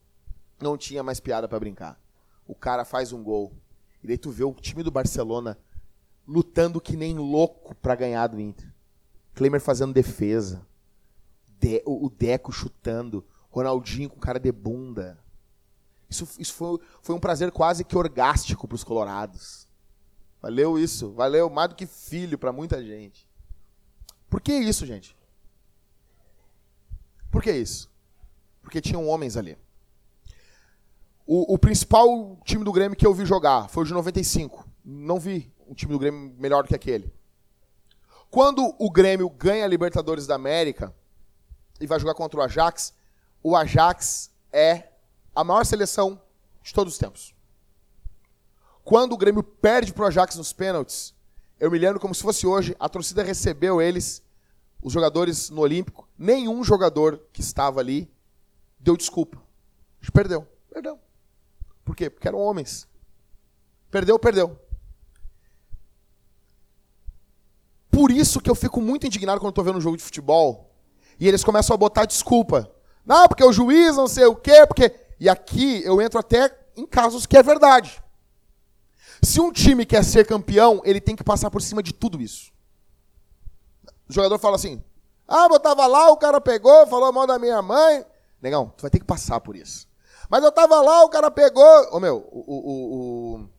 Não 0.59 0.75
tinha 0.75 1.03
mais 1.03 1.19
piada 1.19 1.47
para 1.47 1.59
brincar. 1.59 1.99
O 2.47 2.55
cara 2.55 2.85
faz 2.85 3.11
um 3.11 3.23
gol. 3.23 3.53
E 4.01 4.07
daí 4.07 4.17
tu 4.17 4.31
vê 4.31 4.43
o 4.43 4.53
time 4.53 4.83
do 4.83 4.91
Barcelona 4.91 5.57
lutando 6.27 6.81
que 6.81 6.95
nem 6.95 7.17
louco 7.17 7.75
para 7.75 7.95
ganhar 7.95 8.27
do 8.27 8.39
Inter. 8.39 8.73
Klemer 9.33 9.61
fazendo 9.61 9.93
defesa. 9.93 10.65
De, 11.59 11.81
o, 11.85 12.09
Deco 12.09 12.51
chutando. 12.51 13.25
Ronaldinho 13.49 14.09
com 14.09 14.19
cara 14.19 14.39
de 14.39 14.51
bunda. 14.51 15.17
Isso, 16.09 16.27
isso 16.39 16.53
foi, 16.53 16.79
foi 17.01 17.15
um 17.15 17.19
prazer 17.19 17.51
quase 17.51 17.83
que 17.83 17.97
orgástico 17.97 18.67
para 18.67 18.75
os 18.75 18.83
colorados. 18.83 19.67
Valeu 20.41 20.77
isso. 20.77 21.11
Valeu 21.11 21.49
mais 21.49 21.69
do 21.69 21.75
que 21.75 21.85
filho 21.85 22.37
para 22.37 22.51
muita 22.51 22.83
gente. 22.83 23.27
Por 24.29 24.41
que 24.41 24.53
isso, 24.53 24.85
gente? 24.85 25.15
Por 27.31 27.41
que 27.41 27.51
isso? 27.51 27.89
Porque 28.61 28.81
tinham 28.81 29.07
homens 29.07 29.37
ali. 29.37 29.57
O, 31.27 31.55
o, 31.55 31.59
principal 31.59 32.39
time 32.45 32.63
do 32.63 32.71
Grêmio 32.71 32.97
que 32.97 33.05
eu 33.05 33.13
vi 33.13 33.25
jogar 33.25 33.67
foi 33.67 33.83
o 33.83 33.85
de 33.85 33.93
95. 33.93 34.65
Não 34.83 35.19
vi 35.19 35.53
um 35.67 35.73
time 35.73 35.91
do 35.91 35.99
Grêmio 35.99 36.33
melhor 36.39 36.63
do 36.63 36.69
que 36.69 36.75
aquele. 36.75 37.13
Quando 38.31 38.73
o 38.79 38.89
Grêmio 38.89 39.29
ganha 39.29 39.65
a 39.65 39.67
Libertadores 39.67 40.25
da 40.25 40.35
América 40.35 40.95
e 41.81 41.85
vai 41.85 41.99
jogar 41.99 42.13
contra 42.13 42.39
o 42.39 42.43
Ajax, 42.43 42.93
o 43.43 43.57
Ajax 43.57 44.31
é 44.53 44.87
a 45.35 45.43
maior 45.43 45.65
seleção 45.65 46.21
de 46.63 46.73
todos 46.73 46.93
os 46.93 46.99
tempos. 46.99 47.35
Quando 48.85 49.11
o 49.11 49.17
Grêmio 49.17 49.43
perde 49.43 49.91
para 49.91 50.05
o 50.05 50.07
Ajax 50.07 50.37
nos 50.37 50.53
pênaltis, 50.53 51.13
eu 51.59 51.69
me 51.69 51.77
lembro 51.77 51.99
como 51.99 52.15
se 52.15 52.21
fosse 52.21 52.47
hoje, 52.47 52.73
a 52.79 52.87
torcida 52.87 53.21
recebeu 53.21 53.81
eles, 53.81 54.23
os 54.81 54.93
jogadores 54.93 55.49
no 55.49 55.59
Olímpico, 55.59 56.07
nenhum 56.17 56.63
jogador 56.63 57.21
que 57.33 57.41
estava 57.41 57.81
ali 57.81 58.09
deu 58.79 58.95
desculpa. 58.95 59.37
A 59.37 60.05
gente 60.05 60.11
perdeu. 60.13 60.47
Perdeu. 60.69 60.97
Por 61.87 61.95
quê? 61.95 62.09
Porque 62.09 62.27
eram 62.27 62.39
homens. 62.39 62.85
Perdeu, 63.89 64.19
perdeu. 64.19 64.59
Por 67.89 68.11
isso 68.11 68.41
que 68.41 68.49
eu 68.49 68.55
fico 68.55 68.81
muito 68.81 69.07
indignado 69.07 69.39
quando 69.39 69.51
estou 69.51 69.63
vendo 69.63 69.77
um 69.77 69.81
jogo 69.81 69.95
de 69.95 70.03
futebol 70.03 70.75
e 71.17 71.25
eles 71.29 71.45
começam 71.45 71.73
a 71.73 71.77
botar 71.77 72.03
desculpa. 72.03 72.69
Não, 73.05 73.25
porque 73.29 73.41
o 73.41 73.53
juiz 73.53 73.95
não 73.95 74.05
sei 74.05 74.25
o 74.25 74.35
quê, 74.35 74.67
porque 74.67 74.93
E 75.17 75.29
aqui 75.29 75.81
eu 75.85 76.01
entro 76.01 76.19
até 76.19 76.53
em 76.75 76.85
casos 76.85 77.25
que 77.25 77.37
é 77.37 77.41
verdade. 77.41 78.03
Se 79.23 79.39
um 79.39 79.49
time 79.49 79.85
quer 79.85 80.03
ser 80.03 80.27
campeão, 80.27 80.81
ele 80.83 80.99
tem 80.99 81.15
que 81.15 81.23
passar 81.23 81.49
por 81.49 81.61
cima 81.61 81.81
de 81.81 81.93
tudo 81.93 82.21
isso. 82.21 82.51
O 84.09 84.13
jogador 84.13 84.37
fala 84.37 84.57
assim: 84.57 84.83
Ah, 85.25 85.47
eu 85.49 85.59
tava 85.61 85.87
lá, 85.87 86.11
o 86.11 86.17
cara 86.17 86.41
pegou, 86.41 86.85
falou 86.87 87.13
mal 87.13 87.25
da 87.25 87.39
minha 87.39 87.61
mãe. 87.61 88.05
Negão, 88.41 88.73
tu 88.75 88.81
vai 88.81 88.91
ter 88.91 88.99
que 88.99 89.05
passar 89.05 89.39
por 89.39 89.55
isso. 89.55 89.87
Mas 90.29 90.43
eu 90.43 90.51
tava 90.51 90.81
lá, 90.81 91.03
o 91.03 91.09
cara 91.09 91.31
pegou. 91.31 91.65
Ô 91.91 91.99
meu, 91.99 92.17
o, 92.31 92.43
o, 92.47 93.49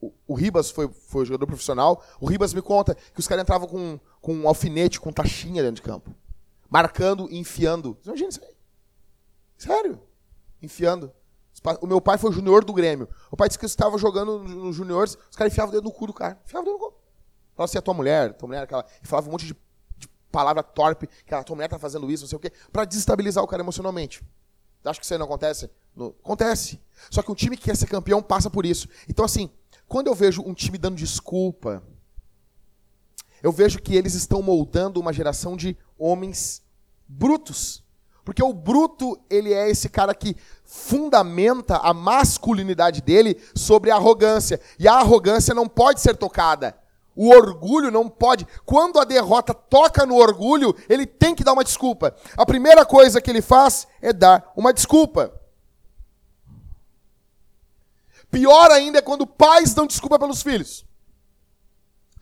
o, 0.00 0.12
o, 0.28 0.34
Ribas 0.34 0.70
foi, 0.70 0.88
foi 0.88 1.24
jogador 1.24 1.46
profissional. 1.46 2.02
O 2.20 2.26
Ribas 2.26 2.52
me 2.52 2.62
conta 2.62 2.94
que 2.94 3.20
os 3.20 3.26
caras 3.26 3.42
entravam 3.42 3.66
com, 3.66 3.98
com 4.20 4.34
um 4.34 4.48
alfinete, 4.48 5.00
com 5.00 5.12
taxinha 5.12 5.62
dentro 5.62 5.76
de 5.76 5.82
campo. 5.82 6.14
Marcando 6.68 7.28
e 7.30 7.38
enfiando. 7.38 7.98
Imagina 8.04 8.28
isso 8.28 8.40
aí. 8.42 8.54
Sério. 9.56 10.00
Enfiando. 10.62 11.12
O 11.80 11.86
meu 11.86 12.00
pai 12.00 12.16
foi 12.16 12.32
junior 12.32 12.64
do 12.64 12.72
Grêmio. 12.72 13.08
O 13.30 13.36
pai 13.36 13.48
disse 13.48 13.58
que 13.58 13.66
estava 13.66 13.98
jogando 13.98 14.38
nos 14.38 14.76
juniores, 14.76 15.18
os 15.30 15.36
caras 15.36 15.52
enfiavam 15.52 15.70
o 15.70 15.72
dedo 15.76 15.84
no 15.84 15.92
cu 15.92 16.06
do 16.06 16.14
cara. 16.14 16.40
Enfiavam 16.44 16.62
o 16.62 16.72
dedo 16.72 16.78
no 16.80 16.90
cu. 16.90 17.00
Falava 17.54 17.70
assim, 17.70 17.78
a 17.78 17.82
tua 17.82 17.92
mulher, 17.92 18.32
tua 18.34 18.46
mulher, 18.46 18.62
aquela. 18.62 18.86
E 19.02 19.06
falava 19.06 19.28
um 19.28 19.32
monte 19.32 19.44
de, 19.44 19.54
de 19.98 20.08
palavra 20.32 20.62
torpe, 20.62 21.06
que 21.26 21.34
a 21.34 21.42
tua 21.42 21.56
mulher 21.56 21.68
tá 21.68 21.78
fazendo 21.78 22.10
isso, 22.10 22.24
não 22.24 22.28
sei 22.28 22.36
o 22.36 22.40
quê, 22.40 22.50
pra 22.72 22.86
desestabilizar 22.86 23.44
o 23.44 23.46
cara 23.46 23.62
emocionalmente. 23.62 24.24
Acho 24.84 24.98
que 24.98 25.04
isso 25.04 25.14
aí 25.14 25.18
não 25.18 25.26
acontece? 25.26 25.70
No... 25.94 26.14
Acontece. 26.22 26.80
Só 27.10 27.22
que 27.22 27.30
um 27.30 27.34
time 27.34 27.56
que 27.56 27.64
quer 27.64 27.76
ser 27.76 27.86
campeão 27.86 28.22
passa 28.22 28.48
por 28.48 28.64
isso. 28.64 28.88
Então, 29.08 29.24
assim, 29.24 29.50
quando 29.86 30.06
eu 30.06 30.14
vejo 30.14 30.42
um 30.42 30.54
time 30.54 30.78
dando 30.78 30.96
desculpa, 30.96 31.82
eu 33.42 33.52
vejo 33.52 33.80
que 33.80 33.94
eles 33.94 34.14
estão 34.14 34.42
moldando 34.42 35.00
uma 35.00 35.12
geração 35.12 35.56
de 35.56 35.76
homens 35.98 36.62
brutos. 37.06 37.82
Porque 38.24 38.42
o 38.42 38.52
bruto, 38.52 39.18
ele 39.28 39.52
é 39.52 39.68
esse 39.68 39.88
cara 39.88 40.14
que 40.14 40.36
fundamenta 40.64 41.78
a 41.78 41.92
masculinidade 41.92 43.00
dele 43.00 43.36
sobre 43.54 43.90
a 43.90 43.96
arrogância. 43.96 44.60
E 44.78 44.86
a 44.86 44.94
arrogância 44.94 45.54
não 45.54 45.68
pode 45.68 46.00
ser 46.00 46.16
tocada. 46.16 46.78
O 47.22 47.28
orgulho 47.28 47.90
não 47.90 48.08
pode. 48.08 48.46
Quando 48.64 48.98
a 48.98 49.04
derrota 49.04 49.52
toca 49.52 50.06
no 50.06 50.16
orgulho, 50.16 50.74
ele 50.88 51.04
tem 51.04 51.34
que 51.34 51.44
dar 51.44 51.52
uma 51.52 51.62
desculpa. 51.62 52.16
A 52.34 52.46
primeira 52.46 52.86
coisa 52.86 53.20
que 53.20 53.30
ele 53.30 53.42
faz 53.42 53.86
é 54.00 54.10
dar 54.10 54.50
uma 54.56 54.72
desculpa. 54.72 55.30
Pior 58.30 58.70
ainda 58.70 59.00
é 59.00 59.02
quando 59.02 59.26
pais 59.26 59.74
dão 59.74 59.86
desculpa 59.86 60.18
pelos 60.18 60.42
filhos. 60.42 60.86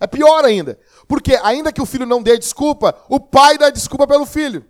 É 0.01 0.07
pior 0.09 0.44
ainda. 0.44 0.76
Porque, 1.07 1.36
ainda 1.44 1.72
que 1.72 1.80
o 1.80 1.86
filho 1.86 2.05
não 2.05 2.20
dê 2.20 2.36
desculpa, 2.36 3.01
o 3.09 3.20
pai 3.20 3.57
dá 3.57 3.70
desculpa 3.70 4.05
pelo 4.05 4.26
filho. 4.26 4.68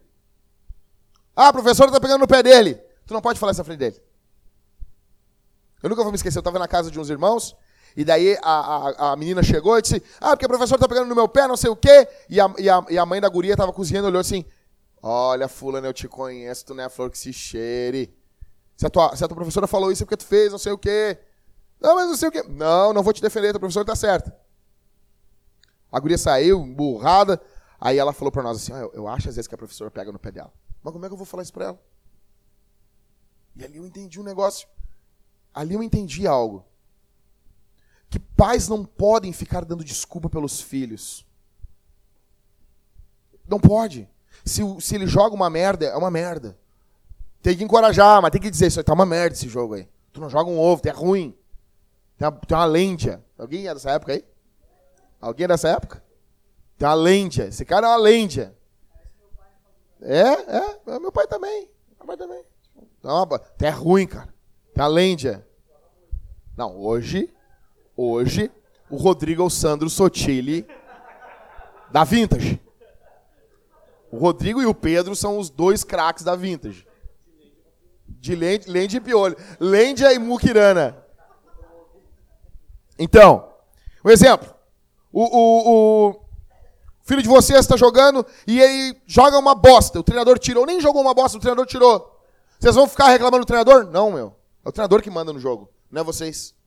Ah, 1.35 1.51
professor 1.55 1.87
está 1.87 1.99
pegando 1.99 2.21
no 2.21 2.29
pé 2.29 2.43
dele. 2.43 2.75
Tu 3.07 3.15
não 3.15 3.23
pode 3.23 3.41
falar 3.41 3.53
isso 3.53 3.63
na 3.63 3.65
frente 3.65 3.79
dele. 3.79 4.03
Eu 5.83 5.89
nunca 5.89 6.03
vou 6.03 6.13
me 6.13 6.17
esquecer, 6.17 6.37
eu 6.37 6.41
estava 6.41 6.59
na 6.59 6.69
casa 6.69 6.91
de 6.91 7.01
uns 7.01 7.09
irmãos, 7.09 7.57
e 7.99 8.05
daí 8.05 8.39
a, 8.43 8.53
a, 8.53 9.13
a 9.13 9.17
menina 9.17 9.43
chegou 9.43 9.77
e 9.77 9.83
disse, 9.83 10.01
ah, 10.21 10.29
porque 10.31 10.47
o 10.47 10.49
professor 10.49 10.77
está 10.77 10.87
pegando 10.87 11.09
no 11.09 11.17
meu 11.17 11.29
pé, 11.29 11.49
não 11.49 11.57
sei 11.57 11.69
o 11.69 11.75
quê. 11.75 12.07
E 12.31 12.41
a, 12.41 12.55
e 12.57 12.71
a, 12.71 12.87
e 12.91 12.97
a 12.97 13.05
mãe 13.05 13.21
da 13.21 13.29
guria 13.29 13.55
estava 13.55 13.73
cozinhando 13.73 14.07
e 14.07 14.11
olhou 14.11 14.21
assim, 14.21 14.45
olha, 15.03 15.49
fulano, 15.49 15.85
eu 15.85 15.93
te 15.93 16.07
conheço, 16.07 16.65
tu 16.65 16.75
não 16.75 16.85
é 16.85 16.87
a 16.87 16.89
flor 16.89 17.11
que 17.11 17.19
se 17.19 17.33
cheire. 17.33 18.17
Se 18.77 18.87
a, 18.87 18.89
tua, 18.89 19.17
se 19.17 19.25
a 19.25 19.27
tua 19.27 19.35
professora 19.35 19.67
falou 19.67 19.91
isso 19.91 20.05
é 20.05 20.07
porque 20.07 20.17
tu 20.17 20.27
fez, 20.27 20.53
não 20.53 20.61
sei 20.61 20.71
o 20.71 20.79
quê. 20.79 21.19
Não, 21.81 21.97
mas 21.97 22.07
não 22.07 22.17
sei 22.17 22.29
o 22.29 22.31
quê. 22.31 22.45
Não, 22.49 22.93
não 22.93 23.03
vou 23.03 23.13
te 23.13 23.21
defender, 23.21 23.51
tua 23.51 23.59
professora 23.59 23.83
está 23.83 23.97
certa. 23.97 24.33
A 25.91 25.99
guria 25.99 26.19
saiu, 26.19 26.65
burrada. 26.65 27.43
Aí 27.81 27.99
ela 27.99 28.13
falou 28.13 28.31
para 28.31 28.45
nós 28.45 28.59
assim, 28.59 28.73
ah, 28.73 28.79
eu, 28.79 28.93
eu 28.95 29.09
acho 29.09 29.29
às 29.29 29.35
vezes 29.35 29.49
que 29.49 29.57
a 29.57 29.59
professora 29.59 29.91
pega 29.91 30.13
no 30.13 30.21
pé 30.21 30.31
dela. 30.31 30.53
Mas 30.85 30.93
como 30.93 31.05
é 31.05 31.09
que 31.09 31.15
eu 31.15 31.19
vou 31.19 31.27
falar 31.27 31.43
isso 31.43 31.53
para 31.53 31.65
ela? 31.65 31.83
E 33.57 33.65
ali 33.65 33.79
eu 33.79 33.85
entendi 33.85 34.21
um 34.21 34.25
negócio. 34.25 34.69
Ali 35.53 35.75
eu 35.75 35.83
entendi 35.83 36.29
algo. 36.29 36.65
Que 38.11 38.19
pais 38.19 38.69
não 38.69 38.85
podem 38.85 39.33
ficar 39.33 39.65
dando 39.65 39.85
desculpa 39.85 40.29
pelos 40.29 40.61
filhos. 40.61 41.27
Não 43.47 43.59
pode. 43.59 44.09
Se, 44.45 44.63
se 44.81 44.95
ele 44.95 45.07
joga 45.07 45.35
uma 45.35 45.51
merda, 45.51 45.87
é 45.87 45.97
uma 45.97 46.11
merda. 46.11 46.59
Tem 47.43 47.57
que 47.57 47.65
encorajar, 47.65 48.21
mas 48.21 48.31
tem 48.31 48.41
que 48.41 48.51
dizer, 48.51 48.67
isso 48.67 48.81
aí 48.81 48.85
tá 48.85 48.93
uma 48.93 49.07
merda 49.07 49.35
esse 49.35 49.49
jogo 49.49 49.75
aí. 49.75 49.89
Tu 50.13 50.21
não 50.21 50.29
joga 50.29 50.51
um 50.51 50.59
ovo, 50.59 50.83
tu 50.83 50.89
é 50.89 50.93
ruim. 50.93 51.37
Tem 52.17 52.27
uma, 52.27 52.37
tem 52.39 52.57
uma 52.57 52.65
lente. 52.65 53.19
Alguém 53.39 53.69
é 53.69 53.75
dessa 53.75 53.91
época 53.91 54.13
aí? 54.13 54.25
Alguém 55.21 55.45
é 55.45 55.49
dessa 55.49 55.69
época? 55.69 56.03
Tem 56.77 56.89
uma 56.89 56.95
lente. 56.95 57.41
Esse 57.43 57.65
cara 57.65 57.87
é 57.87 57.91
uma 57.91 57.97
lente. 57.97 58.41
É, 60.01 60.23
é, 60.23 60.81
é, 60.87 60.99
meu 60.99 61.13
pai 61.13 61.27
também. 61.27 61.71
Meu 61.99 62.07
pai 62.07 62.17
também. 62.17 62.45
Não, 63.03 63.27
é 63.61 63.71
ruim, 63.71 64.07
cara. 64.07 64.33
Tá 64.75 64.87
lêndia. 64.87 65.47
Não, 66.57 66.77
hoje, 66.77 67.33
hoje, 67.99 68.51
o 68.89 68.97
Rodrigo 68.97 69.45
é 69.45 69.51
Sandro 69.51 69.91
Sotile 69.91 70.65
da 71.91 72.05
Vintage. 72.05 72.61
O 74.11 74.17
Rodrigo 74.17 74.63
e 74.63 74.67
o 74.67 74.75
Pedro 74.75 75.17
são 75.17 75.39
os 75.39 75.51
dois 75.51 75.83
craques 75.83 76.23
da 76.23 76.37
Vintage. 76.37 76.87
De 78.07 78.35
Lende 78.35 78.97
e 78.97 79.01
Piolho. 79.01 79.37
Lêndia 79.59 80.13
e 80.13 80.19
Mukirana. 80.19 80.97
Então, 82.99 83.53
um 84.05 84.11
exemplo. 84.11 84.55
O, 85.13 85.23
o, 85.23 86.09
o, 86.11 86.21
filho 87.03 87.23
de 87.23 87.29
vocês 87.29 87.61
está 87.61 87.77
jogando 87.77 88.25
e 88.47 88.61
ele 88.61 89.01
joga 89.07 89.39
uma 89.39 89.55
bosta. 89.55 89.99
O 89.99 90.03
treinador 90.03 90.39
tirou, 90.39 90.65
nem 90.65 90.81
jogou 90.81 91.03
uma 91.03 91.15
bosta, 91.15 91.37
o 91.37 91.41
treinador 91.41 91.67
tirou. 91.67 92.19
Vocês 92.59 92.75
vão 92.75 92.89
ficar 92.89 93.09
reclamando 93.09 93.45
do 93.45 93.47
treinador? 93.47 93.87
Não, 93.87 94.11
meu. 94.11 94.35
É 94.65 94.69
o 94.69 94.73
treinador 94.73 95.03
que 95.03 95.11
manda 95.11 95.33
no 95.33 95.39
jogo, 95.39 95.71
não 95.91 96.01
é 96.01 96.05
vocês. 96.05 96.58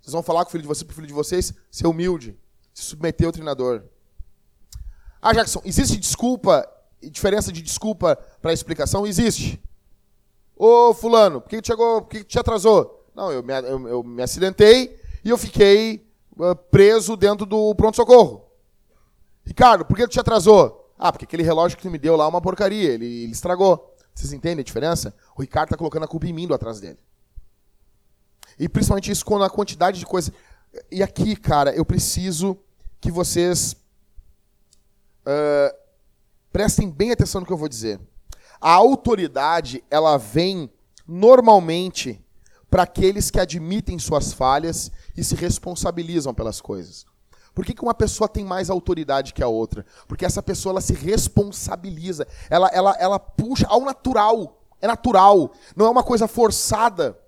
Vocês 0.00 0.12
vão 0.12 0.22
falar 0.22 0.44
com 0.44 0.48
o 0.48 0.52
filho 0.52 0.62
de 0.62 0.68
vocês, 0.68 0.84
pro 0.84 0.94
filho 0.94 1.06
de 1.06 1.12
vocês 1.12 1.52
ser 1.70 1.86
humilde, 1.86 2.38
se 2.72 2.82
submeter 2.82 3.26
ao 3.26 3.32
treinador. 3.32 3.82
Ah, 5.20 5.32
Jackson, 5.32 5.60
existe 5.64 5.98
desculpa, 5.98 6.66
diferença 7.02 7.52
de 7.52 7.60
desculpa 7.60 8.16
para 8.40 8.52
explicação? 8.52 9.06
Existe. 9.06 9.62
Ô, 10.56 10.94
fulano, 10.94 11.40
por 11.40 11.48
que 11.48 11.60
chegou, 11.64 12.02
por 12.02 12.10
que 12.10 12.24
te 12.24 12.38
atrasou? 12.38 13.08
Não, 13.14 13.30
eu 13.30 13.42
me, 13.42 13.52
eu, 13.60 13.88
eu 13.88 14.02
me 14.02 14.22
acidentei 14.22 14.98
e 15.24 15.28
eu 15.28 15.36
fiquei 15.36 16.06
uh, 16.38 16.54
preso 16.54 17.16
dentro 17.16 17.44
do 17.44 17.74
pronto-socorro. 17.74 18.46
Ricardo, 19.44 19.84
por 19.84 19.96
que 19.96 20.06
te 20.08 20.20
atrasou? 20.20 20.92
Ah, 20.98 21.10
porque 21.10 21.24
aquele 21.24 21.42
relógio 21.42 21.76
que 21.76 21.82
tu 21.82 21.90
me 21.90 21.98
deu 21.98 22.16
lá 22.16 22.24
é 22.24 22.28
uma 22.28 22.40
porcaria, 22.40 22.90
ele, 22.90 23.24
ele 23.24 23.32
estragou. 23.32 23.94
Vocês 24.14 24.32
entendem 24.32 24.60
a 24.60 24.64
diferença? 24.64 25.14
O 25.36 25.40
Ricardo 25.40 25.68
está 25.68 25.76
colocando 25.76 26.04
a 26.04 26.08
culpa 26.08 26.26
em 26.26 26.32
mim 26.32 26.46
do 26.46 26.54
atrás 26.54 26.80
dele. 26.80 26.98
E 28.60 28.68
principalmente 28.68 29.10
isso 29.10 29.24
com 29.24 29.42
a 29.42 29.48
quantidade 29.48 29.98
de 29.98 30.04
coisas. 30.04 30.30
E 30.92 31.02
aqui, 31.02 31.34
cara, 31.34 31.74
eu 31.74 31.82
preciso 31.82 32.58
que 33.00 33.10
vocês 33.10 33.72
uh, 35.22 35.74
prestem 36.52 36.90
bem 36.90 37.10
atenção 37.10 37.40
no 37.40 37.46
que 37.46 37.52
eu 37.54 37.56
vou 37.56 37.70
dizer. 37.70 37.98
A 38.60 38.70
autoridade, 38.70 39.82
ela 39.90 40.18
vem 40.18 40.70
normalmente 41.08 42.22
para 42.70 42.82
aqueles 42.82 43.30
que 43.30 43.40
admitem 43.40 43.98
suas 43.98 44.34
falhas 44.34 44.92
e 45.16 45.24
se 45.24 45.34
responsabilizam 45.34 46.34
pelas 46.34 46.60
coisas. 46.60 47.06
Por 47.54 47.64
que, 47.64 47.72
que 47.72 47.82
uma 47.82 47.94
pessoa 47.94 48.28
tem 48.28 48.44
mais 48.44 48.68
autoridade 48.68 49.32
que 49.32 49.42
a 49.42 49.48
outra? 49.48 49.86
Porque 50.06 50.26
essa 50.26 50.42
pessoa 50.42 50.74
ela 50.74 50.80
se 50.82 50.92
responsabiliza, 50.92 52.28
ela, 52.50 52.68
ela, 52.68 52.94
ela 53.00 53.18
puxa 53.18 53.66
ao 53.66 53.80
natural, 53.80 54.62
é 54.82 54.86
natural, 54.86 55.50
não 55.74 55.86
é 55.86 55.90
uma 55.90 56.04
coisa 56.04 56.28
forçada. 56.28 57.18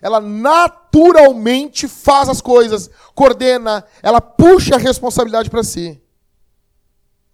Ela 0.00 0.20
naturalmente 0.20 1.86
faz 1.88 2.28
as 2.28 2.40
coisas, 2.40 2.90
coordena, 3.14 3.84
ela 4.02 4.20
puxa 4.20 4.76
a 4.76 4.78
responsabilidade 4.78 5.50
para 5.50 5.62
si. 5.62 6.00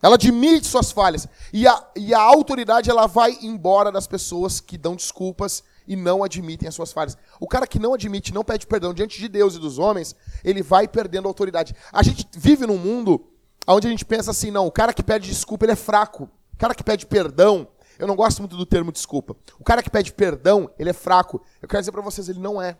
Ela 0.03 0.14
admite 0.17 0.67
suas 0.67 0.93
falhas. 0.93 1.27
E 1.53 1.67
a, 1.67 1.85
e 1.97 2.14
a 2.14 2.21
autoridade 2.21 2.91
ela 2.91 3.07
vai 3.07 3.39
embora 3.43 3.91
das 3.91 4.07
pessoas 4.07 4.61
que 4.61 4.77
dão 4.77 4.95
desculpas 4.95 5.64
e 5.87 5.97
não 5.97 6.23
admitem 6.23 6.69
as 6.69 6.75
suas 6.75 6.93
falhas. 6.93 7.17
O 7.41 7.47
cara 7.47 7.67
que 7.67 7.79
não 7.79 7.95
admite, 7.95 8.35
não 8.35 8.45
pede 8.45 8.67
perdão 8.67 8.93
diante 8.93 9.19
de 9.19 9.29
Deus 9.29 9.55
e 9.55 9.59
dos 9.59 9.79
homens, 9.79 10.14
ele 10.45 10.62
vai 10.62 10.87
perdendo 10.87 11.27
a 11.27 11.31
autoridade. 11.31 11.75
A 11.93 12.03
gente 12.03 12.27
vive 12.37 12.67
num 12.67 12.79
mundo 12.79 13.25
onde 13.67 13.87
a 13.87 13.91
gente 13.91 14.05
pensa 14.05 14.31
assim, 14.31 14.51
não, 14.51 14.67
o 14.67 14.73
cara 14.73 14.93
que 14.93 15.03
pede 15.03 15.29
desculpa, 15.29 15.64
ele 15.64 15.73
é 15.73 15.77
fraco. 15.77 16.31
O 16.55 16.57
cara 16.57 16.75
que 16.75 16.85
pede 16.85 17.07
perdão, 17.07 17.69
eu 17.99 18.07
não 18.07 18.16
gosto 18.16 18.40
muito 18.40 18.57
do 18.57 18.66
termo 18.66 18.92
desculpa. 18.92 19.36
O 19.59 19.64
cara 19.64 19.82
que 19.82 19.90
pede 19.90 20.12
perdão, 20.12 20.70
ele 20.78 20.90
é 20.90 20.92
fraco. 20.92 21.42
Eu 21.61 21.68
quero 21.68 21.82
dizer 21.82 21.92
para 21.92 22.03
vocês, 22.03 22.28
ele 22.28 22.38
não 22.38 22.61
é. 22.61 22.78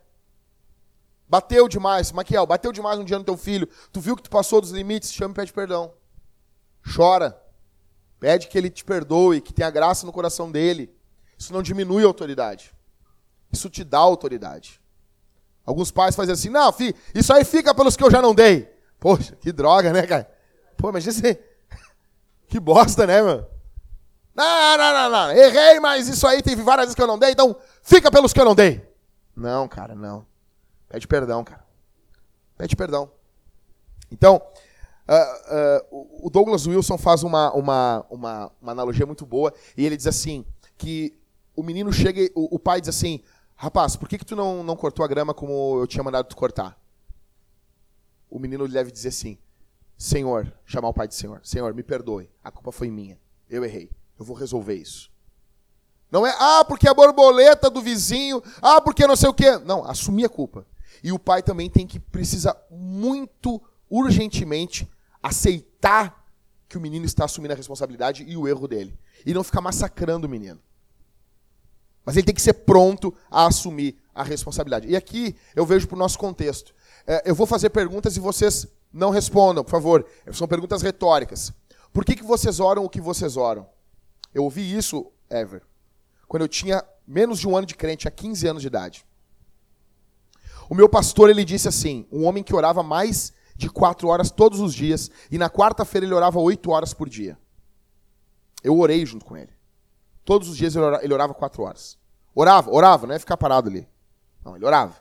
Bateu 1.28 1.68
demais, 1.68 2.12
Maquiel, 2.12 2.46
bateu 2.46 2.70
demais 2.70 2.98
um 2.98 3.04
dia 3.04 3.18
no 3.18 3.24
teu 3.24 3.36
filho. 3.36 3.68
Tu 3.92 4.00
viu 4.00 4.14
que 4.14 4.22
tu 4.22 4.30
passou 4.30 4.60
dos 4.60 4.70
limites, 4.70 5.12
chama 5.12 5.32
e 5.32 5.34
pede 5.34 5.52
perdão. 5.52 5.92
Chora. 6.94 7.40
Pede 8.20 8.48
que 8.48 8.56
ele 8.56 8.70
te 8.70 8.84
perdoe, 8.84 9.40
que 9.40 9.52
tenha 9.52 9.70
graça 9.70 10.06
no 10.06 10.12
coração 10.12 10.50
dele. 10.50 10.94
Isso 11.36 11.52
não 11.52 11.62
diminui 11.62 12.04
a 12.04 12.06
autoridade. 12.06 12.72
Isso 13.52 13.68
te 13.68 13.84
dá 13.84 13.98
autoridade. 13.98 14.80
Alguns 15.64 15.90
pais 15.90 16.14
fazem 16.14 16.32
assim, 16.32 16.48
não, 16.48 16.72
filho, 16.72 16.94
isso 17.14 17.32
aí 17.32 17.44
fica 17.44 17.74
pelos 17.74 17.96
que 17.96 18.04
eu 18.04 18.10
já 18.10 18.22
não 18.22 18.34
dei. 18.34 18.72
Poxa, 19.00 19.34
que 19.36 19.52
droga, 19.52 19.92
né, 19.92 20.06
cara? 20.06 20.30
Pô, 20.76 20.92
mas 20.92 21.04
esse... 21.08 21.38
Que 22.46 22.60
bosta, 22.60 23.06
né, 23.06 23.20
mano? 23.20 23.46
Não, 24.37 24.76
não, 24.76 24.93
não, 24.93 25.11
não. 25.11 25.30
Errei, 25.32 25.80
mas 25.80 26.09
isso 26.09 26.26
aí 26.26 26.43
teve 26.43 26.62
várias 26.62 26.87
vezes 26.87 26.95
que 26.95 27.01
eu 27.01 27.07
não 27.07 27.18
dei, 27.18 27.30
então 27.30 27.57
fica 27.82 28.11
pelos 28.11 28.34
que 28.34 28.41
eu 28.41 28.45
não 28.45 28.55
dei. 28.55 28.87
Não, 29.34 29.66
cara, 29.66 29.95
não. 29.95 30.26
Pede 30.89 31.09
perdão, 31.09 31.43
cara. 31.43 31.64
Pede 32.59 32.76
perdão. 32.76 33.11
Então, 34.12 34.37
uh, 35.09 35.91
uh, 35.91 36.26
o 36.26 36.30
Douglas 36.30 36.66
Wilson 36.66 36.99
faz 36.99 37.22
uma, 37.22 37.51
uma, 37.55 38.07
uma, 38.11 38.53
uma, 38.61 38.72
analogia 38.72 39.07
muito 39.07 39.24
boa 39.24 39.55
e 39.74 39.87
ele 39.87 39.97
diz 39.97 40.07
assim, 40.07 40.45
que 40.76 41.18
o 41.57 41.62
menino 41.62 41.91
chega, 41.91 42.30
o, 42.34 42.57
o 42.57 42.59
pai 42.59 42.80
diz 42.80 42.91
assim, 42.91 43.22
rapaz, 43.55 43.97
por 43.97 44.07
que, 44.07 44.18
que 44.18 44.24
tu 44.24 44.37
não, 44.37 44.62
não 44.62 44.76
cortou 44.76 45.03
a 45.03 45.09
grama 45.09 45.32
como 45.32 45.80
eu 45.80 45.87
tinha 45.87 46.05
mandado 46.05 46.28
tu 46.28 46.37
cortar? 46.37 46.78
O 48.28 48.39
menino 48.39 48.68
deve 48.68 48.93
dizer 48.93 49.09
assim, 49.09 49.39
Senhor, 49.97 50.53
chamar 50.66 50.89
o 50.89 50.95
pai 50.95 51.09
de 51.09 51.14
Senhor, 51.14 51.41
Senhor, 51.43 51.72
me 51.72 51.82
perdoe, 51.82 52.30
a 52.45 52.51
culpa 52.51 52.70
foi 52.70 52.91
minha, 52.91 53.18
eu 53.49 53.64
errei. 53.64 53.91
Eu 54.18 54.24
vou 54.24 54.36
resolver 54.36 54.74
isso. 54.74 55.10
Não 56.10 56.26
é, 56.26 56.34
ah, 56.38 56.64
porque 56.64 56.88
a 56.88 56.94
borboleta 56.94 57.68
do 57.68 57.82
vizinho, 57.82 58.42
ah, 58.62 58.80
porque 58.80 59.06
não 59.06 59.16
sei 59.16 59.28
o 59.28 59.34
quê. 59.34 59.58
Não, 59.58 59.84
assumir 59.84 60.24
a 60.24 60.28
culpa. 60.28 60.66
E 61.02 61.12
o 61.12 61.18
pai 61.18 61.42
também 61.42 61.68
tem 61.68 61.86
que, 61.86 61.98
precisa 61.98 62.56
muito 62.70 63.60
urgentemente 63.90 64.88
aceitar 65.22 66.24
que 66.68 66.78
o 66.78 66.80
menino 66.80 67.04
está 67.04 67.24
assumindo 67.24 67.52
a 67.52 67.56
responsabilidade 67.56 68.24
e 68.26 68.36
o 68.36 68.48
erro 68.48 68.66
dele. 68.66 68.98
E 69.24 69.34
não 69.34 69.44
ficar 69.44 69.60
massacrando 69.60 70.26
o 70.26 70.30
menino. 70.30 70.60
Mas 72.04 72.16
ele 72.16 72.26
tem 72.26 72.34
que 72.34 72.42
ser 72.42 72.54
pronto 72.54 73.12
a 73.30 73.46
assumir 73.46 73.98
a 74.14 74.22
responsabilidade. 74.22 74.88
E 74.88 74.96
aqui 74.96 75.36
eu 75.54 75.66
vejo 75.66 75.88
para 75.88 75.96
o 75.96 75.98
nosso 75.98 76.18
contexto. 76.18 76.72
É, 77.06 77.28
eu 77.28 77.34
vou 77.34 77.46
fazer 77.46 77.70
perguntas 77.70 78.16
e 78.16 78.20
vocês 78.20 78.66
não 78.92 79.10
respondam, 79.10 79.64
por 79.64 79.70
favor. 79.70 80.06
São 80.32 80.46
perguntas 80.46 80.82
retóricas. 80.82 81.52
Por 81.92 82.04
que, 82.04 82.14
que 82.14 82.24
vocês 82.24 82.60
oram 82.60 82.84
o 82.84 82.88
que 82.88 83.00
vocês 83.00 83.36
oram? 83.36 83.66
Eu 84.37 84.45
ouvi 84.45 84.76
isso, 84.76 85.11
Ever, 85.30 85.62
quando 86.28 86.43
eu 86.43 86.49
tinha 86.49 86.84
menos 87.07 87.39
de 87.39 87.49
um 87.49 87.57
ano 87.57 87.66
de 87.66 87.74
crente, 87.74 88.01
tinha 88.01 88.11
15 88.11 88.47
anos 88.47 88.61
de 88.61 88.68
idade. 88.68 89.07
O 90.68 90.74
meu 90.74 90.91
pastor, 90.91 91.30
ele 91.30 91.43
disse 91.43 91.66
assim, 91.66 92.07
um 92.12 92.26
homem 92.26 92.45
que 92.45 92.55
orava 92.55 92.82
mais 92.82 93.32
de 93.57 93.70
quatro 93.70 94.09
horas 94.09 94.30
todos 94.30 94.61
os 94.61 94.74
dias, 94.74 95.11
e 95.30 95.39
na 95.39 95.49
quarta-feira 95.49 96.07
ele 96.07 96.12
orava 96.12 96.39
oito 96.39 96.70
horas 96.70 96.93
por 96.93 97.09
dia. 97.09 97.39
Eu 98.62 98.78
orei 98.78 99.07
junto 99.07 99.24
com 99.24 99.39
ele. 99.39 99.55
Todos 100.22 100.51
os 100.51 100.57
dias 100.59 100.76
ele 100.76 101.14
orava 101.14 101.32
quatro 101.32 101.62
horas. 101.62 101.97
Orava, 102.34 102.70
orava, 102.70 103.07
não 103.07 103.14
é 103.14 103.18
ficar 103.18 103.39
parado 103.39 103.70
ali. 103.70 103.89
Não, 104.45 104.55
ele 104.55 104.66
orava. 104.66 104.97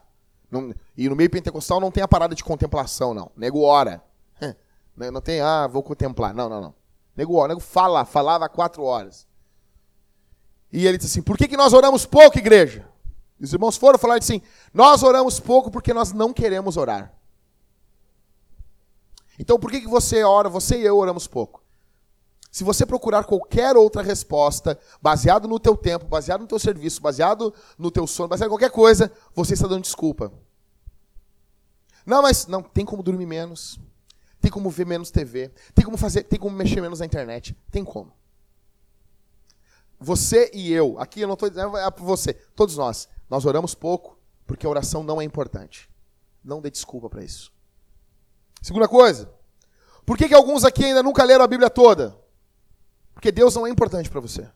Não, 0.50 0.74
e 0.96 1.10
no 1.10 1.16
meio 1.16 1.30
pentecostal 1.30 1.82
não 1.82 1.92
tem 1.92 2.02
a 2.02 2.08
parada 2.08 2.34
de 2.34 2.44
contemplação, 2.44 3.14
não. 3.14 3.30
Nego 3.36 3.64
ora. 3.64 4.02
Não 4.96 5.20
tem, 5.20 5.42
ah, 5.42 5.68
vou 5.68 5.84
contemplar. 5.84 6.34
Não, 6.34 6.48
não, 6.48 6.62
não. 6.62 6.85
Nego, 7.16 7.47
nego 7.47 7.59
fala, 7.59 8.03
falava 8.05 8.49
quatro 8.49 8.84
horas. 8.84 9.28
E 10.72 10.86
ele 10.86 10.97
disse 10.97 11.11
assim: 11.11 11.22
por 11.22 11.38
que, 11.38 11.47
que 11.47 11.55
nós 11.55 11.74
oramos 11.74 12.05
pouco, 12.05 12.38
igreja? 12.38 12.88
E 13.39 13.45
os 13.45 13.53
irmãos 13.53 13.78
foram 13.78 13.97
falar 13.97 14.18
assim: 14.18 14.41
nós 14.74 15.03
oramos 15.03 15.39
pouco 15.39 15.72
porque 15.72 15.93
nós 15.93 16.11
não 16.11 16.34
queremos 16.34 16.76
orar. 16.76 17.13
Então 19.39 19.59
por 19.59 19.72
que, 19.72 19.82
que 19.82 19.88
você 19.88 20.24
ora, 20.24 20.49
você 20.49 20.78
e 20.78 20.86
eu 20.86 20.97
oramos 20.97 21.28
pouco? 21.28 21.63
Se 22.51 22.63
você 22.63 22.86
procurar 22.86 23.26
qualquer 23.26 23.76
outra 23.76 24.01
resposta, 24.01 24.80
baseado 25.01 25.45
no 25.45 25.59
teu 25.59 25.76
tempo, 25.76 26.05
baseado 26.05 26.41
no 26.41 26.47
teu 26.47 26.57
serviço, 26.57 27.01
baseado 27.01 27.53
no 27.78 27.91
teu 27.91 28.07
sono, 28.07 28.30
baseado 28.30 28.47
em 28.47 28.53
qualquer 28.53 28.72
coisa, 28.72 29.11
você 29.34 29.53
está 29.53 29.68
dando 29.68 29.82
desculpa. 29.82 30.32
Não, 32.05 32.22
mas 32.22 32.47
não 32.47 32.61
tem 32.61 32.86
como 32.86 33.03
dormir 33.03 33.26
menos 33.26 33.78
tem 34.46 34.52
como 34.52 34.70
ver 34.70 34.86
menos 34.86 35.10
TV, 35.10 35.52
tem 35.74 35.84
como 35.84 35.98
fazer, 35.98 36.22
tem 36.22 36.38
como 36.39 36.56
mexer 36.56 36.80
menos 36.80 37.00
na 37.00 37.06
internet, 37.08 37.58
tem 37.72 37.84
como. 37.84 38.14
Você 40.00 40.52
e 40.54 40.72
eu, 40.72 41.00
aqui 41.00 41.22
eu 41.22 41.28
não 41.28 41.34
estou 41.34 41.50
dizendo 41.50 41.76
é 41.76 41.89
para 41.89 42.04
você, 42.04 42.32
todos 42.56 42.78
nós, 42.78 43.10
nós 43.28 43.43
oramos 43.43 43.74
pouco 43.74 44.20
porque 44.46 44.68
a 44.68 44.70
oração 44.70 45.02
não 45.02 45.20
é 45.20 45.24
importante. 45.24 45.89
Não 46.43 46.62
dê 46.62 46.70
desculpa 46.70 47.10
para 47.10 47.24
isso. 47.24 47.52
Segunda 48.62 48.88
coisa, 48.88 49.34
por 50.06 50.16
que, 50.16 50.28
que 50.28 50.36
alguns 50.36 50.64
aqui 50.64 50.86
ainda 50.86 51.02
nunca 51.02 51.24
leram 51.24 51.43
a 51.43 51.48
Bíblia 51.48 51.72
toda? 51.72 52.16
Porque 53.16 53.32
Deus 53.32 53.56
não 53.56 53.66
é 53.66 53.72
importante 53.72 54.12
para 54.12 54.20
você. 54.20 54.48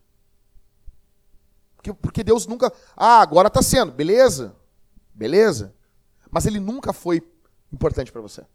Porque, 1.77 1.93
porque 1.93 2.23
Deus 2.23 2.45
nunca. 2.45 2.71
Ah, 2.95 3.21
agora 3.21 3.47
está 3.47 3.63
sendo, 3.63 3.91
beleza? 3.91 4.55
Beleza? 5.15 5.73
Mas 6.29 6.45
ele 6.45 6.59
nunca 6.59 6.93
foi 6.93 7.27
importante 7.73 8.11
para 8.11 8.21
você. 8.21 8.45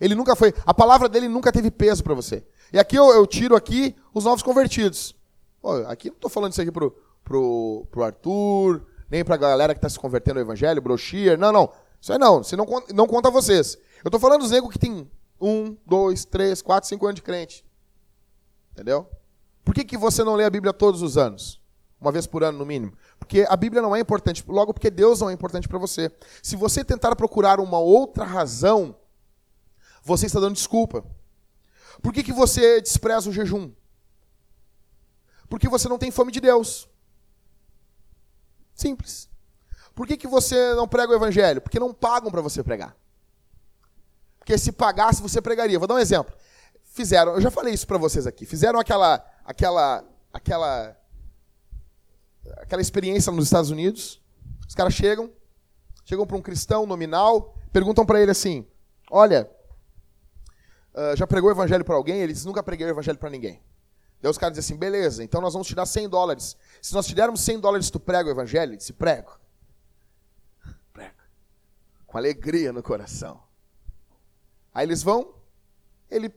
Ele 0.00 0.14
nunca 0.14 0.36
foi. 0.36 0.52
A 0.64 0.74
palavra 0.74 1.08
dele 1.08 1.28
nunca 1.28 1.50
teve 1.50 1.70
peso 1.70 2.04
para 2.04 2.14
você. 2.14 2.44
E 2.72 2.78
aqui 2.78 2.96
eu, 2.96 3.10
eu, 3.10 3.26
tiro 3.26 3.56
aqui 3.56 3.94
os 4.12 4.24
novos 4.24 4.42
convertidos. 4.42 5.14
Pô, 5.60 5.72
aqui 5.88 6.08
não 6.08 6.16
estou 6.16 6.30
falando 6.30 6.52
isso 6.52 6.60
aqui 6.60 6.70
pro, 6.70 6.94
pro, 7.24 7.86
pro 7.90 8.02
Arthur, 8.02 8.82
nem 9.10 9.24
para 9.24 9.34
a 9.34 9.38
galera 9.38 9.74
que 9.74 9.78
está 9.78 9.88
se 9.88 9.98
convertendo 9.98 10.38
ao 10.38 10.44
evangelho, 10.44 10.82
brochir. 10.82 11.38
Não, 11.38 11.52
não. 11.52 11.72
Isso 12.00 12.12
aí 12.12 12.18
não. 12.18 12.42
Você 12.42 12.56
não, 12.56 12.66
não 12.94 13.06
conta 13.06 13.30
vocês. 13.30 13.76
Eu 14.04 14.08
estou 14.08 14.20
falando 14.20 14.42
dos 14.42 14.50
negros 14.50 14.72
que 14.72 14.78
tem 14.78 15.10
um, 15.40 15.76
dois, 15.86 16.24
três, 16.24 16.60
quatro, 16.60 16.88
cinco 16.88 17.06
anos 17.06 17.16
de 17.16 17.22
crente. 17.22 17.64
Entendeu? 18.72 19.08
Por 19.64 19.74
que, 19.74 19.84
que 19.84 19.96
você 19.96 20.22
não 20.22 20.34
lê 20.34 20.44
a 20.44 20.50
Bíblia 20.50 20.72
todos 20.72 21.02
os 21.02 21.16
anos? 21.16 21.60
Uma 22.00 22.12
vez 22.12 22.26
por 22.26 22.44
ano, 22.44 22.58
no 22.58 22.66
mínimo. 22.66 22.92
Porque 23.18 23.46
a 23.48 23.56
Bíblia 23.56 23.80
não 23.80 23.96
é 23.96 24.00
importante. 24.00 24.44
Logo, 24.46 24.74
porque 24.74 24.90
Deus 24.90 25.20
não 25.20 25.30
é 25.30 25.32
importante 25.32 25.66
para 25.66 25.78
você. 25.78 26.12
Se 26.42 26.54
você 26.54 26.84
tentar 26.84 27.16
procurar 27.16 27.58
uma 27.58 27.78
outra 27.78 28.24
razão 28.24 28.94
você 30.06 30.26
está 30.26 30.38
dando 30.38 30.54
desculpa. 30.54 31.04
Por 32.00 32.12
que, 32.12 32.22
que 32.22 32.32
você 32.32 32.80
despreza 32.80 33.28
o 33.28 33.32
jejum? 33.32 33.72
Porque 35.48 35.68
você 35.68 35.88
não 35.88 35.98
tem 35.98 36.12
fome 36.12 36.30
de 36.30 36.40
Deus. 36.40 36.88
Simples. 38.72 39.28
Por 39.96 40.06
que, 40.06 40.16
que 40.16 40.28
você 40.28 40.74
não 40.74 40.86
prega 40.86 41.12
o 41.12 41.16
evangelho? 41.16 41.60
Porque 41.60 41.80
não 41.80 41.92
pagam 41.92 42.30
para 42.30 42.40
você 42.40 42.62
pregar. 42.62 42.96
Porque 44.38 44.56
se 44.56 44.70
pagasse, 44.70 45.20
você 45.20 45.42
pregaria. 45.42 45.78
Vou 45.78 45.88
dar 45.88 45.94
um 45.94 45.98
exemplo. 45.98 46.32
Fizeram, 46.84 47.34
eu 47.34 47.40
já 47.40 47.50
falei 47.50 47.74
isso 47.74 47.86
para 47.86 47.98
vocês 47.98 48.28
aqui. 48.28 48.46
Fizeram 48.46 48.78
aquela 48.78 49.24
aquela 49.44 50.04
aquela 50.32 50.96
aquela 52.58 52.80
experiência 52.80 53.32
nos 53.32 53.46
Estados 53.46 53.70
Unidos. 53.70 54.22
Os 54.68 54.74
caras 54.74 54.94
chegam, 54.94 55.32
chegam 56.04 56.26
para 56.26 56.36
um 56.36 56.42
cristão 56.42 56.86
nominal, 56.86 57.56
perguntam 57.72 58.06
para 58.06 58.20
ele 58.20 58.30
assim: 58.30 58.66
"Olha, 59.10 59.50
uh, 60.96 61.16
já 61.16 61.26
pregou 61.26 61.50
o 61.50 61.52
evangelho 61.52 61.84
para 61.84 61.94
alguém? 61.94 62.20
Ele 62.20 62.32
diz, 62.32 62.44
nunca 62.44 62.62
preguei 62.62 62.86
o 62.86 62.90
evangelho 62.90 63.18
para 63.18 63.30
ninguém. 63.30 63.62
Daí 64.20 64.30
os 64.30 64.38
caras 64.38 64.56
dizem 64.56 64.74
assim, 64.74 64.78
beleza, 64.78 65.22
então 65.22 65.40
nós 65.40 65.52
vamos 65.52 65.68
te 65.68 65.74
dar 65.74 65.86
100 65.86 66.08
dólares. 66.08 66.56
Se 66.80 66.94
nós 66.94 67.06
te 67.06 67.14
dermos 67.14 67.40
100 67.42 67.60
dólares, 67.60 67.90
tu 67.90 68.00
prega 68.00 68.28
o 68.28 68.32
evangelho? 68.32 68.70
Ele 68.70 68.76
disse, 68.78 68.92
prego. 68.92 69.38
Prego. 70.92 71.14
Com 72.06 72.16
alegria 72.16 72.72
no 72.72 72.82
coração. 72.82 73.42
Aí 74.72 74.86
eles 74.86 75.02
vão, 75.02 75.34
ele 76.10 76.32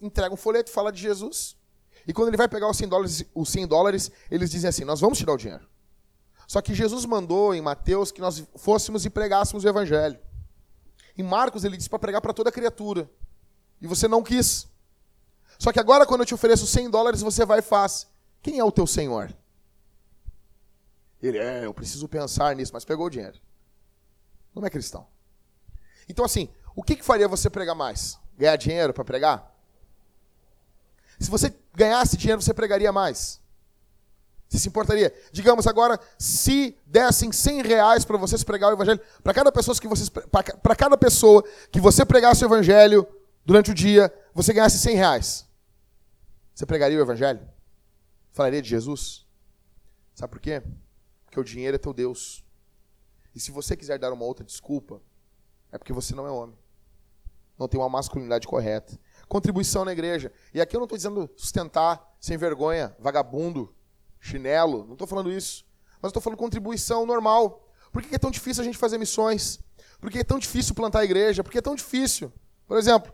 entrega 0.00 0.32
um 0.32 0.36
folheto, 0.36 0.70
fala 0.70 0.90
de 0.90 1.00
Jesus. 1.00 1.56
E 2.06 2.12
quando 2.12 2.28
ele 2.28 2.36
vai 2.36 2.48
pegar 2.48 2.68
os 2.68 2.76
100 2.76 2.88
dólares, 2.88 3.24
os 3.34 3.48
100 3.50 3.66
dólares 3.66 4.10
eles 4.30 4.50
dizem 4.50 4.68
assim, 4.68 4.84
nós 4.84 5.00
vamos 5.00 5.18
te 5.18 5.26
dar 5.26 5.34
o 5.34 5.36
dinheiro. 5.36 5.68
Só 6.46 6.60
que 6.60 6.74
Jesus 6.74 7.04
mandou 7.04 7.54
em 7.54 7.60
Mateus 7.60 8.10
que 8.10 8.20
nós 8.20 8.42
fôssemos 8.56 9.04
e 9.04 9.10
pregássemos 9.10 9.62
o 9.62 9.68
evangelho. 9.68 10.18
Em 11.16 11.22
Marcos 11.22 11.64
ele 11.64 11.76
disse 11.76 11.88
para 11.88 11.98
pregar 11.98 12.20
para 12.20 12.32
toda 12.32 12.50
criatura. 12.50 13.08
E 13.80 13.86
você 13.86 14.06
não 14.06 14.22
quis. 14.22 14.68
Só 15.58 15.72
que 15.72 15.80
agora, 15.80 16.06
quando 16.06 16.20
eu 16.20 16.26
te 16.26 16.34
ofereço 16.34 16.66
100 16.66 16.90
dólares, 16.90 17.20
você 17.20 17.44
vai 17.44 17.58
e 17.58 17.62
faz. 17.62 18.06
Quem 18.42 18.58
é 18.58 18.64
o 18.64 18.72
teu 18.72 18.86
senhor? 18.86 19.34
Ele 21.22 21.38
é, 21.38 21.66
eu 21.66 21.74
preciso 21.74 22.08
pensar 22.08 22.54
nisso, 22.56 22.72
mas 22.72 22.84
pegou 22.84 23.06
o 23.06 23.10
dinheiro. 23.10 23.38
Não 24.54 24.64
é 24.64 24.70
cristão. 24.70 25.06
Então, 26.08 26.24
assim, 26.24 26.48
o 26.74 26.82
que, 26.82 26.96
que 26.96 27.04
faria 27.04 27.28
você 27.28 27.50
pregar 27.50 27.74
mais? 27.74 28.18
Ganhar 28.38 28.56
dinheiro 28.56 28.94
para 28.94 29.04
pregar? 29.04 29.54
Se 31.18 31.30
você 31.30 31.54
ganhasse 31.74 32.16
dinheiro, 32.16 32.40
você 32.40 32.54
pregaria 32.54 32.90
mais. 32.90 33.38
Você 34.48 34.58
se 34.58 34.68
importaria? 34.68 35.14
Digamos 35.30 35.66
agora, 35.66 36.00
se 36.18 36.76
dessem 36.86 37.30
100 37.30 37.62
reais 37.62 38.04
para 38.04 38.16
vocês 38.16 38.42
pregar 38.42 38.70
o 38.70 38.72
evangelho, 38.74 39.00
para 39.22 39.34
cada 39.34 39.52
pessoa 39.52 39.78
que 39.78 39.86
vocês, 39.86 40.08
para 40.08 40.74
cada 40.74 40.96
pessoa 40.96 41.44
que 41.70 41.80
você 41.80 42.04
pregasse 42.04 42.42
o 42.44 42.48
evangelho 42.48 43.06
durante 43.44 43.70
o 43.70 43.74
dia, 43.74 44.12
você 44.34 44.52
ganhasse 44.52 44.78
100 44.78 44.96
reais, 44.96 45.48
você 46.54 46.66
pregaria 46.66 46.98
o 46.98 47.00
evangelho? 47.00 47.40
Falaria 48.32 48.60
de 48.60 48.68
Jesus? 48.68 49.26
Sabe 50.14 50.30
por 50.32 50.40
quê? 50.40 50.62
Porque 51.24 51.40
o 51.40 51.44
dinheiro 51.44 51.74
é 51.74 51.78
teu 51.78 51.92
Deus. 51.92 52.44
E 53.34 53.40
se 53.40 53.50
você 53.50 53.76
quiser 53.76 53.98
dar 53.98 54.12
uma 54.12 54.24
outra 54.24 54.44
desculpa, 54.44 55.00
é 55.72 55.78
porque 55.78 55.92
você 55.92 56.14
não 56.14 56.26
é 56.26 56.30
homem. 56.30 56.58
Não 57.58 57.68
tem 57.68 57.80
uma 57.80 57.88
masculinidade 57.88 58.46
correta. 58.46 58.98
Contribuição 59.28 59.84
na 59.84 59.92
igreja. 59.92 60.32
E 60.52 60.60
aqui 60.60 60.74
eu 60.74 60.80
não 60.80 60.86
estou 60.86 60.96
dizendo 60.96 61.30
sustentar 61.36 62.16
sem 62.18 62.36
vergonha, 62.36 62.96
vagabundo, 62.98 63.74
chinelo. 64.18 64.84
Não 64.84 64.94
estou 64.94 65.06
falando 65.06 65.30
isso. 65.30 65.64
Mas 66.02 66.10
estou 66.10 66.22
falando 66.22 66.38
contribuição 66.38 67.06
normal. 67.06 67.68
Por 67.92 68.02
que 68.02 68.14
é 68.14 68.18
tão 68.18 68.30
difícil 68.30 68.62
a 68.62 68.64
gente 68.64 68.78
fazer 68.78 68.98
missões? 68.98 69.60
Por 70.00 70.10
que 70.10 70.18
é 70.18 70.24
tão 70.24 70.38
difícil 70.38 70.74
plantar 70.74 71.00
a 71.00 71.04
igreja? 71.04 71.44
Por 71.44 71.52
que 71.52 71.58
é 71.58 71.62
tão 71.62 71.74
difícil? 71.74 72.32
Por 72.66 72.76
exemplo, 72.78 73.12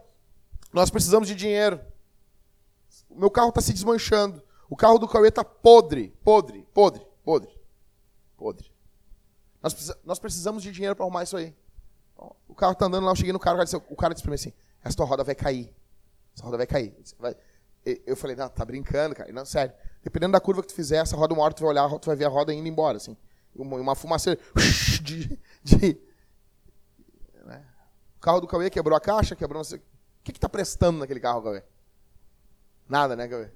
nós 0.72 0.90
precisamos 0.90 1.28
de 1.28 1.34
dinheiro. 1.34 1.80
O 3.08 3.18
meu 3.18 3.30
carro 3.30 3.48
está 3.48 3.60
se 3.60 3.72
desmanchando. 3.72 4.42
O 4.68 4.76
carro 4.76 4.98
do 4.98 5.08
Cauê 5.08 5.30
tá 5.30 5.44
podre, 5.44 6.14
podre, 6.24 6.66
podre, 6.74 7.06
podre, 7.24 7.60
podre. 8.36 8.72
Nós, 9.62 9.72
precisa, 9.72 9.98
nós 10.04 10.18
precisamos 10.18 10.62
de 10.62 10.72
dinheiro 10.72 10.94
para 10.94 11.04
arrumar 11.04 11.22
isso 11.22 11.36
aí. 11.36 11.54
O 12.48 12.54
carro 12.54 12.74
tá 12.74 12.86
andando 12.86 13.04
lá, 13.04 13.12
eu 13.12 13.16
cheguei 13.16 13.32
no 13.32 13.38
carro, 13.38 13.58
o 13.90 13.96
cara 13.96 14.14
disse 14.14 14.22
para 14.22 14.30
mim 14.30 14.36
assim, 14.36 14.52
essa 14.82 14.96
tua 14.96 15.06
roda 15.06 15.22
vai 15.22 15.34
cair. 15.34 15.74
Essa 16.34 16.44
roda 16.44 16.56
vai 16.56 16.66
cair. 16.66 16.96
Eu 18.04 18.16
falei, 18.16 18.34
não, 18.34 18.48
tá 18.48 18.64
brincando, 18.64 19.14
cara. 19.14 19.32
Não, 19.32 19.44
sério. 19.44 19.72
Dependendo 20.02 20.32
da 20.32 20.40
curva 20.40 20.62
que 20.62 20.68
tu 20.68 20.74
fizer, 20.74 20.96
essa 20.96 21.16
roda 21.16 21.34
uma 21.34 21.42
hora 21.42 21.54
tu 21.54 21.62
vai 21.62 21.70
olhar, 21.70 21.88
tu 21.98 22.06
vai 22.06 22.16
ver 22.16 22.24
a 22.24 22.28
roda 22.28 22.52
indo 22.52 22.66
embora, 22.66 22.96
assim. 22.96 23.16
Uma, 23.54 23.76
uma 23.76 23.94
fumaça 23.94 24.36
de... 25.02 25.38
de 25.62 26.00
né? 27.44 27.64
O 28.16 28.20
carro 28.20 28.40
do 28.40 28.46
Cauê 28.46 28.68
quebrou 28.70 28.96
a 28.96 29.00
caixa, 29.00 29.36
quebrou... 29.36 29.58
Não 29.58 29.64
sei, 29.64 29.80
que 30.26 30.32
que 30.32 30.40
tá 30.40 30.48
prestando 30.48 30.98
naquele 30.98 31.20
carro, 31.20 31.40
Cauê? 31.40 31.62
Nada, 32.88 33.14
né, 33.14 33.28
Cauê? 33.28 33.48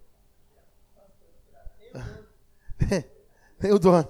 Nem 3.59 3.73
o 3.73 3.79
dono. 3.79 4.09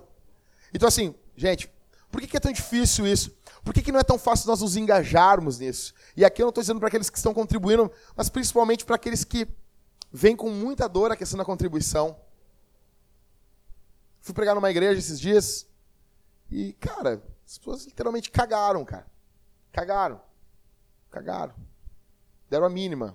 Então, 0.73 0.87
assim, 0.87 1.15
gente, 1.35 1.73
por 2.11 2.21
que, 2.21 2.37
é 2.37 2.41
tão 2.41 2.53
difícil 2.53 3.07
isso? 3.07 3.35
Por 3.65 3.73
que 3.73 3.91
não 3.91 3.99
é 3.99 4.05
tão 4.05 4.19
fácil 4.19 4.47
nós 4.47 4.61
nos 4.61 4.77
engajarmos 4.77 5.59
nisso? 5.59 5.95
E 6.15 6.23
aqui 6.23 6.43
eu 6.43 6.45
não 6.45 6.51
estou 6.51 6.63
dizendo 6.63 6.79
para 6.79 6.89
aqueles 6.89 7.09
que 7.09 7.17
estão 7.17 7.33
contribuindo, 7.33 7.91
mas 8.15 8.29
principalmente 8.29 8.85
para 8.85 8.97
aqueles 8.97 9.25
que 9.25 9.49
vêm 10.13 10.37
com 10.37 10.51
muita 10.51 10.87
dor 10.87 11.11
a 11.11 11.17
questão 11.17 11.39
da 11.39 11.45
contribuição. 11.45 12.21
Fui 14.21 14.35
pregar 14.35 14.55
numa 14.55 14.71
igreja 14.71 14.99
esses 14.99 15.19
dias 15.19 15.67
e, 16.51 16.75
cara, 16.75 17.23
as 17.47 17.57
pessoas 17.57 17.87
literalmente 17.87 18.31
cagaram, 18.31 18.85
cara. 18.85 19.07
Cagaram. 19.73 20.21
Cagaram. 21.11 21.70
Deram 22.51 22.67
a 22.67 22.71
mínima. 22.71 23.15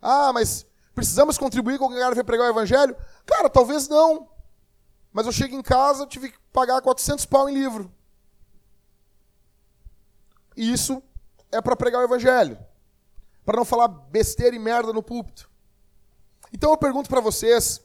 Ah, 0.00 0.32
mas 0.32 0.66
precisamos 0.94 1.36
contribuir 1.36 1.78
com 1.78 1.84
o 1.84 1.94
cara 1.94 2.14
que 2.14 2.24
pregar 2.24 2.46
o 2.46 2.50
evangelho? 2.50 2.96
Cara, 3.26 3.50
talvez 3.50 3.86
não. 3.88 4.30
Mas 5.12 5.26
eu 5.26 5.32
chego 5.32 5.54
em 5.54 5.62
casa, 5.62 6.06
tive 6.06 6.30
que 6.32 6.38
pagar 6.52 6.80
400 6.80 7.26
pau 7.26 7.48
em 7.48 7.54
livro. 7.54 7.92
E 10.56 10.72
isso 10.72 11.02
é 11.52 11.60
para 11.60 11.76
pregar 11.76 12.00
o 12.00 12.04
evangelho. 12.04 12.58
Para 13.44 13.58
não 13.58 13.64
falar 13.64 13.88
besteira 13.88 14.56
e 14.56 14.58
merda 14.58 14.92
no 14.92 15.02
púlpito. 15.02 15.50
Então 16.52 16.70
eu 16.70 16.78
pergunto 16.78 17.10
para 17.10 17.20
vocês, 17.20 17.82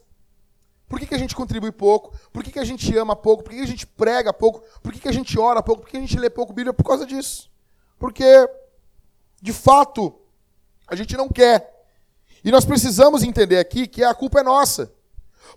por 0.88 0.98
que, 0.98 1.06
que 1.06 1.14
a 1.14 1.18
gente 1.18 1.36
contribui 1.36 1.72
pouco? 1.72 2.16
Por 2.32 2.42
que, 2.42 2.52
que 2.52 2.58
a 2.58 2.64
gente 2.64 2.96
ama 2.96 3.14
pouco? 3.14 3.42
Por 3.42 3.50
que, 3.50 3.56
que 3.56 3.64
a 3.64 3.66
gente 3.66 3.86
prega 3.86 4.32
pouco? 4.32 4.62
Por 4.80 4.92
que, 4.92 5.00
que 5.00 5.08
a 5.08 5.12
gente 5.12 5.38
ora 5.38 5.62
pouco? 5.62 5.82
Por 5.82 5.90
que 5.90 5.96
a 5.98 6.00
gente 6.00 6.18
lê 6.18 6.30
pouco 6.30 6.52
Bíblia? 6.54 6.72
Por 6.72 6.84
causa 6.84 7.04
disso. 7.04 7.50
Porque, 7.98 8.24
de 9.40 9.52
fato, 9.52 10.21
a 10.92 10.94
gente 10.94 11.16
não 11.16 11.26
quer. 11.26 11.86
E 12.44 12.50
nós 12.50 12.66
precisamos 12.66 13.22
entender 13.22 13.58
aqui 13.58 13.86
que 13.86 14.04
a 14.04 14.14
culpa 14.14 14.40
é 14.40 14.42
nossa. 14.42 14.92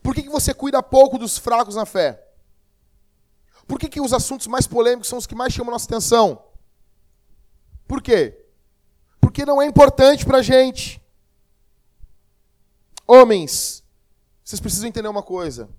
Por 0.02 0.16
que, 0.16 0.24
que 0.24 0.30
você 0.30 0.54
cuida 0.54 0.82
pouco 0.82 1.18
dos 1.18 1.38
fracos 1.38 1.76
na 1.76 1.86
fé? 1.86 2.26
Por 3.68 3.78
que, 3.78 3.90
que 3.90 4.00
os 4.00 4.14
assuntos 4.14 4.48
mais 4.48 4.66
polêmicos 4.66 5.10
são 5.10 5.18
os 5.18 5.28
que 5.28 5.36
mais 5.36 5.52
chamam 5.52 5.74
nossa 5.74 5.86
atenção? 5.88 6.42
Por 7.86 8.02
quê? 8.02 8.46
Porque 9.20 9.46
não 9.46 9.62
é 9.62 9.66
importante 9.66 10.26
para 10.26 10.38
a 10.38 10.42
gente. 10.42 11.04
Homens, 13.06 13.84
vocês 14.42 14.62
precisam 14.62 14.88
entender 14.88 15.10
uma 15.10 15.24
coisa. 15.24 15.70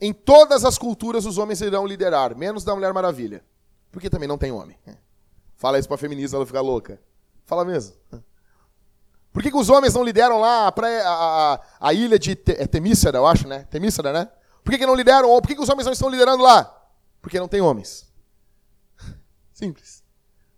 Em 0.00 0.14
todas 0.14 0.64
as 0.64 0.78
culturas 0.78 1.26
os 1.26 1.36
homens 1.36 1.60
irão 1.60 1.86
liderar, 1.86 2.34
menos 2.34 2.64
da 2.64 2.74
Mulher 2.74 2.94
Maravilha. 2.94 3.44
Porque 3.90 4.08
também 4.08 4.26
não 4.26 4.38
tem 4.38 4.52
homem. 4.52 4.78
Fala 5.54 5.78
isso 5.78 5.86
pra 5.86 5.98
feminista, 5.98 6.34
ela 6.34 6.46
fica 6.46 6.62
louca. 6.62 6.98
Fala 7.44 7.62
mesmo. 7.62 7.94
Por 9.32 9.42
que, 9.42 9.50
que 9.50 9.56
os 9.56 9.70
homens 9.70 9.94
não 9.94 10.04
lideram 10.04 10.38
lá 10.38 10.68
a, 10.68 10.68
a, 10.68 11.54
a, 11.54 11.60
a 11.80 11.92
ilha 11.94 12.18
de 12.18 12.34
Te, 12.34 12.52
é 12.52 12.66
Temícera, 12.66 13.18
eu 13.18 13.26
acho, 13.26 13.48
né? 13.48 13.66
Temícera, 13.70 14.12
né? 14.12 14.28
Por 14.62 14.70
que, 14.70 14.78
que 14.78 14.86
não 14.86 14.94
lideram? 14.94 15.30
Ou 15.30 15.40
por 15.40 15.48
que, 15.48 15.54
que 15.54 15.62
os 15.62 15.68
homens 15.68 15.86
não 15.86 15.92
estão 15.92 16.08
liderando 16.08 16.42
lá? 16.42 16.70
Porque 17.20 17.40
não 17.40 17.48
tem 17.48 17.60
homens. 17.60 18.06
Simples. 19.52 20.02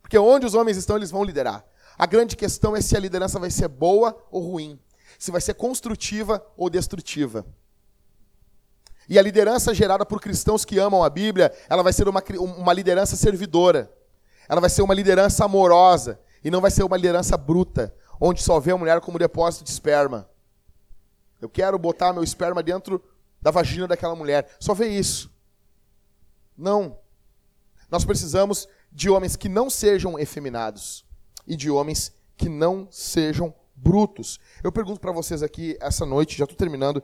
Porque 0.02 0.18
onde 0.18 0.44
os 0.44 0.54
homens 0.54 0.76
estão, 0.76 0.96
eles 0.96 1.10
vão 1.10 1.22
liderar. 1.22 1.64
A 1.96 2.06
grande 2.06 2.36
questão 2.36 2.74
é 2.74 2.80
se 2.80 2.96
a 2.96 3.00
liderança 3.00 3.38
vai 3.38 3.50
ser 3.50 3.68
boa 3.68 4.16
ou 4.30 4.42
ruim, 4.42 4.78
se 5.18 5.30
vai 5.30 5.40
ser 5.40 5.54
construtiva 5.54 6.44
ou 6.56 6.68
destrutiva. 6.68 7.46
E 9.08 9.18
a 9.18 9.22
liderança 9.22 9.72
gerada 9.72 10.04
por 10.04 10.20
cristãos 10.20 10.64
que 10.64 10.78
amam 10.78 11.04
a 11.04 11.10
Bíblia, 11.10 11.52
ela 11.68 11.82
vai 11.82 11.92
ser 11.92 12.08
uma, 12.08 12.22
uma 12.38 12.72
liderança 12.72 13.14
servidora. 13.14 13.92
Ela 14.48 14.60
vai 14.60 14.70
ser 14.70 14.82
uma 14.82 14.94
liderança 14.94 15.44
amorosa 15.44 16.18
e 16.42 16.50
não 16.50 16.60
vai 16.60 16.70
ser 16.70 16.82
uma 16.82 16.96
liderança 16.96 17.36
bruta, 17.36 17.94
onde 18.20 18.42
só 18.42 18.58
vê 18.60 18.72
a 18.72 18.76
mulher 18.76 19.00
como 19.00 19.18
depósito 19.18 19.64
de 19.64 19.70
esperma. 19.70 20.28
Eu 21.40 21.48
quero 21.48 21.78
botar 21.78 22.12
meu 22.12 22.22
esperma 22.22 22.62
dentro 22.62 23.02
da 23.40 23.50
vagina 23.50 23.86
daquela 23.86 24.14
mulher. 24.14 24.56
Só 24.58 24.72
vê 24.72 24.88
isso. 24.88 25.30
Não. 26.56 26.98
Nós 27.90 28.04
precisamos 28.04 28.66
de 28.90 29.10
homens 29.10 29.36
que 29.36 29.48
não 29.48 29.68
sejam 29.68 30.18
efeminados 30.18 31.04
e 31.46 31.56
de 31.56 31.70
homens 31.70 32.12
que 32.36 32.48
não 32.48 32.88
sejam 32.90 33.54
brutos. 33.74 34.40
Eu 34.62 34.72
pergunto 34.72 35.00
para 35.00 35.12
vocês 35.12 35.42
aqui 35.42 35.76
essa 35.80 36.06
noite, 36.06 36.38
já 36.38 36.44
estou 36.44 36.56
terminando, 36.56 37.02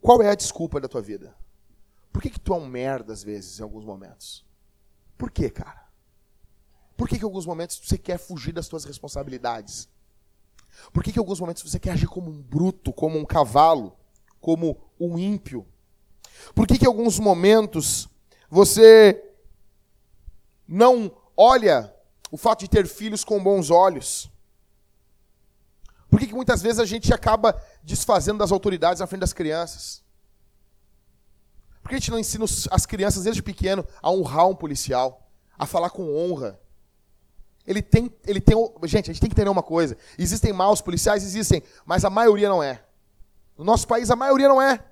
qual 0.00 0.22
é 0.22 0.30
a 0.30 0.34
desculpa 0.34 0.80
da 0.80 0.88
tua 0.88 1.02
vida? 1.02 1.34
Por 2.12 2.22
que, 2.22 2.30
que 2.30 2.38
tu 2.38 2.52
é 2.52 2.56
um 2.56 2.66
merda 2.66 3.12
às 3.12 3.22
vezes, 3.24 3.58
em 3.58 3.62
alguns 3.62 3.84
momentos? 3.84 4.44
Por 5.18 5.30
que, 5.30 5.50
cara? 5.50 5.84
Por 6.96 7.08
que, 7.08 7.16
que 7.16 7.22
em 7.22 7.26
alguns 7.26 7.46
momentos 7.46 7.80
você 7.82 7.98
quer 7.98 8.18
fugir 8.18 8.52
das 8.52 8.68
tuas 8.68 8.84
responsabilidades? 8.84 9.88
Por 10.92 11.02
que, 11.02 11.12
que 11.12 11.18
em 11.18 11.22
alguns 11.22 11.40
momentos 11.40 11.62
você 11.62 11.78
quer 11.78 11.92
agir 11.92 12.06
como 12.06 12.30
um 12.30 12.42
bruto, 12.42 12.92
como 12.92 13.18
um 13.18 13.24
cavalo, 13.24 13.96
como 14.40 14.80
um 14.98 15.18
ímpio? 15.18 15.66
Por 16.54 16.66
que, 16.66 16.78
que 16.78 16.84
em 16.84 16.88
alguns 16.88 17.18
momentos 17.18 18.08
você 18.50 19.22
não 20.66 21.14
olha 21.36 21.94
o 22.30 22.36
fato 22.36 22.60
de 22.60 22.68
ter 22.68 22.86
filhos 22.86 23.24
com 23.24 23.42
bons 23.42 23.70
olhos? 23.70 24.30
Por 26.08 26.20
que, 26.20 26.28
que 26.28 26.34
muitas 26.34 26.62
vezes 26.62 26.78
a 26.78 26.84
gente 26.84 27.12
acaba 27.12 27.60
desfazendo 27.82 28.38
das 28.38 28.52
autoridades 28.52 29.00
na 29.00 29.06
frente 29.06 29.22
das 29.22 29.32
crianças? 29.32 30.04
Por 31.82 31.88
que 31.88 31.96
a 31.96 31.98
gente 31.98 32.10
não 32.10 32.18
ensina 32.18 32.44
as 32.70 32.86
crianças 32.86 33.24
desde 33.24 33.42
pequeno 33.42 33.86
a 34.00 34.10
honrar 34.10 34.48
um 34.48 34.54
policial, 34.54 35.28
a 35.58 35.66
falar 35.66 35.90
com 35.90 36.16
honra? 36.16 36.58
Ele 37.66 37.80
tem, 37.80 38.12
ele 38.26 38.40
tem. 38.40 38.56
Gente, 38.84 39.10
a 39.10 39.12
gente 39.12 39.20
tem 39.20 39.30
que 39.30 39.34
entender 39.34 39.48
uma 39.48 39.62
coisa: 39.62 39.96
existem 40.18 40.52
maus 40.52 40.80
policiais, 40.80 41.24
existem, 41.24 41.62
mas 41.84 42.04
a 42.04 42.10
maioria 42.10 42.48
não 42.48 42.62
é. 42.62 42.84
No 43.56 43.64
nosso 43.64 43.86
país, 43.86 44.10
a 44.10 44.16
maioria 44.16 44.48
não 44.48 44.60
é. 44.60 44.84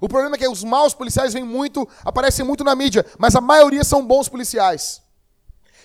O 0.00 0.08
problema 0.08 0.36
é 0.36 0.38
que 0.38 0.48
os 0.48 0.64
maus 0.64 0.92
policiais 0.92 1.32
vêm 1.32 1.44
muito, 1.44 1.88
aparecem 2.04 2.44
muito 2.44 2.62
na 2.62 2.74
mídia, 2.74 3.04
mas 3.18 3.34
a 3.34 3.40
maioria 3.40 3.84
são 3.84 4.06
bons 4.06 4.28
policiais. 4.28 5.02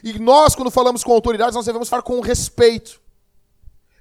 E 0.03 0.17
nós, 0.19 0.55
quando 0.55 0.71
falamos 0.71 1.03
com 1.03 1.11
autoridades, 1.11 1.55
nós 1.55 1.65
devemos 1.65 1.87
falar 1.87 2.01
com 2.01 2.19
respeito. 2.19 2.99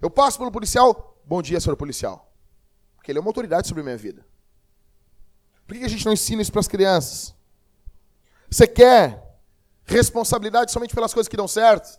Eu 0.00 0.10
passo 0.10 0.38
pelo 0.38 0.50
policial, 0.50 1.16
bom 1.24 1.42
dia, 1.42 1.60
senhor 1.60 1.76
policial. 1.76 2.32
Porque 2.96 3.12
ele 3.12 3.18
é 3.18 3.20
uma 3.20 3.28
autoridade 3.28 3.68
sobre 3.68 3.82
a 3.82 3.84
minha 3.84 3.96
vida. 3.96 4.24
Por 5.66 5.76
que 5.76 5.84
a 5.84 5.88
gente 5.88 6.04
não 6.04 6.12
ensina 6.12 6.42
isso 6.42 6.50
para 6.50 6.60
as 6.60 6.68
crianças? 6.68 7.34
Você 8.50 8.66
quer 8.66 9.29
responsabilidade 9.84 10.72
somente 10.72 10.94
pelas 10.94 11.12
coisas 11.12 11.28
que 11.28 11.36
dão 11.36 11.48
certo? 11.48 11.98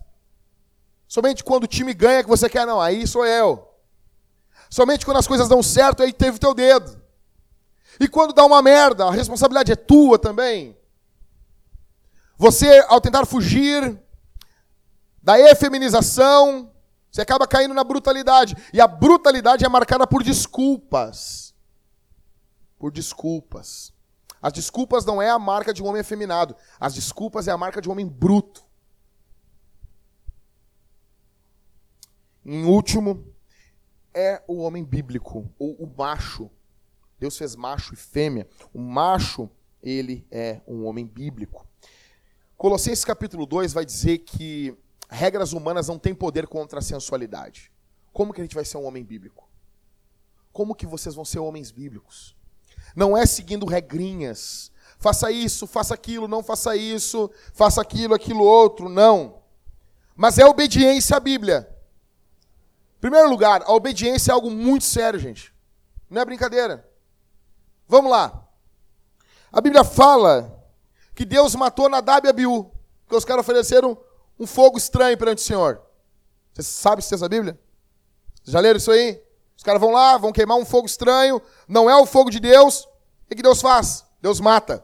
Somente 1.07 1.43
quando 1.43 1.65
o 1.65 1.67
time 1.67 1.93
ganha 1.93 2.23
que 2.23 2.29
você 2.29 2.49
quer? 2.49 2.65
Não, 2.65 2.79
aí 2.79 3.05
sou 3.05 3.25
eu. 3.25 3.67
Somente 4.69 5.05
quando 5.05 5.17
as 5.17 5.27
coisas 5.27 5.49
dão 5.49 5.61
certo, 5.61 6.01
aí 6.01 6.13
teve 6.13 6.39
teu 6.39 6.53
dedo. 6.53 7.01
E 7.99 8.07
quando 8.07 8.33
dá 8.33 8.45
uma 8.45 8.61
merda, 8.61 9.05
a 9.05 9.11
responsabilidade 9.11 9.71
é 9.71 9.75
tua 9.75 10.17
também. 10.17 10.77
Você, 12.37 12.83
ao 12.87 13.01
tentar 13.01 13.25
fugir 13.25 14.01
da 15.21 15.39
efeminização, 15.39 16.71
você 17.11 17.21
acaba 17.21 17.45
caindo 17.45 17.73
na 17.73 17.83
brutalidade. 17.83 18.55
E 18.73 18.79
a 18.79 18.87
brutalidade 18.87 19.65
é 19.65 19.69
marcada 19.69 20.07
por 20.07 20.23
desculpas. 20.23 21.53
Por 22.79 22.91
desculpas. 22.91 23.93
As 24.41 24.53
desculpas 24.53 25.05
não 25.05 25.21
é 25.21 25.29
a 25.29 25.37
marca 25.37 25.73
de 25.73 25.83
um 25.83 25.87
homem 25.87 26.01
efeminado. 26.01 26.55
As 26.79 26.93
desculpas 26.93 27.47
é 27.47 27.51
a 27.51 27.57
marca 27.57 27.81
de 27.81 27.87
um 27.87 27.91
homem 27.91 28.07
bruto. 28.07 28.63
Em 32.43 32.65
último, 32.65 33.25
é 34.13 34.43
o 34.47 34.57
homem 34.57 34.83
bíblico, 34.83 35.49
ou 35.59 35.73
o 35.75 35.93
macho 35.95 36.49
Deus 37.21 37.37
fez 37.37 37.55
macho 37.55 37.93
e 37.93 37.97
fêmea. 37.97 38.47
O 38.73 38.79
macho, 38.79 39.47
ele 39.79 40.25
é 40.31 40.59
um 40.67 40.85
homem 40.85 41.05
bíblico. 41.05 41.67
Colossenses 42.57 43.05
capítulo 43.05 43.45
2 43.45 43.73
vai 43.73 43.85
dizer 43.85 44.17
que 44.19 44.75
regras 45.07 45.53
humanas 45.53 45.87
não 45.87 45.99
têm 45.99 46.15
poder 46.15 46.47
contra 46.47 46.79
a 46.79 46.81
sensualidade. 46.81 47.71
Como 48.11 48.33
que 48.33 48.41
a 48.41 48.43
gente 48.43 48.55
vai 48.55 48.65
ser 48.65 48.77
um 48.77 48.85
homem 48.85 49.03
bíblico? 49.03 49.47
Como 50.51 50.73
que 50.73 50.87
vocês 50.87 51.13
vão 51.13 51.23
ser 51.23 51.37
homens 51.37 51.69
bíblicos? 51.69 52.35
Não 52.95 53.15
é 53.15 53.25
seguindo 53.25 53.65
regrinhas. 53.65 54.71
Faça 54.97 55.31
isso, 55.31 55.65
faça 55.65 55.93
aquilo, 55.93 56.27
não 56.27 56.43
faça 56.43 56.75
isso, 56.75 57.29
faça 57.53 57.81
aquilo, 57.81 58.13
aquilo 58.13 58.43
outro, 58.43 58.87
não. 58.87 59.41
Mas 60.15 60.37
é 60.37 60.45
obediência 60.45 61.17
à 61.17 61.19
Bíblia. 61.19 61.67
Em 62.97 63.01
primeiro 63.01 63.29
lugar, 63.29 63.63
a 63.65 63.73
obediência 63.73 64.31
é 64.31 64.33
algo 64.33 64.51
muito 64.51 64.83
sério, 64.83 65.19
gente. 65.19 65.51
Não 66.09 66.21
é 66.21 66.25
brincadeira. 66.25 66.87
Vamos 67.87 68.11
lá. 68.11 68.47
A 69.51 69.59
Bíblia 69.59 69.83
fala 69.83 70.63
que 71.15 71.25
Deus 71.25 71.55
matou 71.55 71.89
Nadab 71.89 72.27
e 72.27 72.29
Abiú, 72.29 72.71
porque 73.03 73.15
os 73.15 73.25
caras 73.25 73.43
ofereceram 73.43 73.97
um 74.39 74.45
fogo 74.45 74.77
estranho 74.77 75.17
perante 75.17 75.39
o 75.39 75.45
Senhor. 75.45 75.81
Você 76.53 76.63
sabe 76.63 77.01
se 77.01 77.13
essa 77.15 77.27
Bíblia? 77.27 77.59
Já 78.43 78.59
leram 78.59 78.77
isso 78.77 78.91
aí? 78.91 79.21
Os 79.61 79.63
caras 79.63 79.79
vão 79.79 79.91
lá, 79.91 80.17
vão 80.17 80.31
queimar 80.31 80.57
um 80.57 80.65
fogo 80.65 80.87
estranho, 80.87 81.39
não 81.67 81.87
é 81.87 81.95
o 81.95 82.07
fogo 82.07 82.31
de 82.31 82.39
Deus. 82.39 82.85
O 83.29 83.35
que 83.35 83.43
Deus 83.43 83.61
faz? 83.61 84.03
Deus 84.19 84.39
mata. 84.39 84.83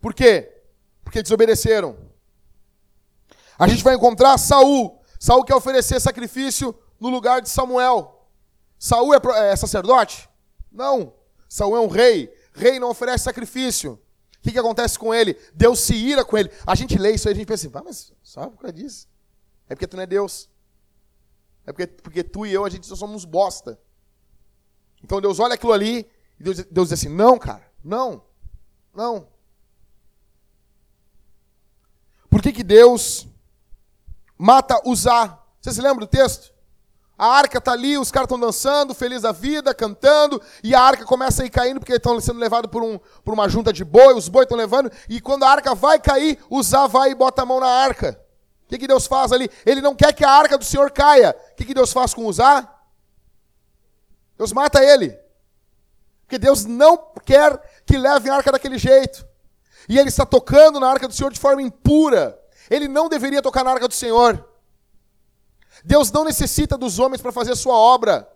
Por 0.00 0.12
quê? 0.12 0.60
Porque 1.04 1.22
desobedeceram. 1.22 1.96
A 3.56 3.68
gente 3.68 3.84
vai 3.84 3.94
encontrar 3.94 4.36
Saul. 4.36 5.00
Saul 5.20 5.44
quer 5.44 5.54
oferecer 5.54 6.00
sacrifício 6.00 6.76
no 6.98 7.10
lugar 7.10 7.40
de 7.40 7.48
Samuel. 7.48 8.28
Saul 8.76 9.14
é, 9.14 9.20
é 9.52 9.54
sacerdote? 9.54 10.28
Não. 10.72 11.14
Saul 11.48 11.76
é 11.76 11.80
um 11.80 11.86
rei. 11.86 12.28
Rei 12.54 12.80
não 12.80 12.90
oferece 12.90 13.22
sacrifício. 13.22 13.92
O 13.92 14.00
que, 14.42 14.50
que 14.50 14.58
acontece 14.58 14.98
com 14.98 15.14
ele? 15.14 15.38
Deus 15.54 15.78
se 15.78 15.94
ira 15.94 16.24
com 16.24 16.36
ele. 16.36 16.50
A 16.66 16.74
gente 16.74 16.98
lê 16.98 17.12
isso 17.12 17.28
aí, 17.28 17.34
a 17.34 17.36
gente 17.36 17.46
pensa 17.46 17.68
assim, 17.68 17.76
ah, 17.78 17.82
mas 17.84 18.12
só 18.20 18.48
por 18.48 18.62
causa 18.62 18.72
disso. 18.72 19.08
É 19.68 19.76
porque 19.76 19.86
tu 19.86 19.96
não 19.96 20.02
é 20.02 20.06
Deus. 20.08 20.50
É 21.64 21.72
porque, 21.72 21.86
porque 21.86 22.24
tu 22.24 22.44
e 22.44 22.52
eu, 22.52 22.64
a 22.64 22.68
gente 22.68 22.84
só 22.84 22.96
somos 22.96 23.24
bosta. 23.24 23.78
Então 25.02 25.20
Deus 25.20 25.38
olha 25.38 25.54
aquilo 25.54 25.72
ali 25.72 26.06
e 26.38 26.42
Deus, 26.42 26.64
Deus 26.64 26.88
diz 26.88 26.98
assim: 26.98 27.08
não, 27.08 27.38
cara, 27.38 27.66
não, 27.82 28.22
não. 28.94 29.26
Por 32.30 32.42
que, 32.42 32.52
que 32.52 32.62
Deus 32.62 33.26
mata 34.36 34.80
Uzá? 34.84 35.38
Você 35.60 35.72
se 35.72 35.80
lembra 35.80 36.04
do 36.04 36.10
texto? 36.10 36.52
A 37.18 37.26
arca 37.26 37.58
está 37.58 37.72
ali, 37.72 37.98
os 37.98 38.12
caras 38.12 38.26
estão 38.26 38.38
dançando, 38.38 38.94
feliz 38.94 39.22
da 39.22 39.32
vida, 39.32 39.74
cantando, 39.74 40.40
e 40.62 40.72
a 40.72 40.80
arca 40.80 41.04
começa 41.04 41.42
a 41.42 41.46
ir 41.46 41.50
caindo, 41.50 41.80
porque 41.80 41.94
estão 41.94 42.20
sendo 42.20 42.38
levados 42.38 42.70
por, 42.70 42.80
um, 42.80 42.96
por 43.24 43.34
uma 43.34 43.48
junta 43.48 43.72
de 43.72 43.84
boi, 43.84 44.14
os 44.14 44.28
bois 44.28 44.44
estão 44.44 44.56
levando, 44.56 44.88
e 45.08 45.20
quando 45.20 45.42
a 45.42 45.50
arca 45.50 45.74
vai 45.74 45.98
cair, 45.98 46.38
Uzá 46.48 46.86
vai 46.86 47.10
e 47.10 47.16
bota 47.16 47.42
a 47.42 47.46
mão 47.46 47.58
na 47.58 47.66
arca. 47.66 48.20
O 48.64 48.68
que, 48.68 48.78
que 48.78 48.86
Deus 48.86 49.08
faz 49.08 49.32
ali? 49.32 49.50
Ele 49.66 49.80
não 49.80 49.96
quer 49.96 50.12
que 50.12 50.24
a 50.24 50.30
arca 50.30 50.56
do 50.56 50.64
Senhor 50.64 50.92
caia. 50.92 51.34
O 51.52 51.56
que, 51.56 51.64
que 51.64 51.74
Deus 51.74 51.92
faz 51.92 52.14
com 52.14 52.26
Uzá? 52.26 52.77
Deus 54.38 54.52
mata 54.52 54.82
ele. 54.82 55.18
Porque 56.22 56.38
Deus 56.38 56.64
não 56.64 57.12
quer 57.24 57.58
que 57.84 57.98
leve 57.98 58.30
a 58.30 58.36
arca 58.36 58.52
daquele 58.52 58.78
jeito. 58.78 59.26
E 59.88 59.98
ele 59.98 60.08
está 60.08 60.24
tocando 60.24 60.78
na 60.78 60.88
arca 60.88 61.08
do 61.08 61.14
Senhor 61.14 61.32
de 61.32 61.40
forma 61.40 61.60
impura. 61.60 62.38
Ele 62.70 62.86
não 62.86 63.08
deveria 63.08 63.42
tocar 63.42 63.64
na 63.64 63.72
arca 63.72 63.88
do 63.88 63.94
Senhor. 63.94 64.46
Deus 65.84 66.12
não 66.12 66.24
necessita 66.24 66.78
dos 66.78 66.98
homens 66.98 67.20
para 67.20 67.32
fazer 67.32 67.52
a 67.52 67.56
sua 67.56 67.74
obra. 67.74 68.30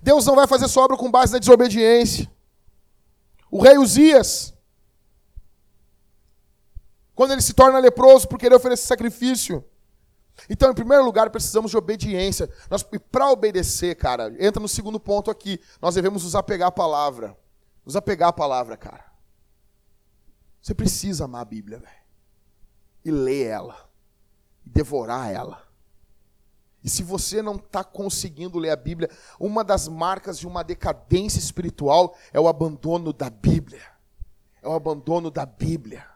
Deus 0.00 0.26
não 0.26 0.34
vai 0.34 0.46
fazer 0.46 0.66
sua 0.66 0.84
obra 0.84 0.96
com 0.96 1.10
base 1.10 1.32
na 1.32 1.38
desobediência. 1.38 2.28
O 3.50 3.62
rei 3.62 3.78
Uzias, 3.78 4.52
quando 7.14 7.32
ele 7.32 7.42
se 7.42 7.52
torna 7.52 7.78
leproso 7.78 8.26
por 8.26 8.38
querer 8.38 8.54
oferecer 8.54 8.86
sacrifício. 8.86 9.64
Então, 10.48 10.70
em 10.70 10.74
primeiro 10.74 11.04
lugar, 11.04 11.30
precisamos 11.30 11.70
de 11.70 11.76
obediência. 11.76 12.50
Nós, 12.70 12.86
e 12.92 12.98
para 12.98 13.30
obedecer, 13.30 13.94
cara, 13.96 14.34
entra 14.38 14.60
no 14.60 14.68
segundo 14.68 14.98
ponto 14.98 15.30
aqui. 15.30 15.60
Nós 15.80 15.94
devemos 15.94 16.24
nos 16.24 16.34
apegar 16.34 16.68
à 16.68 16.72
palavra. 16.72 17.36
Nos 17.84 17.96
apegar 17.96 18.30
à 18.30 18.32
palavra, 18.32 18.76
cara. 18.76 19.04
Você 20.60 20.74
precisa 20.74 21.24
amar 21.24 21.42
a 21.42 21.44
Bíblia, 21.44 21.78
velho. 21.78 22.02
E 23.04 23.10
ler 23.10 23.46
ela 23.46 23.90
e 24.64 24.70
devorar 24.70 25.30
ela. 25.30 25.62
E 26.84 26.88
se 26.88 27.02
você 27.02 27.42
não 27.42 27.56
está 27.56 27.84
conseguindo 27.84 28.58
ler 28.58 28.70
a 28.70 28.76
Bíblia, 28.76 29.08
uma 29.38 29.62
das 29.62 29.86
marcas 29.86 30.38
de 30.38 30.46
uma 30.46 30.64
decadência 30.64 31.38
espiritual 31.38 32.16
é 32.32 32.40
o 32.40 32.48
abandono 32.48 33.12
da 33.12 33.30
Bíblia. 33.30 33.82
É 34.60 34.68
o 34.68 34.72
abandono 34.72 35.30
da 35.30 35.46
Bíblia. 35.46 36.06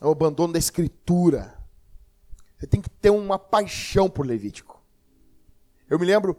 É 0.00 0.06
o 0.06 0.10
abandono 0.10 0.52
da 0.52 0.58
Escritura. 0.58 1.55
Você 2.58 2.66
tem 2.66 2.80
que 2.80 2.88
ter 2.88 3.10
uma 3.10 3.38
paixão 3.38 4.08
por 4.08 4.26
Levítico. 4.26 4.82
Eu 5.88 5.98
me 5.98 6.06
lembro 6.06 6.36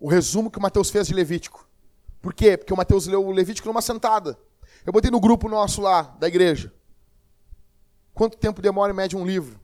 o 0.00 0.08
resumo 0.08 0.50
que 0.50 0.58
o 0.58 0.62
Mateus 0.62 0.90
fez 0.90 1.06
de 1.06 1.14
Levítico. 1.14 1.68
Por 2.20 2.34
quê? 2.34 2.56
Porque 2.56 2.72
o 2.72 2.76
Mateus 2.76 3.06
leu 3.06 3.24
o 3.24 3.30
Levítico 3.30 3.68
numa 3.68 3.80
sentada. 3.80 4.38
Eu 4.84 4.92
botei 4.92 5.10
no 5.10 5.20
grupo 5.20 5.48
nosso 5.48 5.80
lá, 5.80 6.02
da 6.02 6.28
igreja. 6.28 6.72
Quanto 8.12 8.38
tempo 8.38 8.62
demora 8.62 8.92
em 8.92 8.96
média 8.96 9.18
um 9.18 9.26
livro? 9.26 9.60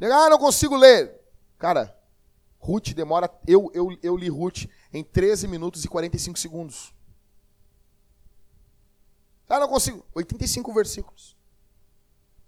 Ah, 0.00 0.28
não 0.28 0.38
consigo 0.38 0.76
ler. 0.76 1.18
Cara, 1.58 1.96
Ruth 2.58 2.90
demora. 2.94 3.30
Eu, 3.46 3.70
eu, 3.74 3.96
eu 4.02 4.16
li 4.16 4.28
Ruth 4.28 4.66
em 4.92 5.02
13 5.02 5.48
minutos 5.48 5.84
e 5.84 5.88
45 5.88 6.38
segundos. 6.38 6.94
Ah, 9.48 9.58
não 9.58 9.68
consigo. 9.68 10.04
85 10.14 10.72
versículos. 10.74 11.37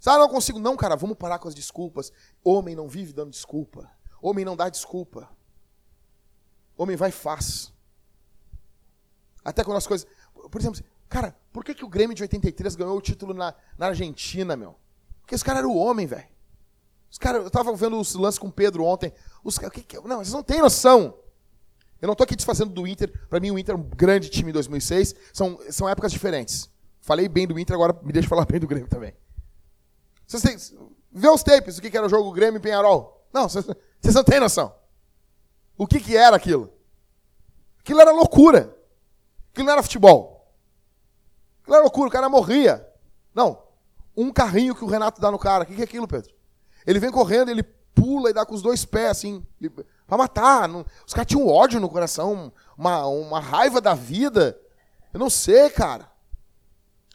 Ah, 0.06 0.18
não 0.18 0.28
consigo. 0.28 0.58
Não, 0.58 0.76
cara, 0.76 0.96
vamos 0.96 1.16
parar 1.16 1.38
com 1.38 1.48
as 1.48 1.54
desculpas. 1.54 2.12
Homem 2.42 2.74
não 2.74 2.88
vive 2.88 3.12
dando 3.12 3.30
desculpa. 3.30 3.90
Homem 4.22 4.44
não 4.44 4.56
dá 4.56 4.68
desculpa. 4.68 5.28
Homem 6.76 6.96
vai 6.96 7.10
e 7.10 7.12
faz. 7.12 7.72
Até 9.44 9.62
quando 9.62 9.76
as 9.76 9.86
coisas. 9.86 10.06
Por 10.50 10.60
exemplo, 10.60 10.82
cara, 11.08 11.36
por 11.52 11.64
que, 11.64 11.74
que 11.74 11.84
o 11.84 11.88
Grêmio 11.88 12.14
de 12.14 12.22
83 12.22 12.74
ganhou 12.74 12.96
o 12.96 13.00
título 13.02 13.34
na, 13.34 13.54
na 13.76 13.86
Argentina, 13.86 14.56
meu? 14.56 14.76
Porque 15.20 15.34
esse 15.34 15.44
cara 15.44 15.58
era 15.58 15.68
o 15.68 15.76
homem, 15.76 16.06
velho. 16.06 16.28
Os 17.10 17.18
caras, 17.18 17.42
eu 17.42 17.50
tava 17.50 17.74
vendo 17.74 17.98
os 17.98 18.14
lances 18.14 18.38
com 18.38 18.46
o 18.46 18.52
Pedro 18.52 18.84
ontem. 18.84 19.12
Os 19.42 19.58
que 19.58 19.82
que, 19.82 19.96
não, 20.00 20.18
vocês 20.18 20.32
não 20.32 20.42
têm 20.42 20.60
noção. 20.60 21.18
Eu 22.00 22.08
não 22.08 22.14
tô 22.14 22.22
aqui 22.22 22.36
desfazendo 22.36 22.72
do 22.72 22.86
Inter. 22.86 23.12
Para 23.28 23.40
mim, 23.40 23.50
o 23.50 23.58
Inter 23.58 23.74
é 23.74 23.78
um 23.78 23.82
grande 23.82 24.30
time 24.30 24.50
em 24.50 24.52
2006. 24.52 25.14
São, 25.32 25.58
são 25.70 25.88
épocas 25.88 26.12
diferentes. 26.12 26.70
Falei 27.00 27.28
bem 27.28 27.46
do 27.46 27.58
Inter, 27.58 27.74
agora 27.74 27.98
me 28.02 28.12
deixa 28.12 28.28
falar 28.28 28.46
bem 28.50 28.60
do 28.60 28.66
Grêmio 28.66 28.88
também. 28.88 29.12
Vocês 30.30 30.42
têm, 30.44 30.78
vê 31.10 31.28
os 31.28 31.42
tapes, 31.42 31.76
o 31.76 31.82
que, 31.82 31.96
era 31.96 32.06
o 32.06 32.08
jogo 32.08 32.30
Grêmio 32.30 32.58
e 32.58 32.62
Penharol. 32.62 33.26
Não, 33.32 33.48
vocês, 33.48 33.66
não 34.14 34.22
têm 34.22 34.38
noção. 34.38 34.72
O 35.76 35.88
que, 35.88 35.98
que 35.98 36.16
era 36.16 36.36
aquilo? 36.36 36.72
Aquilo 37.80 38.00
era 38.00 38.12
loucura. 38.12 38.72
Aquilo 39.50 39.66
não 39.66 39.72
era 39.72 39.82
futebol. 39.82 40.54
Aquilo 41.60 41.74
era 41.74 41.82
loucura, 41.82 42.08
o 42.08 42.12
cara 42.12 42.28
morria. 42.28 42.88
Não, 43.34 43.60
um 44.16 44.32
carrinho 44.32 44.72
que 44.72 44.84
o 44.84 44.86
Renato 44.86 45.20
dá 45.20 45.32
no 45.32 45.38
cara. 45.38 45.64
O 45.64 45.66
que, 45.66 45.74
que 45.74 45.80
é 45.80 45.84
aquilo, 45.84 46.06
Pedro? 46.06 46.32
Ele 46.86 47.00
vem 47.00 47.10
correndo, 47.10 47.50
ele 47.50 47.64
pula 47.64 48.30
e 48.30 48.32
dá 48.32 48.46
com 48.46 48.54
os 48.54 48.62
dois 48.62 48.84
pés, 48.84 49.10
assim, 49.10 49.44
pra 50.06 50.16
matar. 50.16 50.70
Os 51.04 51.12
caras 51.12 51.26
tinham 51.26 51.48
ódio 51.48 51.80
no 51.80 51.88
coração, 51.88 52.52
uma, 52.78 53.04
uma 53.06 53.40
raiva 53.40 53.80
da 53.80 53.94
vida. 53.94 54.56
Eu 55.12 55.18
não 55.18 55.28
sei, 55.28 55.70
cara. 55.70 56.08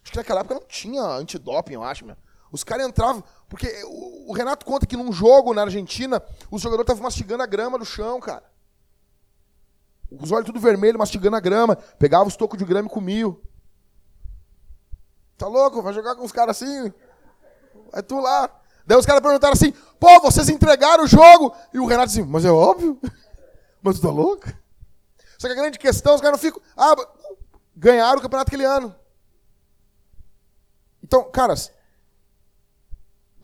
Acho 0.03 0.11
que 0.11 0.17
naquela 0.17 0.41
época 0.41 0.55
não 0.55 0.67
tinha 0.67 1.01
antidoping, 1.01 1.75
eu 1.75 1.83
acho, 1.83 2.05
meu. 2.05 2.17
Os 2.55 2.63
caras 2.63 2.87
entravam. 2.87 3.21
Porque 3.49 3.67
o, 3.83 4.31
o, 4.31 4.33
Renato 4.33 4.65
conta 4.65 4.85
que 4.85 4.95
num 4.95 5.11
jogo 5.11 5.53
na 5.53 5.63
Argentina, 5.63 6.23
os 6.49 6.61
jogadores 6.61 6.85
estavam 6.85 7.03
mastigando 7.03 7.43
a 7.43 7.45
grama 7.45 7.77
do 7.77 7.83
chão, 7.83 8.17
cara. 8.21 8.45
Os 10.09 10.31
olhos 10.31 10.45
tudo 10.45 10.59
vermelho, 10.59 10.97
mastigando 10.97 11.35
a 11.35 11.41
grama. 11.41 11.75
Pegava 11.75 12.25
os 12.25 12.37
tocos 12.37 12.57
de 12.57 12.63
grama 12.63 12.87
e 12.87 12.91
comiam. 12.91 13.37
Tá 15.37 15.47
louco? 15.47 15.81
Vai 15.81 15.93
jogar 15.93 16.15
com 16.15 16.23
os 16.23 16.31
caras 16.31 16.61
assim? 16.61 16.93
Vai 17.91 18.01
tu 18.01 18.21
lá. 18.21 18.49
Daí 18.87 18.97
os 18.97 19.05
caras 19.05 19.21
perguntaram 19.21 19.53
assim: 19.53 19.73
pô, 19.99 20.21
vocês 20.21 20.47
entregaram 20.47 21.03
o 21.03 21.07
jogo? 21.07 21.53
E 21.73 21.79
o 21.79 21.85
Renato 21.85 22.09
assim: 22.09 22.23
mas 22.23 22.45
é 22.45 22.51
óbvio. 22.51 22.99
Mas 23.83 23.99
tu 23.99 24.01
tá 24.01 24.09
louco? 24.09 24.47
Só 25.37 25.47
que 25.47 25.53
a 25.53 25.55
grande 25.55 25.77
questão, 25.77 26.15
os 26.15 26.21
caras 26.21 26.39
não 26.39 26.41
ficam. 26.41 26.59
Ah, 26.75 26.95
ganharam 27.75 28.17
o 28.17 28.21
campeonato 28.21 28.49
aquele 28.49 28.65
ano. 28.65 28.95
Então, 31.03 31.29
caras, 31.29 31.71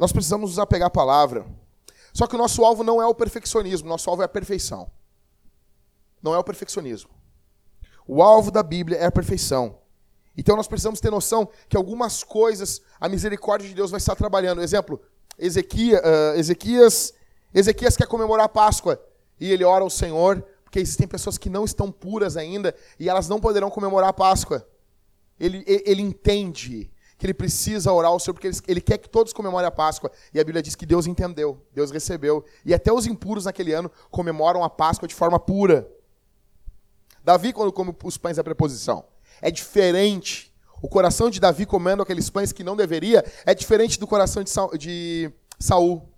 nós 0.02 0.12
precisamos 0.12 0.50
nos 0.50 0.58
apegar 0.58 0.88
à 0.88 0.90
palavra. 0.90 1.46
Só 2.12 2.26
que 2.26 2.34
o 2.34 2.38
nosso 2.38 2.66
alvo 2.66 2.84
não 2.84 3.00
é 3.00 3.06
o 3.06 3.14
perfeccionismo, 3.14 3.88
nosso 3.88 4.10
alvo 4.10 4.24
é 4.24 4.26
a 4.26 4.28
perfeição. 4.28 4.90
Não 6.24 6.34
é 6.34 6.40
o 6.40 6.44
perfeccionismo. 6.44 7.12
O 8.08 8.24
alvo 8.24 8.50
da 8.50 8.64
Bíblia 8.64 8.98
é 8.98 9.06
a 9.06 9.12
perfeição. 9.12 9.78
Então 10.36 10.58
nós 10.58 10.68
precisamos 10.68 11.00
ter 11.00 11.12
noção 11.12 11.48
que 11.70 11.78
algumas 11.78 12.24
coisas 12.24 12.82
a 13.00 13.08
misericórdia 13.08 13.70
de 13.70 13.76
Deus 13.76 13.92
vai 13.92 14.00
estar 14.00 14.16
trabalhando. 14.16 14.64
Exemplo, 14.64 15.00
Ezequias, 15.38 16.02
Ezequias, 16.36 17.14
Ezequias 17.54 17.96
quer 17.96 18.08
comemorar 18.08 18.48
a 18.48 18.50
Páscoa 18.50 19.00
e 19.40 19.52
ele 19.52 19.64
ora 19.64 19.84
ao 19.84 19.90
Senhor, 19.92 20.44
porque 20.64 20.80
existem 20.80 21.08
pessoas 21.08 21.38
que 21.38 21.48
não 21.48 21.64
estão 21.64 21.92
puras 21.92 22.38
ainda 22.38 22.76
e 23.00 23.08
elas 23.08 23.30
não 23.30 23.40
poderão 23.40 23.70
comemorar 23.70 24.10
a 24.10 24.14
Páscoa. 24.14 24.68
Ele, 25.40 25.64
ele 25.68 26.02
entende 26.02 26.92
que 27.22 27.28
ele 27.28 27.36
precisa 27.36 27.94
orar 27.94 28.10
ao 28.10 28.20
Senhor, 28.20 28.34
porque 28.34 28.50
ele, 28.68 28.82
quer 28.82 28.98
que 28.98 29.08
todos 29.08 29.32
comemorem 29.32 29.68
a 29.68 29.72
Páscoa. 29.72 30.12
E 30.34 30.40
a 30.40 30.44
Bíblia 30.44 30.60
diz 30.60 30.74
que 30.74 30.88
Deus 30.88 31.06
entendeu, 31.06 31.64
Deus 31.72 31.92
recebeu. 31.92 32.44
E 32.66 32.74
até 32.74 32.92
os 32.92 33.06
impuros 33.06 33.46
naquele 33.46 33.74
ano 33.74 33.92
comemoram 34.10 34.64
a 34.64 34.70
Páscoa 34.72 35.08
de 35.08 35.14
forma 35.14 35.40
pura. 35.40 35.88
Davi, 37.24 37.54
quando 37.54 37.72
come 37.72 37.96
os 38.04 38.18
pães 38.18 38.38
da 38.38 38.44
preposição, 38.44 39.06
é 39.40 39.52
diferente 39.52 40.52
o 40.82 40.90
coração 40.90 41.30
de 41.30 41.40
Davi 41.40 41.64
comendo 41.64 42.02
aqueles 42.02 42.28
pães 42.28 42.52
que 42.52 42.64
não 42.64 42.76
deveria 42.76 43.24
é 43.46 43.54
diferente 43.54 44.00
do 44.00 44.08
coração 44.08 44.44
de, 44.44 44.50
Sa 44.50 44.66
de 44.76 45.32
Saul. 45.60 46.10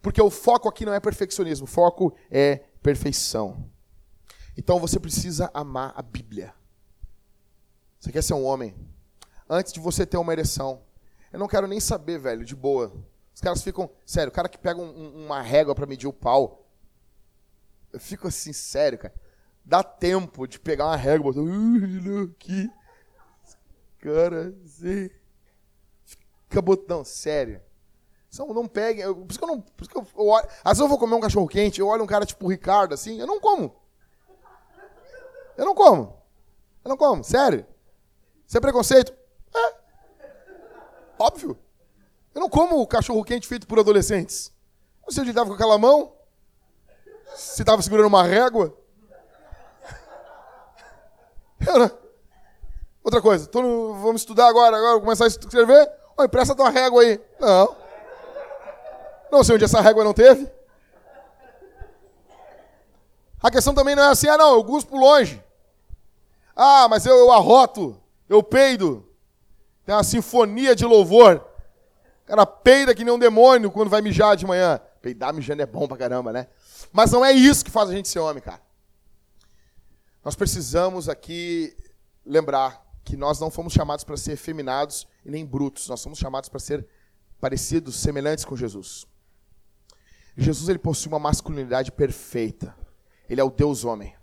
Porque 0.00 0.22
o 0.22 0.30
foco 0.30 0.66
aqui 0.66 0.86
não 0.86 0.94
é 0.94 1.00
perfeccionismo, 1.00 1.64
o 1.64 1.68
foco 1.68 2.16
é 2.30 2.62
perfeição. 2.82 3.70
Então 4.56 4.80
você 4.80 4.98
precisa 4.98 5.50
amar 5.52 5.92
a 5.94 6.00
Bíblia. 6.00 6.54
Você 8.00 8.10
quer 8.10 8.22
ser 8.22 8.32
um 8.32 8.46
homem? 8.46 8.93
Antes 9.48 9.72
de 9.72 9.80
você 9.80 10.06
ter 10.06 10.16
uma 10.16 10.32
ereção. 10.32 10.82
Eu 11.32 11.38
não 11.38 11.48
quero 11.48 11.66
nem 11.66 11.80
saber, 11.80 12.18
velho, 12.18 12.44
de 12.44 12.54
boa. 12.54 12.92
Os 13.34 13.40
caras 13.40 13.62
ficam. 13.62 13.90
Sério, 14.06 14.30
o 14.30 14.34
cara 14.34 14.48
que 14.48 14.58
pega 14.58 14.80
um, 14.80 15.24
uma 15.24 15.42
régua 15.42 15.74
para 15.74 15.86
medir 15.86 16.06
o 16.06 16.12
pau. 16.12 16.66
Eu 17.92 18.00
fico 18.00 18.28
assim, 18.28 18.52
sério, 18.52 18.98
cara. 18.98 19.14
Dá 19.64 19.82
tempo 19.82 20.46
de 20.46 20.58
pegar 20.58 20.86
uma 20.86 20.96
régua 20.96 21.30
e 21.30 21.34
botar. 21.34 22.30
aqui. 22.30 22.70
Cara, 23.98 24.54
assim. 24.64 25.10
Fica 26.04 26.62
botão, 26.62 27.04
sério. 27.04 27.60
São, 28.30 28.52
não 28.52 28.66
peguem. 28.66 29.04
Por 29.12 29.26
isso 29.30 29.38
que 29.38 29.44
eu 29.44 29.48
não. 29.48 29.60
Por 29.60 29.82
isso 29.82 29.90
que 29.90 29.96
eu, 29.96 30.06
eu 30.16 30.26
olho, 30.26 30.46
às 30.64 30.72
vezes 30.72 30.80
eu 30.80 30.88
vou 30.88 30.98
comer 30.98 31.14
um 31.14 31.20
cachorro 31.20 31.48
quente, 31.48 31.80
eu 31.80 31.86
olho 31.86 32.02
um 32.02 32.06
cara 32.06 32.26
tipo 32.26 32.46
o 32.46 32.50
Ricardo, 32.50 32.92
assim, 32.92 33.20
eu 33.20 33.26
não 33.26 33.40
como. 33.40 33.74
Eu 35.56 35.64
não 35.64 35.74
como. 35.74 36.20
Eu 36.84 36.88
não 36.88 36.96
como, 36.96 37.24
sério. 37.24 37.66
Isso 38.46 38.56
é 38.56 38.60
preconceito? 38.60 39.14
Óbvio. 41.18 41.58
Eu 42.34 42.40
não 42.40 42.48
como 42.48 42.86
cachorro 42.86 43.24
quente 43.24 43.46
feito 43.46 43.66
por 43.66 43.78
adolescentes. 43.78 44.52
Não 45.06 45.22
ele 45.22 45.30
estava 45.30 45.48
com 45.48 45.54
aquela 45.54 45.78
mão. 45.78 46.12
Se 47.36 47.62
estava 47.62 47.80
segurando 47.82 48.06
uma 48.06 48.22
régua. 48.22 48.76
Outra 53.02 53.20
coisa, 53.20 53.48
no, 53.54 53.94
vamos 53.94 54.22
estudar 54.22 54.48
agora, 54.48 54.76
agora 54.76 55.00
começar 55.00 55.24
a 55.24 55.28
escrever. 55.28 55.90
Oi, 56.16 56.28
presta 56.28 56.54
tua 56.54 56.70
régua 56.70 57.02
aí. 57.02 57.20
Não. 57.38 57.76
Não 59.30 59.44
sei 59.44 59.56
onde 59.56 59.64
essa 59.64 59.80
régua 59.80 60.04
não 60.04 60.14
teve. 60.14 60.50
A 63.42 63.50
questão 63.50 63.74
também 63.74 63.94
não 63.94 64.04
é 64.04 64.08
assim, 64.08 64.28
ah 64.28 64.38
não, 64.38 64.54
eu 64.54 64.62
guspo 64.62 64.96
longe. 64.96 65.42
Ah, 66.56 66.86
mas 66.88 67.04
eu, 67.04 67.14
eu 67.14 67.30
arroto, 67.32 68.00
eu 68.28 68.42
peido. 68.42 69.06
Tem 69.84 69.94
uma 69.94 70.04
sinfonia 70.04 70.74
de 70.74 70.84
louvor. 70.84 71.44
O 72.22 72.26
cara 72.26 72.46
peida 72.46 72.94
que 72.94 73.04
nem 73.04 73.12
um 73.12 73.18
demônio 73.18 73.70
quando 73.70 73.90
vai 73.90 74.00
mijar 74.00 74.36
de 74.36 74.46
manhã. 74.46 74.80
Peidar 75.02 75.34
mijando 75.34 75.62
é 75.62 75.66
bom 75.66 75.86
pra 75.86 75.96
caramba, 75.96 76.32
né? 76.32 76.46
Mas 76.92 77.12
não 77.12 77.24
é 77.24 77.32
isso 77.32 77.64
que 77.64 77.70
faz 77.70 77.90
a 77.90 77.92
gente 77.92 78.08
ser 78.08 78.18
homem, 78.20 78.42
cara. 78.42 78.62
Nós 80.24 80.34
precisamos 80.34 81.08
aqui 81.08 81.76
lembrar 82.24 82.82
que 83.04 83.16
nós 83.16 83.38
não 83.38 83.50
fomos 83.50 83.74
chamados 83.74 84.04
para 84.04 84.16
ser 84.16 84.32
efeminados 84.32 85.06
e 85.24 85.30
nem 85.30 85.44
brutos. 85.44 85.86
Nós 85.88 86.00
somos 86.00 86.18
chamados 86.18 86.48
para 86.48 86.58
ser 86.58 86.86
parecidos, 87.38 87.96
semelhantes 87.96 88.44
com 88.44 88.56
Jesus. 88.56 89.06
Jesus 90.34 90.68
ele 90.70 90.78
possui 90.78 91.12
uma 91.12 91.18
masculinidade 91.18 91.92
perfeita. 91.92 92.74
Ele 93.28 93.40
é 93.40 93.44
o 93.44 93.50
Deus 93.50 93.84
homem. 93.84 94.16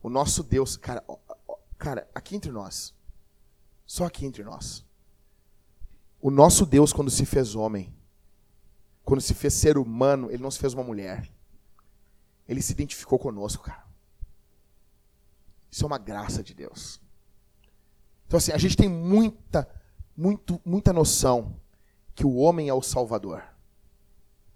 O 0.00 0.08
nosso 0.08 0.42
Deus, 0.42 0.76
cara, 0.76 1.04
cara, 1.76 2.08
aqui 2.14 2.36
entre 2.36 2.52
nós. 2.52 2.94
Só 3.92 4.06
aqui 4.06 4.24
entre 4.24 4.42
nós. 4.42 4.86
O 6.18 6.30
nosso 6.30 6.64
Deus, 6.64 6.94
quando 6.94 7.10
se 7.10 7.26
fez 7.26 7.54
homem, 7.54 7.94
quando 9.04 9.20
se 9.20 9.34
fez 9.34 9.52
ser 9.52 9.76
humano, 9.76 10.30
ele 10.30 10.42
não 10.42 10.50
se 10.50 10.58
fez 10.58 10.72
uma 10.72 10.82
mulher. 10.82 11.30
Ele 12.48 12.62
se 12.62 12.72
identificou 12.72 13.18
conosco, 13.18 13.64
cara. 13.64 13.86
Isso 15.70 15.84
é 15.84 15.86
uma 15.86 15.98
graça 15.98 16.42
de 16.42 16.54
Deus. 16.54 17.02
Então, 18.26 18.38
assim, 18.38 18.52
a 18.52 18.56
gente 18.56 18.78
tem 18.78 18.88
muita, 18.88 19.68
muito, 20.16 20.58
muita 20.64 20.90
noção 20.90 21.60
que 22.14 22.24
o 22.24 22.36
homem 22.36 22.70
é 22.70 22.74
o 22.74 22.80
salvador. 22.80 23.44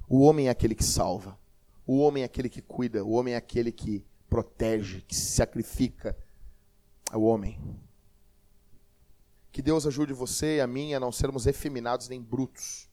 O 0.09 0.23
homem 0.23 0.47
é 0.47 0.51
aquele 0.51 0.75
que 0.75 0.83
salva. 0.83 1.39
O 1.87 1.99
homem 1.99 2.23
é 2.23 2.27
aquele 2.27 2.49
que 2.49 2.63
cuida. 2.63 3.05
O 3.05 3.11
homem 3.11 3.35
é 3.35 3.37
aquele 3.37 3.71
que 3.71 4.03
protege, 4.31 5.03
que 5.03 5.15
se 5.15 5.27
sacrifica. 5.33 6.17
É 7.13 7.19
o 7.19 7.25
homem. 7.25 7.61
Que 9.57 9.63
Deus 9.63 9.87
ajude 9.87 10.13
você 10.13 10.59
e 10.59 10.61
a 10.61 10.67
mim 10.67 10.93
a 10.93 11.01
não 11.01 11.11
sermos 11.11 11.47
efeminados 11.47 12.11
nem 12.11 12.21
brutos. 12.21 12.91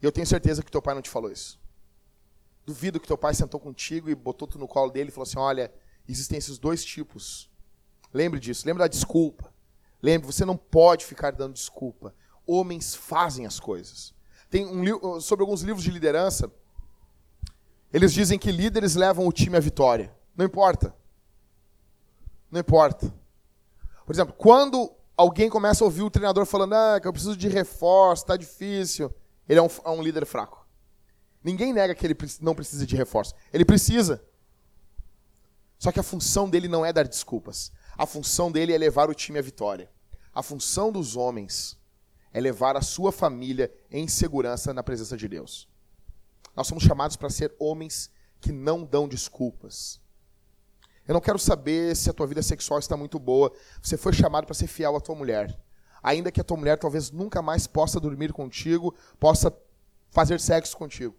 E 0.00 0.06
eu 0.06 0.10
tenho 0.10 0.26
certeza 0.26 0.62
que 0.62 0.70
teu 0.70 0.80
pai 0.80 0.94
não 0.94 1.02
te 1.02 1.10
falou 1.10 1.30
isso. 1.30 1.60
Duvido 2.64 2.98
que 2.98 3.06
teu 3.06 3.18
pai 3.18 3.34
sentou 3.34 3.60
contigo 3.60 4.08
e 4.08 4.14
botou 4.14 4.48
tu 4.48 4.58
no 4.58 4.66
colo 4.66 4.90
dele 4.90 5.10
e 5.10 5.12
falou 5.12 5.24
assim: 5.24 5.38
olha, 5.38 5.70
existem 6.08 6.38
esses 6.38 6.58
dois 6.58 6.82
tipos. 6.82 7.50
Lembre 8.10 8.40
disso, 8.40 8.66
lembre 8.66 8.82
da 8.82 8.88
desculpa. 8.88 9.52
Lembre, 10.02 10.26
você 10.26 10.46
não 10.46 10.56
pode 10.56 11.04
ficar 11.04 11.30
dando 11.30 11.52
desculpa. 11.52 12.14
Homens 12.46 12.94
fazem 12.94 13.44
as 13.44 13.60
coisas. 13.60 14.14
Tem 14.48 14.64
um 14.64 15.20
sobre 15.20 15.42
alguns 15.42 15.60
livros 15.60 15.84
de 15.84 15.90
liderança. 15.90 16.50
Eles 17.92 18.14
dizem 18.14 18.38
que 18.38 18.50
líderes 18.50 18.94
levam 18.94 19.26
o 19.26 19.32
time 19.32 19.58
à 19.58 19.60
vitória. 19.60 20.10
Não 20.34 20.46
importa. 20.46 20.96
Não 22.50 22.60
importa. 22.60 23.14
Por 24.06 24.14
exemplo, 24.14 24.32
quando 24.32 24.98
alguém 25.20 25.50
começa 25.50 25.84
a 25.84 25.86
ouvir 25.86 26.02
o 26.02 26.10
treinador 26.10 26.46
falando 26.46 26.72
ah, 26.72 26.98
que 26.98 27.06
eu 27.06 27.12
preciso 27.12 27.36
de 27.36 27.48
reforço, 27.48 28.22
está 28.22 28.36
difícil, 28.36 29.14
ele 29.46 29.58
é 29.58 29.62
um, 29.62 29.68
é 29.84 29.90
um 29.90 30.02
líder 30.02 30.24
fraco. 30.24 30.66
Ninguém 31.44 31.72
nega 31.72 31.94
que 31.94 32.06
ele 32.06 32.16
não 32.40 32.54
precisa 32.54 32.86
de 32.86 32.96
reforço. 32.96 33.34
Ele 33.52 33.64
precisa. 33.64 34.22
Só 35.78 35.90
que 35.92 36.00
a 36.00 36.02
função 36.02 36.48
dele 36.48 36.68
não 36.68 36.84
é 36.84 36.92
dar 36.92 37.06
desculpas. 37.06 37.72
A 37.96 38.06
função 38.06 38.50
dele 38.50 38.72
é 38.72 38.78
levar 38.78 39.08
o 39.10 39.14
time 39.14 39.38
à 39.38 39.42
vitória. 39.42 39.90
A 40.34 40.42
função 40.42 40.92
dos 40.92 41.16
homens 41.16 41.78
é 42.32 42.40
levar 42.40 42.76
a 42.76 42.82
sua 42.82 43.10
família 43.10 43.72
em 43.90 44.06
segurança 44.06 44.72
na 44.72 44.82
presença 44.82 45.16
de 45.16 45.28
Deus. 45.28 45.68
Nós 46.54 46.66
somos 46.66 46.84
chamados 46.84 47.16
para 47.16 47.30
ser 47.30 47.54
homens 47.58 48.10
que 48.40 48.52
não 48.52 48.84
dão 48.84 49.08
desculpas. 49.08 50.00
Eu 51.10 51.14
não 51.14 51.20
quero 51.20 51.40
saber 51.40 51.96
se 51.96 52.08
a 52.08 52.12
tua 52.12 52.24
vida 52.24 52.40
sexual 52.40 52.78
está 52.78 52.96
muito 52.96 53.18
boa. 53.18 53.52
Você 53.82 53.96
foi 53.96 54.12
chamado 54.12 54.46
para 54.46 54.54
ser 54.54 54.68
fiel 54.68 54.94
à 54.94 55.00
tua 55.00 55.16
mulher. 55.16 55.60
Ainda 56.00 56.30
que 56.30 56.40
a 56.40 56.44
tua 56.44 56.56
mulher 56.56 56.78
talvez 56.78 57.10
nunca 57.10 57.42
mais 57.42 57.66
possa 57.66 57.98
dormir 57.98 58.32
contigo, 58.32 58.94
possa 59.18 59.52
fazer 60.12 60.38
sexo 60.38 60.76
contigo. 60.76 61.16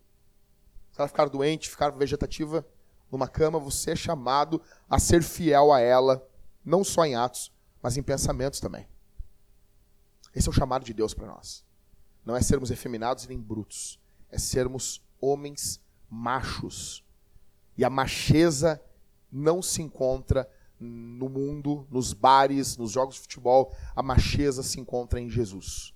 Se 0.93 1.01
ela 1.01 1.09
ficar 1.09 1.27
doente, 1.27 1.69
ficar 1.69 1.89
vegetativa 1.89 2.65
numa 3.11 3.27
cama, 3.27 3.59
você 3.59 3.91
é 3.91 3.95
chamado 3.97 4.61
a 4.89 4.97
ser 4.97 5.21
fiel 5.21 5.73
a 5.73 5.81
ela 5.81 6.25
não 6.63 6.85
só 6.85 7.05
em 7.05 7.15
atos, 7.15 7.51
mas 7.83 7.97
em 7.97 8.01
pensamentos 8.01 8.61
também. 8.61 8.87
Esse 10.33 10.47
é 10.47 10.51
o 10.51 10.53
chamado 10.53 10.85
de 10.85 10.93
Deus 10.93 11.13
para 11.13 11.27
nós. 11.27 11.65
Não 12.23 12.33
é 12.33 12.41
sermos 12.41 12.71
efeminados 12.71 13.27
nem 13.27 13.37
brutos, 13.37 13.99
é 14.29 14.37
sermos 14.39 15.05
homens 15.19 15.81
machos. 16.09 17.03
E 17.77 17.83
a 17.83 17.89
macheza 17.89 18.81
não 19.31 19.61
se 19.61 19.81
encontra 19.81 20.49
no 20.79 21.29
mundo, 21.29 21.87
nos 21.91 22.11
bares, 22.11 22.75
nos 22.75 22.91
jogos 22.91 23.15
de 23.15 23.21
futebol, 23.21 23.75
a 23.95 24.01
macheza 24.01 24.63
se 24.63 24.79
encontra 24.79 25.19
em 25.19 25.29
Jesus. 25.29 25.93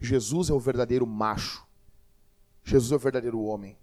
Jesus 0.00 0.48
é 0.48 0.52
o 0.52 0.60
verdadeiro 0.60 1.06
macho. 1.06 1.66
Jesus 2.62 2.92
é 2.92 2.94
o 2.94 3.00
verdadeiro 3.00 3.40
homem. 3.40 3.76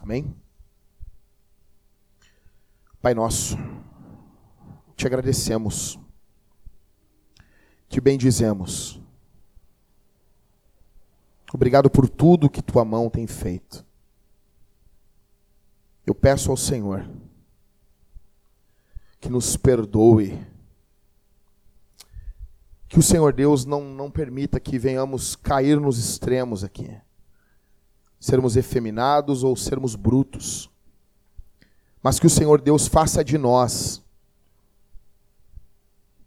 Amém? 0.00 0.34
Pai 3.00 3.14
nosso, 3.14 3.56
te 4.96 5.06
agradecemos, 5.06 5.98
te 7.88 8.00
bendizemos. 8.00 9.00
Obrigado 11.52 11.88
por 11.88 12.08
tudo 12.08 12.50
que 12.50 12.62
tua 12.62 12.84
mão 12.84 13.08
tem 13.08 13.26
feito. 13.26 13.84
Eu 16.04 16.14
peço 16.14 16.50
ao 16.50 16.56
Senhor 16.56 17.08
que 19.26 19.32
nos 19.32 19.56
perdoe. 19.56 20.46
Que 22.88 23.00
o 23.00 23.02
Senhor 23.02 23.32
Deus 23.32 23.64
não, 23.64 23.82
não 23.82 24.08
permita 24.08 24.60
que 24.60 24.78
venhamos 24.78 25.34
cair 25.34 25.80
nos 25.80 25.98
extremos 25.98 26.62
aqui. 26.62 26.96
Sermos 28.20 28.56
efeminados 28.56 29.42
ou 29.42 29.56
sermos 29.56 29.96
brutos. 29.96 30.70
Mas 32.00 32.20
que 32.20 32.26
o 32.26 32.30
Senhor 32.30 32.60
Deus 32.60 32.86
faça 32.86 33.24
de 33.24 33.36
nós 33.36 34.00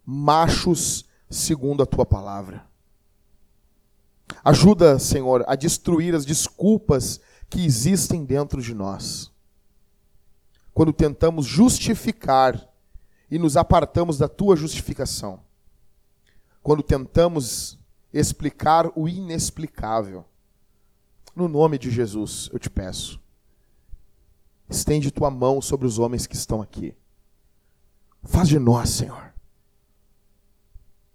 machos 0.04 1.06
segundo 1.30 1.82
a 1.82 1.86
tua 1.86 2.04
palavra. 2.04 2.66
Ajuda, 4.44 4.98
Senhor, 4.98 5.42
a 5.46 5.54
destruir 5.56 6.14
as 6.14 6.26
desculpas 6.26 7.18
que 7.48 7.64
existem 7.64 8.26
dentro 8.26 8.60
de 8.60 8.74
nós. 8.74 9.32
Quando 10.74 10.92
tentamos 10.92 11.46
justificar 11.46 12.69
e 13.30 13.38
nos 13.38 13.56
apartamos 13.56 14.18
da 14.18 14.28
tua 14.28 14.56
justificação. 14.56 15.40
Quando 16.62 16.82
tentamos 16.82 17.78
explicar 18.12 18.90
o 18.96 19.08
inexplicável. 19.08 20.24
No 21.34 21.48
nome 21.48 21.78
de 21.78 21.90
Jesus, 21.90 22.50
eu 22.52 22.58
te 22.58 22.68
peço. 22.68 23.20
Estende 24.68 25.10
tua 25.10 25.30
mão 25.30 25.60
sobre 25.60 25.86
os 25.86 25.98
homens 25.98 26.26
que 26.26 26.34
estão 26.34 26.60
aqui. 26.60 26.94
Faz 28.24 28.48
de 28.48 28.58
nós, 28.58 28.90
Senhor, 28.90 29.32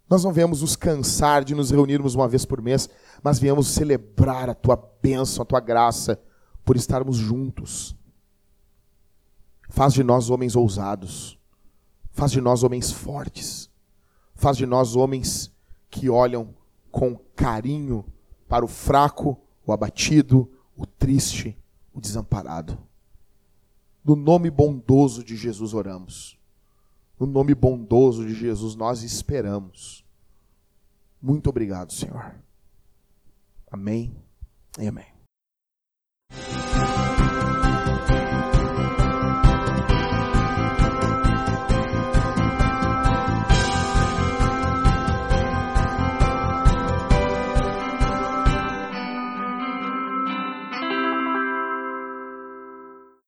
nós 0.08 0.22
não 0.22 0.32
viemos 0.32 0.62
nos 0.62 0.76
cansar 0.76 1.44
de 1.44 1.54
nos 1.54 1.70
reunirmos 1.70 2.14
uma 2.14 2.28
vez 2.28 2.44
por 2.44 2.62
mês, 2.62 2.88
mas 3.22 3.38
viemos 3.38 3.68
celebrar 3.68 4.48
a 4.48 4.54
tua 4.54 4.76
bênção, 5.02 5.42
a 5.42 5.46
tua 5.46 5.60
graça, 5.60 6.20
por 6.64 6.76
estarmos 6.76 7.16
juntos. 7.16 7.96
Faz 9.68 9.92
de 9.92 10.04
nós 10.04 10.30
homens 10.30 10.54
ousados. 10.54 11.35
Faz 12.16 12.32
de 12.32 12.40
nós 12.40 12.62
homens 12.62 12.90
fortes. 12.90 13.70
Faz 14.34 14.56
de 14.56 14.64
nós 14.64 14.96
homens 14.96 15.52
que 15.90 16.08
olham 16.08 16.54
com 16.90 17.14
carinho 17.36 18.06
para 18.48 18.64
o 18.64 18.68
fraco, 18.68 19.38
o 19.66 19.70
abatido, 19.70 20.50
o 20.74 20.86
triste, 20.86 21.54
o 21.92 22.00
desamparado. 22.00 22.78
No 24.02 24.16
nome 24.16 24.50
bondoso 24.50 25.22
de 25.22 25.36
Jesus 25.36 25.74
oramos. 25.74 26.38
No 27.20 27.26
nome 27.26 27.54
bondoso 27.54 28.26
de 28.26 28.32
Jesus 28.32 28.74
nós 28.74 29.02
esperamos. 29.02 30.02
Muito 31.20 31.50
obrigado, 31.50 31.92
Senhor. 31.92 32.34
Amém 33.70 34.16
e 34.78 34.86
amém. 34.86 35.12